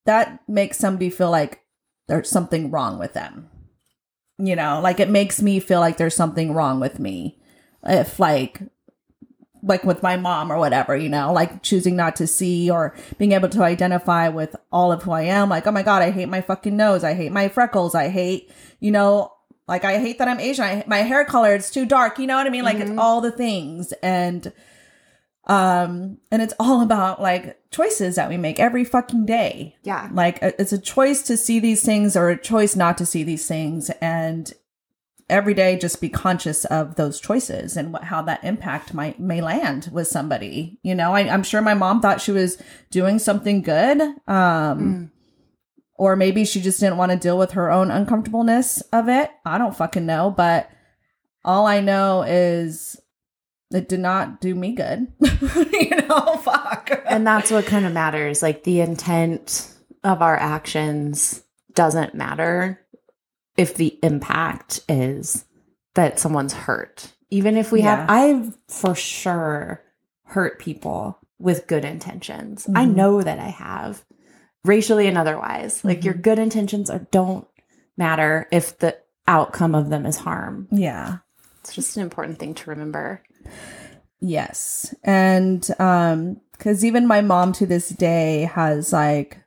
that 0.05 0.40
makes 0.48 0.79
somebody 0.79 1.11
feel 1.11 1.31
like 1.31 1.61
there's 2.09 2.29
something 2.29 2.70
wrong 2.70 2.98
with 2.98 3.14
them. 3.14 3.48
You 4.38 4.55
know, 4.55 4.81
like 4.83 5.00
it 5.00 5.09
makes 5.09 5.40
me 5.40 5.61
feel 5.61 5.81
like 5.81 5.96
there's 5.96 6.14
something 6.14 6.52
wrong 6.52 6.79
with 6.79 6.98
me. 6.98 7.38
If 7.85 8.20
like 8.20 8.61
like 9.62 9.85
with 9.85 10.03
my 10.03 10.16
mom 10.16 10.51
or 10.53 10.59
whatever, 10.59 10.97
you 10.97 11.09
know, 11.09 11.33
like 11.33 11.62
choosing 11.62 11.97
not 11.97 12.16
to 12.16 12.27
see 12.27 12.71
or 12.71 12.95
being 13.19 13.33
able 13.33 13.49
to 13.49 13.62
identify 13.62 14.29
with 14.29 14.55
all 14.71 14.92
of 14.92 15.03
who 15.03 15.12
I 15.12 15.23
am. 15.23 15.49
Like, 15.49 15.66
oh 15.66 15.73
my 15.73 15.83
God, 15.83 16.03
I 16.03 16.11
hate 16.11 16.29
my 16.29 16.40
fucking 16.40 16.77
nose. 16.77 17.05
I 17.05 17.14
hate 17.14 17.33
my 17.33 17.49
freckles. 17.49 17.95
I 17.95 18.09
hate, 18.09 18.51
you 18.81 18.90
know, 18.90 19.33
like 19.69 19.85
I 19.85 19.99
hate 19.99 20.19
that 20.19 20.29
I'm 20.29 20.38
Asian. 20.40 20.64
I, 20.64 20.85
my 20.87 20.99
hair 20.99 21.25
color, 21.25 21.55
it's 21.55 21.71
too 21.71 21.87
dark. 21.87 22.19
You 22.19 22.27
know 22.27 22.37
what 22.37 22.47
I 22.47 22.51
mean? 22.51 22.64
Like 22.64 22.77
it's 22.79 22.90
Mhm. 22.90 22.99
all 23.01 23.21
the 23.21 23.33
things. 23.33 23.92
And, 24.03 24.53
um, 25.49 26.19
and 26.31 26.42
it's 26.42 26.55
all 26.59 26.81
about 26.83 27.21
like 27.23 27.59
choices 27.71 28.16
that 28.16 28.29
we 28.29 28.37
make 28.37 28.59
every 28.59 28.85
fucking 28.85 29.27
day. 29.27 29.77
Yeah. 29.83 30.09
Like 30.12 30.42
uh, 30.42 30.53
it's 30.59 30.73
a 30.73 30.79
choice 30.79 31.23
to 31.25 31.37
see 31.37 31.61
these 31.61 31.85
things 31.85 32.16
or 32.16 32.31
a 32.31 32.37
choice 32.40 32.75
not 32.77 32.99
to 32.99 33.07
see 33.07 33.23
these 33.23 33.47
things. 33.47 33.90
And 34.01 34.53
every 35.29 35.54
day 35.54 35.77
just 35.77 36.00
be 36.00 36.08
conscious 36.08 36.64
of 36.66 36.94
those 36.94 37.20
choices 37.20 37.77
and 37.77 37.92
what, 37.92 38.04
how 38.04 38.22
that 38.22 38.44
impact 38.44 38.94
might 38.94 39.18
may 39.18 39.40
land 39.40 39.88
with 39.92 40.06
somebody. 40.06 40.79
You 40.83 40.94
know, 40.94 41.12
I, 41.14 41.20
I'm 41.22 41.42
sure 41.42 41.60
my 41.62 41.74
mom 41.74 42.00
thought 42.00 42.20
she 42.20 42.31
was 42.33 42.58
doing 42.90 43.18
something 43.18 43.62
good. 43.62 44.00
Um, 44.00 44.16
Mm. 44.29 45.10
or 45.94 46.14
maybe 46.14 46.44
she 46.44 46.60
just 46.60 46.79
didn't 46.79 46.98
want 46.98 47.10
to 47.12 47.18
deal 47.18 47.38
with 47.38 47.52
her 47.52 47.70
own 47.70 47.90
uncomfortableness 47.90 48.83
of 48.92 49.08
it. 49.08 49.31
I 49.44 49.58
don't 49.58 49.77
fucking 49.77 50.06
know, 50.06 50.31
but 50.31 50.70
all 51.44 51.66
I 51.66 51.81
know 51.81 52.22
is 52.22 52.96
it 53.72 53.88
did 53.88 54.00
not 54.00 54.40
do 54.40 54.54
me 54.54 54.72
good. 54.72 55.08
you 55.72 55.90
know, 56.08 56.37
fuck. 56.42 56.90
And 57.06 57.27
that's 57.27 57.50
what 57.50 57.66
kind 57.66 57.85
of 57.87 57.92
matters. 57.92 58.42
Like 58.42 58.62
the 58.62 58.81
intent 58.81 59.72
of 60.04 60.22
our 60.22 60.37
actions 60.37 61.42
doesn't 61.74 62.14
matter 62.14 62.81
if 63.57 63.75
the 63.75 63.98
impact 64.02 64.81
is 64.88 65.44
that 65.94 66.19
someone's 66.19 66.52
hurt. 66.52 67.15
Even 67.31 67.57
if 67.57 67.73
we 67.73 67.81
have 67.81 68.09
I've 68.09 68.57
for 68.69 68.94
sure 68.94 69.83
hurt 70.25 70.59
people 70.59 71.19
with 71.38 71.67
good 71.67 71.85
intentions. 71.85 72.67
I 72.75 72.85
know 72.85 73.23
that 73.23 73.38
I 73.38 73.48
have, 73.48 74.04
racially 74.65 75.07
and 75.07 75.19
otherwise. 75.19 75.85
Like 75.85 76.04
your 76.04 76.15
good 76.15 76.38
intentions 76.38 76.90
are 76.90 77.07
don't 77.11 77.46
matter 77.96 78.48
if 78.52 78.79
the 78.79 78.96
outcome 79.29 79.75
of 79.75 79.90
them 79.90 80.07
is 80.07 80.17
harm. 80.17 80.69
Yeah. 80.71 81.19
It's 81.61 81.75
just 81.75 81.96
an 81.96 82.02
important 82.02 82.38
thing 82.38 82.54
to 82.54 82.71
remember. 82.71 83.23
Yes. 84.21 84.94
And 85.02 85.69
um 85.79 86.40
cuz 86.59 86.85
even 86.85 87.07
my 87.07 87.21
mom 87.21 87.52
to 87.54 87.67
this 87.67 87.88
day 87.90 88.42
has 88.54 88.92
like 88.92 89.38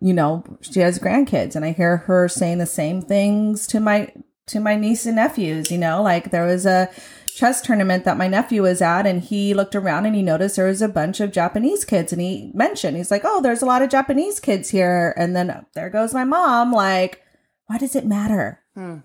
you 0.00 0.12
know, 0.12 0.44
she 0.60 0.80
has 0.80 0.98
grandkids 0.98 1.56
and 1.56 1.64
I 1.64 1.72
hear 1.72 1.98
her 1.98 2.28
saying 2.28 2.58
the 2.58 2.66
same 2.66 3.02
things 3.02 3.66
to 3.68 3.80
my 3.80 4.12
to 4.46 4.60
my 4.60 4.76
niece 4.76 5.04
and 5.04 5.16
nephews, 5.16 5.70
you 5.70 5.78
know, 5.78 6.02
like 6.02 6.30
there 6.30 6.46
was 6.46 6.64
a 6.64 6.88
chess 7.34 7.60
tournament 7.60 8.04
that 8.04 8.16
my 8.16 8.26
nephew 8.26 8.62
was 8.62 8.80
at 8.80 9.06
and 9.06 9.22
he 9.22 9.54
looked 9.54 9.76
around 9.76 10.06
and 10.06 10.16
he 10.16 10.22
noticed 10.22 10.56
there 10.56 10.66
was 10.66 10.82
a 10.82 10.88
bunch 10.88 11.20
of 11.20 11.30
Japanese 11.32 11.84
kids 11.84 12.12
and 12.12 12.20
he 12.22 12.50
mentioned 12.54 12.96
he's 12.96 13.10
like, 13.10 13.22
"Oh, 13.24 13.40
there's 13.40 13.62
a 13.62 13.66
lot 13.66 13.82
of 13.82 13.90
Japanese 13.90 14.40
kids 14.40 14.70
here." 14.70 15.14
And 15.16 15.36
then 15.36 15.66
there 15.74 15.90
goes 15.90 16.14
my 16.14 16.24
mom 16.24 16.72
like, 16.72 17.22
"Why 17.66 17.78
does 17.78 17.94
it 17.94 18.06
matter?" 18.06 18.60
Hmm. 18.74 18.98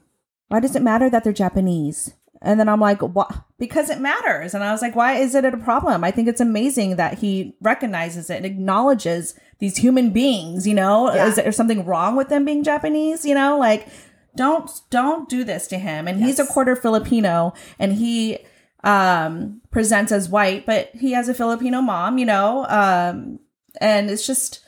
why 0.48 0.60
does 0.60 0.76
it 0.76 0.84
matter 0.84 1.10
that 1.10 1.24
they're 1.24 1.34
Japanese? 1.34 2.14
And 2.44 2.60
then 2.60 2.68
I'm 2.68 2.82
like, 2.82 3.02
what? 3.02 3.34
Because 3.58 3.90
it 3.90 4.02
matters. 4.02 4.54
And 4.54 4.64
I 4.64 4.74
was 4.74 4.82
like, 4.82 4.96
why 4.96 5.14
is 5.14 5.34
it 5.34 5.46
a 5.46 5.56
problem? 5.58 6.04
I 6.04 6.12
think 6.12 6.28
it's 6.28 6.42
amazing 6.42 6.98
that 6.98 7.18
he 7.20 7.56
recognizes 7.62 8.30
it 8.30 8.36
and 8.36 8.46
acknowledges 8.46 9.34
these 9.60 9.78
human 9.78 10.10
beings, 10.10 10.68
you 10.68 10.74
know? 10.74 11.14
Yeah. 11.14 11.28
Is 11.28 11.38
there 11.38 11.52
something 11.54 11.86
wrong 11.86 12.18
with 12.18 12.28
them 12.28 12.44
being 12.44 12.64
Japanese? 12.64 13.24
You 13.24 13.34
know, 13.34 13.58
like, 13.58 13.88
don't, 14.36 14.70
don't 14.90 15.30
do 15.30 15.46
this 15.46 15.68
to 15.68 15.78
him. 15.78 16.06
And 16.06 16.22
he's 16.22 16.38
a 16.38 16.46
quarter 16.46 16.76
Filipino 16.76 17.54
and 17.80 17.94
he, 17.94 18.40
um, 18.84 19.62
presents 19.72 20.12
as 20.12 20.28
white, 20.28 20.66
but 20.66 20.90
he 20.94 21.14
has 21.14 21.30
a 21.30 21.34
Filipino 21.34 21.82
mom, 21.82 22.18
you 22.18 22.26
know? 22.26 22.66
Um, 22.68 23.40
and 23.80 24.10
it's 24.10 24.28
just 24.28 24.60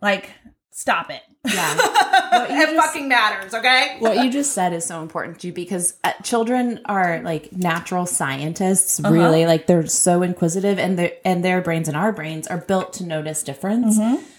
like, 0.00 0.30
stop 0.70 1.10
it. 1.10 1.22
Yeah. 1.44 1.76
It 2.32 2.48
just- 2.48 2.76
fucking 2.76 3.08
matters, 3.08 3.54
okay? 3.54 3.96
what 3.98 4.22
you 4.24 4.30
just 4.30 4.52
said 4.52 4.72
is 4.72 4.84
so 4.84 5.02
important 5.02 5.40
to 5.40 5.48
you 5.48 5.52
because 5.52 5.94
uh, 6.04 6.12
children 6.22 6.80
are 6.84 7.20
like 7.22 7.52
natural 7.52 8.06
scientists 8.06 9.00
really 9.00 9.46
like 9.46 9.66
they're 9.66 9.86
so 9.86 10.22
inquisitive 10.22 10.78
and 10.78 10.98
their 10.98 11.12
and 11.24 11.44
their 11.44 11.60
brains 11.60 11.88
and 11.88 11.96
our 11.96 12.12
brains 12.12 12.46
are 12.46 12.58
built 12.58 12.92
to 12.94 13.04
notice 13.04 13.42
difference 13.42 13.98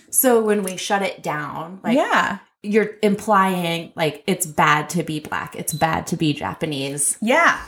so 0.10 0.42
when 0.42 0.64
we 0.64 0.78
shut 0.78 1.02
it 1.02 1.22
down 1.24 1.80
like 1.84 1.96
yeah. 1.98 2.40
you're 2.64 2.92
implying 3.02 3.92
like 3.96 4.24
it's 4.28 4.46
bad 4.46 4.90
to 4.90 5.04
be 5.04 5.20
black 5.20 5.56
it's 5.56 5.74
bad 5.74 6.08
to 6.08 6.16
be 6.16 6.34
japanese 6.34 7.18
Yeah. 7.22 7.62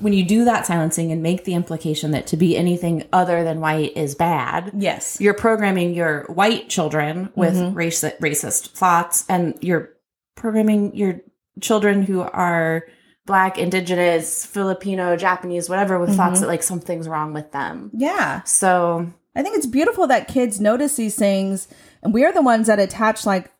When 0.00 0.12
you 0.12 0.24
do 0.24 0.44
that 0.44 0.66
silencing 0.66 1.12
and 1.12 1.22
make 1.22 1.44
the 1.44 1.54
implication 1.54 2.10
that 2.12 2.26
to 2.28 2.36
be 2.36 2.56
anything 2.56 3.06
other 3.12 3.44
than 3.44 3.60
white 3.60 3.96
is 3.96 4.14
bad 4.14 4.70
Yes. 4.76 5.18
you're 5.20 5.34
programming 5.34 5.94
your 5.94 6.24
white 6.24 6.68
children 6.68 7.30
with 7.34 7.54
mm-hmm. 7.54 7.76
racist 7.76 8.18
racist 8.18 8.68
thoughts 8.68 9.24
and 9.28 9.56
you're 9.60 9.90
programming 10.34 10.94
your 10.94 11.20
children 11.60 12.02
who 12.02 12.20
are 12.20 12.84
black 13.26 13.58
indigenous 13.58 14.44
filipino 14.44 15.16
japanese 15.16 15.68
whatever 15.68 15.98
with 15.98 16.14
thoughts 16.16 16.34
mm-hmm. 16.34 16.42
that 16.42 16.48
like 16.48 16.62
something's 16.62 17.08
wrong 17.08 17.32
with 17.32 17.52
them 17.52 17.90
Yeah. 17.94 18.42
so 18.44 19.12
I 19.36 19.42
think 19.42 19.56
it's 19.56 19.66
beautiful 19.66 20.06
that 20.06 20.28
kids 20.28 20.60
notice 20.60 20.94
these 20.96 21.16
things 21.16 21.66
and 22.04 22.14
we 22.14 22.24
are 22.24 22.32
the 22.32 22.40
ones 22.42 22.68
that 22.68 22.78
attach 22.78 23.26
like, 23.26 23.50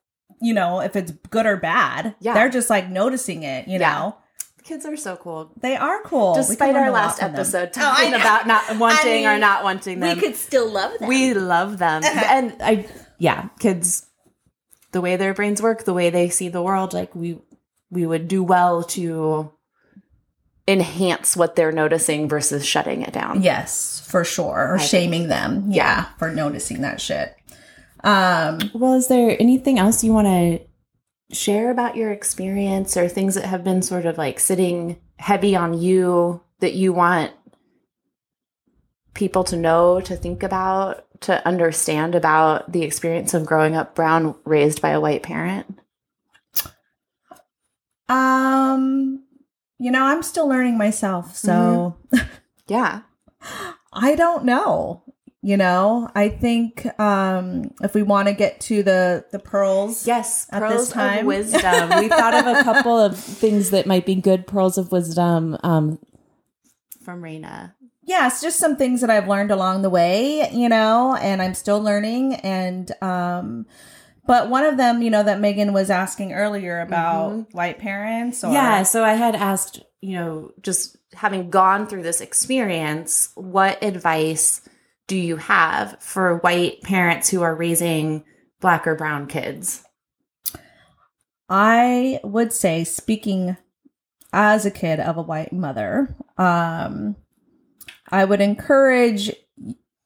you 0.41 0.55
know, 0.55 0.81
if 0.81 0.95
it's 0.95 1.11
good 1.31 1.47
or 1.47 1.57
bad. 1.57 2.15
Yeah. 2.21 2.35
They're 2.35 2.49
just 2.49 2.71
like 2.71 2.89
noticing 2.89 3.43
it, 3.43 3.67
you 3.67 3.81
Yeah. 3.81 3.91
know. 3.93 4.17
Kids 4.65 4.85
are 4.87 4.97
so 4.97 5.15
cool 5.17 5.53
They 5.61 5.77
are 5.77 6.03
cool. 6.05 6.35
Despite 6.35 6.75
our 6.75 6.91
last 6.91 7.23
episode 7.23 7.69
Oh, 7.69 7.81
talking 7.81 8.11
know. 8.13 8.17
about 8.17 8.47
not 8.47 8.79
wanting 8.79 9.27
or 9.27 9.33
mean, 9.33 9.41
not 9.41 9.63
wanting 9.63 10.01
them 10.01 10.17
We 10.17 10.23
could 10.23 10.37
still 10.37 10.71
love 10.71 10.99
them. 10.99 11.09
we 11.09 11.35
love 11.35 11.79
them 11.79 12.03
and 12.05 12.55
i 12.61 12.87
yeah 13.19 13.49
kids 13.61 14.07
the 14.93 15.01
way 15.01 15.17
their 15.17 15.35
brains 15.35 15.61
work 15.63 15.85
the 15.85 15.93
way 15.95 16.11
they 16.11 16.29
see 16.31 16.49
the 16.49 16.63
world 16.63 16.93
like 16.95 17.15
we 17.15 17.39
we 17.91 18.07
would 18.07 18.27
do 18.27 18.43
well 18.43 18.83
to 18.83 19.53
enhance 20.67 21.37
what 21.37 21.57
they're 21.57 21.73
noticing 21.73 22.29
versus 22.29 22.65
shutting 22.65 23.03
it 23.03 23.13
down 23.13 23.43
yes, 23.43 24.01
for 24.09 24.25
sure. 24.25 24.73
Or 24.75 24.79
think. 24.79 24.91
shaming 24.91 25.29
them. 25.29 25.67
Yeah, 25.71 26.07
for 26.19 26.31
noticing 26.33 26.81
that 26.81 27.01
shit. 27.01 27.37
Um 28.03 28.71
well 28.75 28.95
is 28.95 29.09
there 29.09 29.37
anything 29.39 29.79
else 29.79 30.03
you 30.03 30.13
want 30.13 30.27
to 30.27 30.61
share 31.33 31.71
about 31.71 31.97
your 31.97 32.13
experience 32.13 32.97
or 32.97 33.09
things 33.09 33.35
that 33.35 33.47
have 33.47 33.65
been 33.65 33.83
sort 33.83 34.07
of 34.07 34.19
like 34.19 34.39
sitting 34.39 34.99
heavy 35.19 35.57
on 35.57 35.75
you 35.75 36.43
that 36.61 36.75
you 36.75 36.93
want 36.93 37.33
people 39.15 39.45
to 39.45 39.57
know 39.57 40.01
to 40.01 40.17
think 40.17 40.43
about 40.43 41.07
to 41.21 41.47
understand 41.47 42.15
about 42.15 42.71
the 42.73 42.83
experience 42.83 43.33
of 43.33 43.47
growing 43.47 43.77
up 43.77 43.95
brown 43.95 44.35
raised 44.45 44.83
by 44.83 44.91
a 44.91 45.01
white 45.01 45.23
parent? 45.23 45.79
Um 48.09 49.23
you 49.79 49.91
know, 49.91 50.05
I'm 50.05 50.23
still 50.23 50.49
learning 50.49 50.79
myself, 50.79 51.37
so 51.37 51.97
yeah. 52.67 53.03
I 53.93 54.15
don't 54.15 54.45
know. 54.45 55.04
You 55.47 55.59
know, 55.59 56.09
I 56.15 56.31
think 56.31 56.87
um 56.99 57.71
if 57.83 57.93
we 57.95 58.03
want 58.03 58.29
to 58.29 58.35
get 58.35 58.61
to 58.63 58.83
the 58.83 59.27
the 59.31 59.39
pearls, 59.39 60.07
Yes, 60.07 60.47
At 60.51 60.61
pearls 60.61 60.87
this 60.87 60.91
time. 60.91 61.19
of 61.21 61.27
wisdom. 61.27 61.91
we 62.01 62.09
thought 62.09 62.33
of 62.33 62.47
a 62.47 62.63
couple 62.65 62.99
of 62.99 63.19
things 63.43 63.69
that 63.71 63.87
might 63.87 64.07
be 64.07 64.15
good 64.15 64.47
pearls 64.47 64.79
of 64.79 64.91
wisdom 64.91 65.59
um, 65.63 65.99
from 67.05 67.21
Raina. 67.21 67.75
yes, 68.07 68.41
just 68.41 68.59
some 68.59 68.77
things 68.77 69.03
that 69.03 69.11
I've 69.11 69.29
learned 69.29 69.51
along 69.51 69.83
the 69.83 69.91
way, 69.91 70.49
you 70.51 70.69
know, 70.71 71.15
and 71.21 71.43
I'm 71.43 71.53
still 71.55 71.81
learning. 71.81 72.37
And, 72.37 72.91
um, 73.03 73.67
but 74.27 74.49
one 74.49 74.65
of 74.65 74.79
them, 74.79 75.03
you 75.03 75.11
know, 75.11 75.23
that 75.23 75.41
Megan 75.41 75.75
was 75.75 75.91
asking 75.91 76.33
earlier 76.33 76.81
about 76.81 77.53
white 77.53 77.79
parents 77.79 78.43
or, 78.45 78.53
Yeah, 78.53 78.83
so 78.85 79.05
I 79.05 79.13
had 79.13 79.35
asked, 79.35 79.81
you 80.01 80.15
know, 80.17 80.53
just 80.63 80.97
having 81.13 81.51
gone 81.51 81.87
through 81.87 82.03
this 82.03 82.23
experience, 82.23 83.29
what 83.35 83.83
advice 83.85 84.63
do 85.07 85.17
you 85.17 85.37
have 85.37 86.01
for 86.01 86.39
white 86.39 86.83
parents 86.83 87.29
who 87.29 87.43
are 87.43 87.55
raising 87.55 88.25
black 88.61 88.87
or 88.87 88.95
brown 88.95 89.27
kids? 89.27 89.85
I 91.49 92.21
would 92.25 92.53
say, 92.53 92.85
speaking 92.85 93.57
as 94.33 94.65
a 94.65 94.71
kid 94.71 95.01
of 95.01 95.17
a 95.17 95.23
white 95.23 95.53
mother, 95.53 96.17
um, 96.39 97.17
I 98.09 98.25
would 98.25 98.41
encourage 98.41 99.31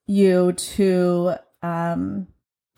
you 0.06 0.52
to 0.52 1.34
um, 1.62 2.26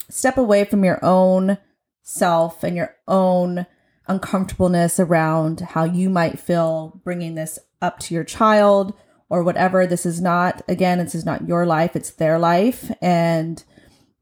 step 0.09 0.37
away 0.37 0.65
from 0.65 0.85
your 0.85 1.03
own 1.05 1.59
self 2.03 2.63
and 2.63 2.77
your 2.77 2.97
own 3.09 3.67
uncomfortableness 4.09 4.99
around 4.99 5.61
how 5.61 5.85
you 5.85 6.11
might 6.11 6.39
feel 6.39 7.01
bringing 7.05 7.37
this 7.37 7.59
up 7.81 7.99
to 8.01 8.15
your 8.15 8.25
child 8.25 8.93
or 9.31 9.43
whatever. 9.43 9.87
This 9.87 10.05
is 10.05 10.21
not, 10.21 10.63
again, 10.69 10.99
this 10.99 11.15
is 11.15 11.25
not 11.25 11.49
your 11.49 11.65
life, 11.65 11.97
it's 11.97 12.11
their 12.11 12.39
life. 12.39 12.91
And 13.01 13.63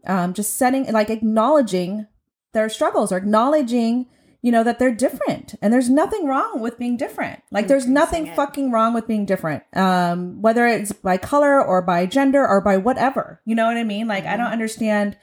um, 0.07 0.35
just 0.35 0.57
setting, 0.57 0.91
like 0.93 1.11
acknowledging 1.11 2.07
their 2.53 2.69
struggles 2.69 3.11
or 3.11 3.17
acknowledging 3.17 4.07
you 4.41 4.53
know 4.53 4.63
that 4.63 4.79
they're 4.79 4.95
different 4.95 5.55
and 5.61 5.73
there's 5.73 5.91
nothing 5.91 6.27
wrong 6.27 6.61
with 6.61 6.79
being 6.79 6.97
different 6.97 7.43
like 7.51 7.67
there's 7.67 7.87
nothing 7.87 8.29
it. 8.29 8.37
fucking 8.37 8.71
wrong 8.71 8.95
with 8.95 9.07
being 9.07 9.27
different 9.27 9.63
um 9.77 10.41
whether 10.41 10.67
it's 10.67 10.93
by 10.93 11.17
color 11.17 11.63
or 11.63 11.83
by 11.83 12.07
gender 12.07 12.47
or 12.47 12.61
by 12.61 12.77
whatever 12.77 13.41
you 13.45 13.55
know 13.55 13.67
what 13.67 13.77
i 13.77 13.85
mean 13.85 14.07
like 14.07 14.25
i 14.27 14.37
don't 14.37 14.53
understand 14.53 15.17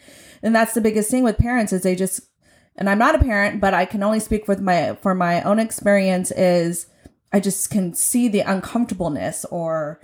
and 0.44 0.54
that's 0.54 0.74
the 0.74 0.82
biggest 0.82 1.10
thing 1.10 1.24
with 1.24 1.38
parents 1.38 1.72
is 1.72 1.84
they 1.84 1.96
just 1.96 2.22
and 2.76 2.90
i'm 2.90 3.00
not 3.00 3.16
a 3.16 3.20
parent 3.20 3.62
but 3.62 3.74
i 3.74 3.86
can 3.86 4.04
only 4.04 4.20
speak 4.20 4.48
with 4.48 4.60
my 4.60 4.98
for 5.02 5.16
my 5.16 5.42
own 5.44 5.60
experience 5.60 6.32
is 6.32 6.88
i 7.36 7.40
just 7.40 7.70
can 7.70 7.94
see 7.94 8.28
the 8.30 8.42
uncomfortableness 8.42 9.46
or 9.52 10.00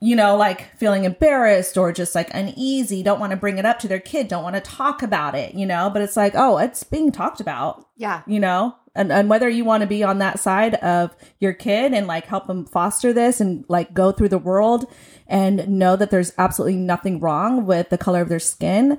you 0.00 0.16
know, 0.16 0.36
like 0.36 0.76
feeling 0.76 1.04
embarrassed 1.04 1.78
or 1.78 1.90
just 1.90 2.14
like 2.14 2.28
uneasy, 2.34 3.02
don't 3.02 3.20
want 3.20 3.30
to 3.30 3.38
bring 3.38 3.56
it 3.56 3.64
up 3.64 3.78
to 3.78 3.88
their 3.88 4.00
kid, 4.00 4.28
don't 4.28 4.42
want 4.42 4.54
to 4.54 4.60
talk 4.60 5.02
about 5.02 5.34
it, 5.34 5.54
you 5.54 5.64
know, 5.64 5.88
but 5.88 6.02
it's 6.02 6.16
like, 6.16 6.34
oh, 6.36 6.58
it's 6.58 6.82
being 6.84 7.10
talked 7.10 7.40
about, 7.40 7.86
Yeah. 7.96 8.20
you 8.26 8.38
know, 8.38 8.74
and, 8.94 9.10
and 9.10 9.30
whether 9.30 9.48
you 9.48 9.64
want 9.64 9.80
to 9.80 9.86
be 9.86 10.04
on 10.04 10.18
that 10.18 10.38
side 10.38 10.74
of 10.74 11.16
your 11.40 11.54
kid 11.54 11.94
and 11.94 12.06
like 12.06 12.26
help 12.26 12.46
them 12.48 12.66
foster 12.66 13.14
this 13.14 13.40
and 13.40 13.64
like 13.68 13.94
go 13.94 14.12
through 14.12 14.28
the 14.28 14.36
world 14.36 14.84
and 15.26 15.66
know 15.68 15.96
that 15.96 16.10
there's 16.10 16.34
absolutely 16.36 16.76
nothing 16.76 17.18
wrong 17.18 17.64
with 17.64 17.88
the 17.88 17.96
color 17.96 18.20
of 18.20 18.28
their 18.28 18.38
skin, 18.40 18.98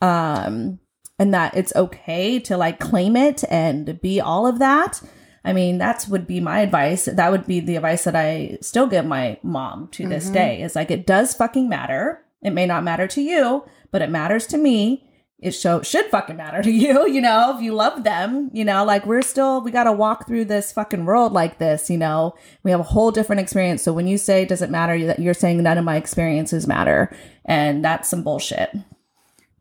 um, 0.00 0.78
and 1.18 1.34
that 1.34 1.56
it's 1.56 1.74
okay 1.74 2.38
to 2.38 2.56
like 2.56 2.78
claim 2.78 3.16
it 3.16 3.42
and 3.50 4.00
be 4.00 4.20
all 4.20 4.46
of 4.46 4.60
that. 4.60 5.02
I 5.44 5.52
mean, 5.52 5.76
that's 5.76 6.08
would 6.08 6.26
be 6.26 6.40
my 6.40 6.60
advice. 6.60 7.04
That 7.04 7.30
would 7.30 7.46
be 7.46 7.60
the 7.60 7.76
advice 7.76 8.04
that 8.04 8.16
I 8.16 8.56
still 8.62 8.86
give 8.86 9.04
my 9.04 9.38
mom 9.42 9.88
to 9.88 10.08
this 10.08 10.24
mm-hmm. 10.24 10.34
day. 10.34 10.62
Is 10.62 10.74
like 10.74 10.90
it 10.90 11.06
does 11.06 11.34
fucking 11.34 11.68
matter. 11.68 12.24
It 12.42 12.50
may 12.50 12.66
not 12.66 12.84
matter 12.84 13.06
to 13.08 13.20
you, 13.20 13.64
but 13.90 14.02
it 14.02 14.10
matters 14.10 14.46
to 14.48 14.58
me. 14.58 15.06
it 15.38 15.50
show 15.50 15.82
should 15.82 16.06
fucking 16.06 16.36
matter 16.36 16.62
to 16.62 16.70
you, 16.84 17.06
you 17.06 17.20
know, 17.20 17.54
if 17.54 17.62
you 17.62 17.74
love 17.74 18.04
them, 18.04 18.50
you 18.54 18.64
know, 18.64 18.84
like 18.84 19.04
we're 19.04 19.22
still 19.22 19.60
we 19.60 19.70
got 19.70 19.84
to 19.84 19.92
walk 19.92 20.26
through 20.26 20.46
this 20.46 20.72
fucking 20.72 21.04
world 21.04 21.34
like 21.34 21.58
this, 21.58 21.90
you 21.90 21.98
know. 21.98 22.34
We 22.62 22.70
have 22.70 22.80
a 22.80 22.84
whole 22.84 23.10
different 23.10 23.40
experience. 23.40 23.82
So 23.82 23.92
when 23.92 24.06
you 24.06 24.16
say 24.16 24.46
does 24.46 24.62
it 24.62 24.70
matter 24.70 25.04
that 25.06 25.18
you're 25.18 25.34
saying 25.34 25.62
none 25.62 25.76
of 25.76 25.84
my 25.84 25.96
experiences 25.96 26.66
matter 26.66 27.14
and 27.44 27.84
that's 27.84 28.08
some 28.08 28.22
bullshit. 28.22 28.70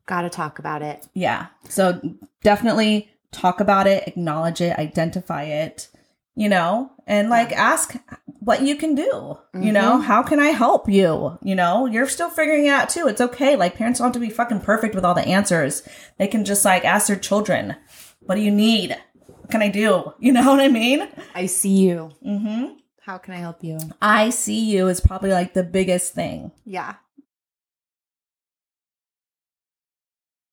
Gotta 0.06 0.30
talk 0.30 0.60
about 0.60 0.82
it. 0.82 1.08
Yeah. 1.14 1.48
So 1.68 2.00
definitely 2.42 3.13
talk 3.34 3.60
about 3.60 3.88
it, 3.88 4.08
acknowledge 4.08 4.62
it, 4.62 4.78
identify 4.78 5.44
it, 5.44 5.90
you 6.36 6.50
know, 6.50 6.92
and 7.06 7.30
like 7.30 7.52
ask 7.52 7.96
what 8.40 8.62
you 8.64 8.76
can 8.76 8.96
do. 8.96 9.38
You 9.54 9.72
know, 9.72 10.00
how 10.00 10.24
can 10.24 10.40
I 10.40 10.48
help 10.48 10.90
you? 10.90 11.38
You 11.44 11.56
know, 11.56 11.86
you're 11.86 12.08
still 12.10 12.30
figuring 12.30 12.66
it 12.66 12.70
out 12.70 12.90
too. 12.90 13.08
It's 13.08 13.22
okay. 13.22 13.56
Like 13.56 13.76
parents 13.76 14.00
don't 14.00 14.08
have 14.08 14.14
to 14.14 14.20
be 14.20 14.30
fucking 14.30 14.62
perfect 14.62 14.96
with 14.96 15.06
all 15.06 15.14
the 15.14 15.28
answers. 15.28 15.88
They 16.18 16.28
can 16.28 16.44
just 16.44 16.66
like 16.66 16.86
ask 16.86 17.08
their 17.08 17.18
children, 17.18 17.76
what 18.22 18.36
do 18.36 18.42
you 18.42 18.52
need? 18.52 18.98
What 19.28 19.52
can 19.52 19.62
I 19.62 19.70
do? 19.70 20.14
You 20.20 20.32
know 20.32 20.50
what 20.50 20.60
I 20.60 20.70
mean? 20.70 21.08
I 21.36 21.46
see 21.46 21.78
you. 21.88 22.12
Mm-hmm. 22.26 22.76
How 23.02 23.18
can 23.18 23.34
I 23.34 23.38
help 23.38 23.64
you? 23.64 23.78
I 24.02 24.30
see 24.30 24.72
you 24.72 24.88
is 24.88 25.02
probably 25.02 25.32
like 25.32 25.54
the 25.54 25.64
biggest 25.64 26.14
thing. 26.14 26.52
Yeah. 26.66 26.96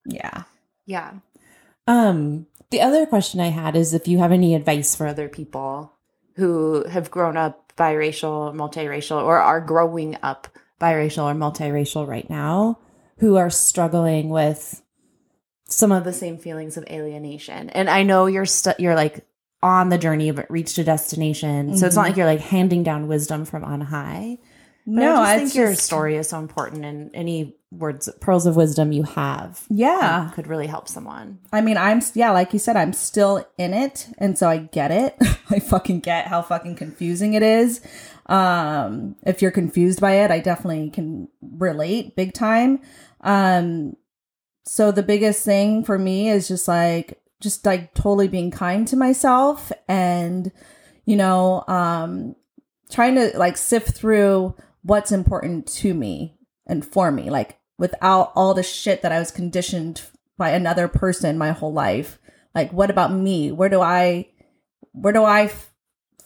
Yeah. 0.05 0.43
Yeah. 0.87 1.13
Um, 1.87 2.47
The 2.71 2.81
other 2.81 3.05
question 3.05 3.41
I 3.41 3.49
had 3.49 3.75
is 3.77 3.95
if 3.95 4.07
you 4.07 4.19
have 4.19 4.33
any 4.33 4.55
advice 4.55 4.95
for 4.95 5.07
other 5.07 5.29
people 5.29 5.93
who 6.37 6.85
have 6.89 7.11
grown 7.11 7.37
up 7.37 7.73
biracial, 7.77 8.55
multiracial, 8.55 9.23
or 9.23 9.39
are 9.39 9.61
growing 9.61 10.17
up 10.23 10.49
biracial 10.81 11.25
or 11.25 11.35
multiracial 11.35 12.07
right 12.07 12.29
now 12.31 12.79
who 13.19 13.37
are 13.37 13.51
struggling 13.51 14.31
with 14.31 14.83
some 15.67 15.93
of 15.93 16.05
the 16.05 16.13
same 16.13 16.39
feelings 16.39 16.77
of 16.77 16.85
alienation. 16.91 17.71
And 17.71 17.91
I 17.91 18.03
know 18.03 18.27
you're 18.27 18.47
stu- 18.47 18.73
you're 18.79 18.95
like 18.95 19.27
on 19.63 19.89
the 19.89 19.99
journey 19.99 20.31
but 20.31 20.51
reached 20.51 20.79
a 20.79 20.85
destination. 20.85 21.77
So 21.77 21.87
it's 21.87 21.97
not 21.97 22.03
mm-hmm. 22.03 22.11
like 22.11 22.17
you're 22.17 22.27
like 22.27 22.41
handing 22.41 22.83
down 22.83 23.09
wisdom 23.09 23.45
from 23.45 23.65
on 23.65 23.81
high. 23.81 24.39
But 24.87 24.93
No, 24.93 25.17
I 25.17 25.35
I 25.35 25.39
just 25.39 25.55
think 25.55 25.65
your 25.67 25.75
story 25.75 26.17
is 26.17 26.29
so 26.29 26.39
important 26.39 26.85
and 26.85 27.11
any 27.15 27.57
words 27.73 28.09
pearls 28.21 28.47
of 28.47 28.57
wisdom 28.57 28.91
you 28.91 29.05
have 29.05 29.65
Yeah. 29.69 30.31
could 30.35 30.49
really 30.49 30.67
help 30.67 30.89
someone. 30.89 31.39
I 31.53 31.61
mean, 31.61 31.77
I'm 31.77 32.01
yeah, 32.15 32.33
like 32.33 32.53
you 32.53 32.59
said, 32.59 32.77
I'm 32.77 32.93
still 32.93 33.47
in 33.59 33.73
it, 33.75 34.09
and 34.19 34.37
so 34.37 34.49
I 34.49 34.59
get 34.59 34.91
it. 34.91 35.17
I 35.51 35.61
fucking 35.61 36.01
get 36.01 36.27
how 36.27 36.43
fucking 36.43 36.75
confusing 36.77 37.35
it 37.35 37.43
is. 37.43 37.81
Um, 38.27 39.17
if 39.25 39.41
you're 39.43 39.51
confused 39.51 40.01
by 40.01 40.13
it, 40.15 40.31
I 40.31 40.41
definitely 40.41 40.91
can 40.91 41.29
relate 41.43 42.17
big 42.17 42.33
time. 42.33 42.81
Um, 43.21 43.97
so 44.65 44.91
the 44.93 45.03
biggest 45.03 45.45
thing 45.45 45.85
for 45.85 45.99
me 45.99 46.29
is 46.29 46.49
just 46.49 46.67
like 46.69 47.21
just 47.41 47.65
like 47.65 47.95
totally 47.95 48.29
being 48.29 48.51
kind 48.51 48.87
to 48.89 48.97
myself 48.97 49.73
and 49.89 50.53
you 51.07 51.17
know, 51.17 51.65
um 51.69 52.35
trying 52.91 53.15
to 53.15 53.31
like 53.39 53.57
sift 53.57 53.93
through 53.97 54.55
what's 54.83 55.13
important 55.13 55.67
to 55.69 55.95
me 55.95 56.37
and 56.67 56.85
for 56.85 57.11
me, 57.13 57.31
like 57.31 57.59
without 57.81 58.31
all 58.37 58.53
the 58.53 58.63
shit 58.63 59.01
that 59.01 59.11
I 59.11 59.19
was 59.19 59.31
conditioned 59.31 60.03
by 60.37 60.51
another 60.51 60.87
person 60.87 61.39
my 61.39 61.53
whole 61.53 61.73
life. 61.73 62.19
Like, 62.55 62.73
what 62.73 62.91
about 62.91 63.11
me? 63.11 63.51
Where 63.51 63.71
do 63.71 63.81
I, 63.81 64.29
where 64.93 65.15
do 65.15 65.25
I 65.25 65.45
f- 65.45 65.73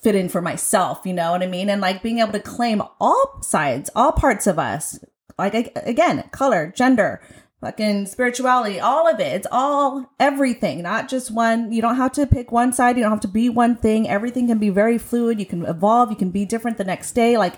fit 0.03 0.15
in 0.15 0.27
for 0.27 0.41
myself? 0.41 1.01
You 1.05 1.13
know 1.13 1.31
what 1.31 1.41
I 1.41 1.47
mean? 1.47 1.69
And 1.69 1.79
like 1.79 2.03
being 2.03 2.19
able 2.19 2.33
to 2.33 2.41
claim 2.41 2.81
all 2.99 3.39
sides, 3.41 3.89
all 3.95 4.11
parts 4.11 4.47
of 4.47 4.59
us. 4.59 4.99
Like 5.37 5.55
ag- 5.55 5.71
again, 5.77 6.27
color, 6.31 6.73
gender, 6.75 7.21
fucking 7.61 8.07
spirituality, 8.07 8.81
all 8.81 9.07
of 9.07 9.21
it. 9.21 9.33
It's 9.33 9.47
all 9.49 10.11
everything, 10.19 10.81
not 10.83 11.07
just 11.07 11.31
one. 11.31 11.71
You 11.71 11.81
don't 11.81 11.95
have 11.95 12.11
to 12.13 12.27
pick 12.27 12.51
one 12.51 12.73
side. 12.73 12.97
You 12.97 13.03
don't 13.03 13.13
have 13.13 13.21
to 13.21 13.29
be 13.29 13.47
one 13.47 13.77
thing. 13.77 14.09
Everything 14.09 14.47
can 14.47 14.57
be 14.57 14.69
very 14.69 14.97
fluid. 14.97 15.39
You 15.39 15.45
can 15.45 15.65
evolve. 15.65 16.09
You 16.09 16.17
can 16.17 16.31
be 16.31 16.43
different 16.43 16.77
the 16.77 16.83
next 16.83 17.13
day. 17.13 17.37
Like, 17.37 17.55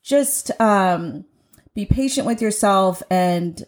just 0.00 0.52
um 0.60 1.24
be 1.74 1.86
patient 1.86 2.26
with 2.26 2.42
yourself 2.42 3.02
and 3.10 3.64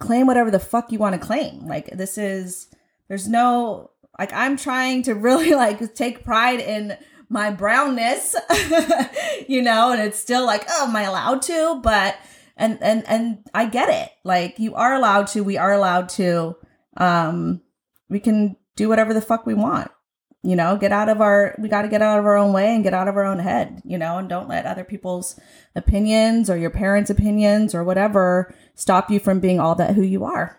claim 0.00 0.26
whatever 0.26 0.50
the 0.50 0.58
fuck 0.58 0.92
you 0.92 0.98
want 0.98 1.20
to 1.20 1.26
claim. 1.26 1.66
Like 1.66 1.90
this 1.96 2.18
is 2.18 2.68
there's 3.08 3.28
no 3.28 3.90
like 4.18 4.32
I'm 4.32 4.56
trying 4.56 5.02
to 5.04 5.14
really 5.14 5.54
like 5.54 5.94
take 5.94 6.24
pride 6.24 6.60
in 6.60 6.96
my 7.30 7.50
brownness, 7.50 8.34
you 9.48 9.60
know, 9.60 9.92
and 9.92 10.00
it's 10.00 10.18
still 10.18 10.46
like, 10.46 10.64
oh, 10.70 10.86
am 10.88 10.96
I 10.96 11.02
allowed 11.02 11.42
to? 11.42 11.80
But 11.82 12.16
and 12.56 12.78
and 12.82 13.06
and 13.06 13.38
I 13.54 13.66
get 13.66 13.88
it. 13.88 14.10
Like 14.24 14.58
you 14.58 14.74
are 14.74 14.94
allowed 14.94 15.28
to, 15.28 15.44
we 15.44 15.56
are 15.56 15.72
allowed 15.72 16.08
to. 16.10 16.56
Um 16.96 17.62
we 18.08 18.20
can 18.20 18.56
do 18.76 18.88
whatever 18.88 19.12
the 19.12 19.20
fuck 19.20 19.44
we 19.44 19.54
want. 19.54 19.90
You 20.48 20.56
know, 20.56 20.78
get 20.78 20.92
out 20.92 21.10
of 21.10 21.20
our 21.20 21.54
we 21.58 21.68
got 21.68 21.82
to 21.82 21.88
get 21.88 22.00
out 22.00 22.18
of 22.18 22.24
our 22.24 22.38
own 22.38 22.54
way 22.54 22.74
and 22.74 22.82
get 22.82 22.94
out 22.94 23.06
of 23.06 23.16
our 23.18 23.24
own 23.26 23.38
head, 23.38 23.82
you 23.84 23.98
know, 23.98 24.16
and 24.16 24.28
don't 24.30 24.48
let 24.48 24.64
other 24.64 24.82
people's 24.82 25.38
opinions 25.76 26.48
or 26.48 26.56
your 26.56 26.70
parents' 26.70 27.10
opinions 27.10 27.74
or 27.74 27.84
whatever 27.84 28.54
stop 28.74 29.10
you 29.10 29.20
from 29.20 29.40
being 29.40 29.60
all 29.60 29.74
that 29.74 29.94
who 29.94 30.00
you 30.02 30.24
are. 30.24 30.58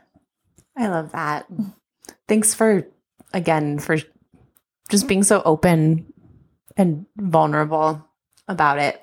I 0.78 0.90
love 0.90 1.12
that. 1.14 1.48
Thanks 2.28 2.54
for 2.54 2.86
again 3.34 3.80
for 3.80 3.98
just 4.90 5.08
being 5.08 5.24
so 5.24 5.42
open 5.44 6.14
and 6.78 7.08
vulnerable 7.18 8.06
about 8.48 8.78
it 8.78 9.02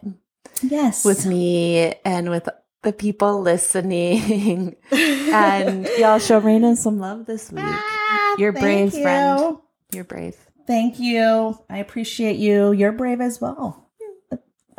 Yes. 0.63 1.05
with 1.05 1.27
me 1.27 1.95
and 2.05 2.31
with 2.31 2.49
the 2.83 2.93
people 2.93 3.41
listening. 3.41 4.77
and 4.93 5.85
y'all 5.99 6.21
show 6.21 6.41
Raina 6.41 6.77
some 6.77 7.01
love 7.01 7.27
this 7.27 7.51
week. 7.51 7.65
Ah, 7.67 8.37
You're 8.39 8.53
brave, 8.53 8.95
you. 8.95 9.03
friend. 9.03 9.59
You're 9.93 10.05
brave. 10.05 10.37
Thank 10.67 10.99
you. 10.99 11.59
I 11.71 11.79
appreciate 11.79 12.37
you. 12.37 12.73
You're 12.73 12.93
brave 12.93 13.21
as 13.21 13.41
well. 13.41 13.89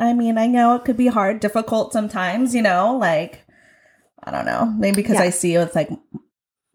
I 0.00 0.12
mean, 0.12 0.38
I 0.38 0.46
know 0.46 0.74
it 0.76 0.84
could 0.84 0.96
be 0.96 1.08
hard, 1.08 1.40
difficult 1.40 1.92
sometimes, 1.92 2.54
you 2.54 2.62
know, 2.62 2.96
like, 2.96 3.44
I 4.22 4.30
don't 4.30 4.46
know. 4.46 4.66
Maybe 4.78 4.96
because 4.96 5.16
Yeah. 5.16 5.22
I 5.22 5.30
see 5.30 5.54
it 5.54 5.58
with 5.58 5.74
like 5.74 5.90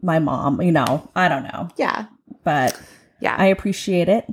my 0.01 0.19
mom, 0.19 0.61
you 0.61 0.71
know, 0.71 1.09
I 1.15 1.29
don't 1.29 1.43
know. 1.43 1.69
Yeah. 1.77 2.07
But 2.43 2.79
Yeah. 3.21 3.35
I 3.37 3.45
appreciate 3.45 4.09
it 4.09 4.25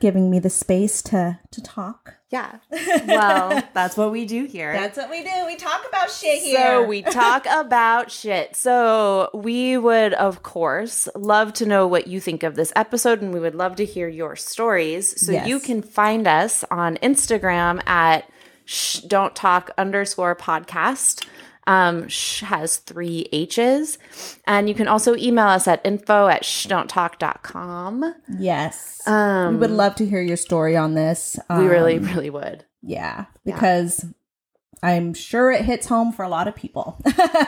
giving 0.00 0.30
me 0.30 0.38
the 0.38 0.50
space 0.50 1.02
to 1.02 1.38
to 1.50 1.62
talk. 1.62 2.14
yeah. 2.30 2.56
Well, 3.06 3.62
that's 3.74 3.96
what 3.96 4.12
we 4.12 4.24
do 4.26 4.44
here. 4.44 4.72
That's 4.72 4.96
what 4.96 5.10
we 5.10 5.22
do. 5.22 5.30
We 5.46 5.56
talk 5.56 5.84
about 5.88 6.10
shit 6.10 6.40
here. 6.42 6.56
So 6.56 6.84
we 6.86 7.02
talk 7.02 7.46
about 7.50 8.10
shit. 8.10 8.56
So 8.56 9.30
we 9.34 9.76
would, 9.76 10.12
of 10.14 10.42
course, 10.42 11.08
love 11.14 11.52
to 11.54 11.66
know 11.66 11.86
what 11.86 12.06
you 12.06 12.20
think 12.20 12.42
of 12.42 12.54
this 12.54 12.72
episode, 12.76 13.20
and 13.22 13.32
we 13.34 13.40
would 13.40 13.54
love 13.54 13.76
to 13.76 13.84
hear 13.84 14.08
your 14.08 14.36
stories. 14.36 15.20
So 15.24 15.32
Yes. 15.32 15.46
you 15.48 15.60
can 15.60 15.82
find 15.82 16.26
us 16.26 16.64
on 16.70 16.96
Instagram 16.98 17.86
at 17.86 18.28
sh- 18.64 18.98
don't 19.00 19.34
talk 19.34 19.70
underscore 19.76 20.36
podcast. 20.36 21.26
Um, 21.66 22.08
sh 22.08 22.40
has 22.40 22.76
three 22.78 23.28
H's. 23.32 23.98
And 24.46 24.68
you 24.68 24.74
can 24.74 24.88
also 24.88 25.14
email 25.16 25.46
us 25.46 25.68
at 25.68 25.80
info 25.84 26.26
at 26.28 26.42
shdon'ttalk.com. 26.42 28.14
Yes. 28.38 29.06
Um, 29.06 29.54
we 29.54 29.60
would 29.60 29.70
love 29.70 29.94
to 29.96 30.06
hear 30.06 30.20
your 30.22 30.36
story 30.36 30.76
on 30.76 30.94
this. 30.94 31.38
we 31.48 31.64
really, 31.66 31.96
Um, 31.98 32.04
really 32.06 32.30
would. 32.30 32.64
Yeah, 32.82 33.26
because 33.44 34.04
I'm 34.82 35.12
sure 35.14 35.50
it 35.52 35.64
hits 35.64 35.86
home 35.86 36.12
for 36.12 36.22
a 36.24 36.28
lot 36.28 36.48
of 36.48 36.54
people. 36.56 36.98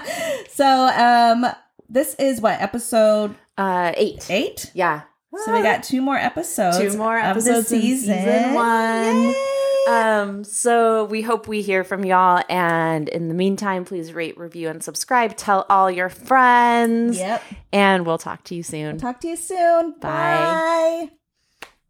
so, 0.50 0.66
um, 0.66 1.46
this 1.88 2.14
is 2.16 2.40
what 2.40 2.60
episode 2.60 3.34
Uh, 3.56 3.92
eight. 3.96 4.30
eight. 4.30 4.70
Yeah. 4.74 5.02
So 5.46 5.54
we 5.54 5.62
got 5.62 5.82
two 5.82 6.02
more 6.02 6.16
episodes. 6.18 6.76
two 6.78 6.96
more 6.98 7.18
of 7.18 7.24
episodes 7.24 7.70
the 7.70 7.80
season. 7.80 8.18
season 8.18 8.54
one. 8.54 9.22
Yay! 9.30 9.58
Um, 9.88 10.44
so 10.44 11.04
we 11.04 11.22
hope 11.22 11.48
we 11.48 11.62
hear 11.62 11.84
from 11.84 12.04
y'all. 12.04 12.42
And 12.48 13.08
in 13.08 13.28
the 13.28 13.34
meantime, 13.34 13.84
please 13.84 14.12
rate, 14.12 14.38
review, 14.38 14.68
and 14.68 14.82
subscribe. 14.82 15.36
Tell 15.36 15.66
all 15.68 15.90
your 15.90 16.08
friends. 16.08 17.18
Yep. 17.18 17.42
And 17.72 18.06
we'll 18.06 18.18
talk 18.18 18.44
to 18.44 18.54
you 18.54 18.62
soon. 18.62 18.98
Talk 18.98 19.20
to 19.20 19.28
you 19.28 19.36
soon. 19.36 19.92
Bye. 20.00 21.10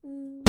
Bye. 0.04 0.41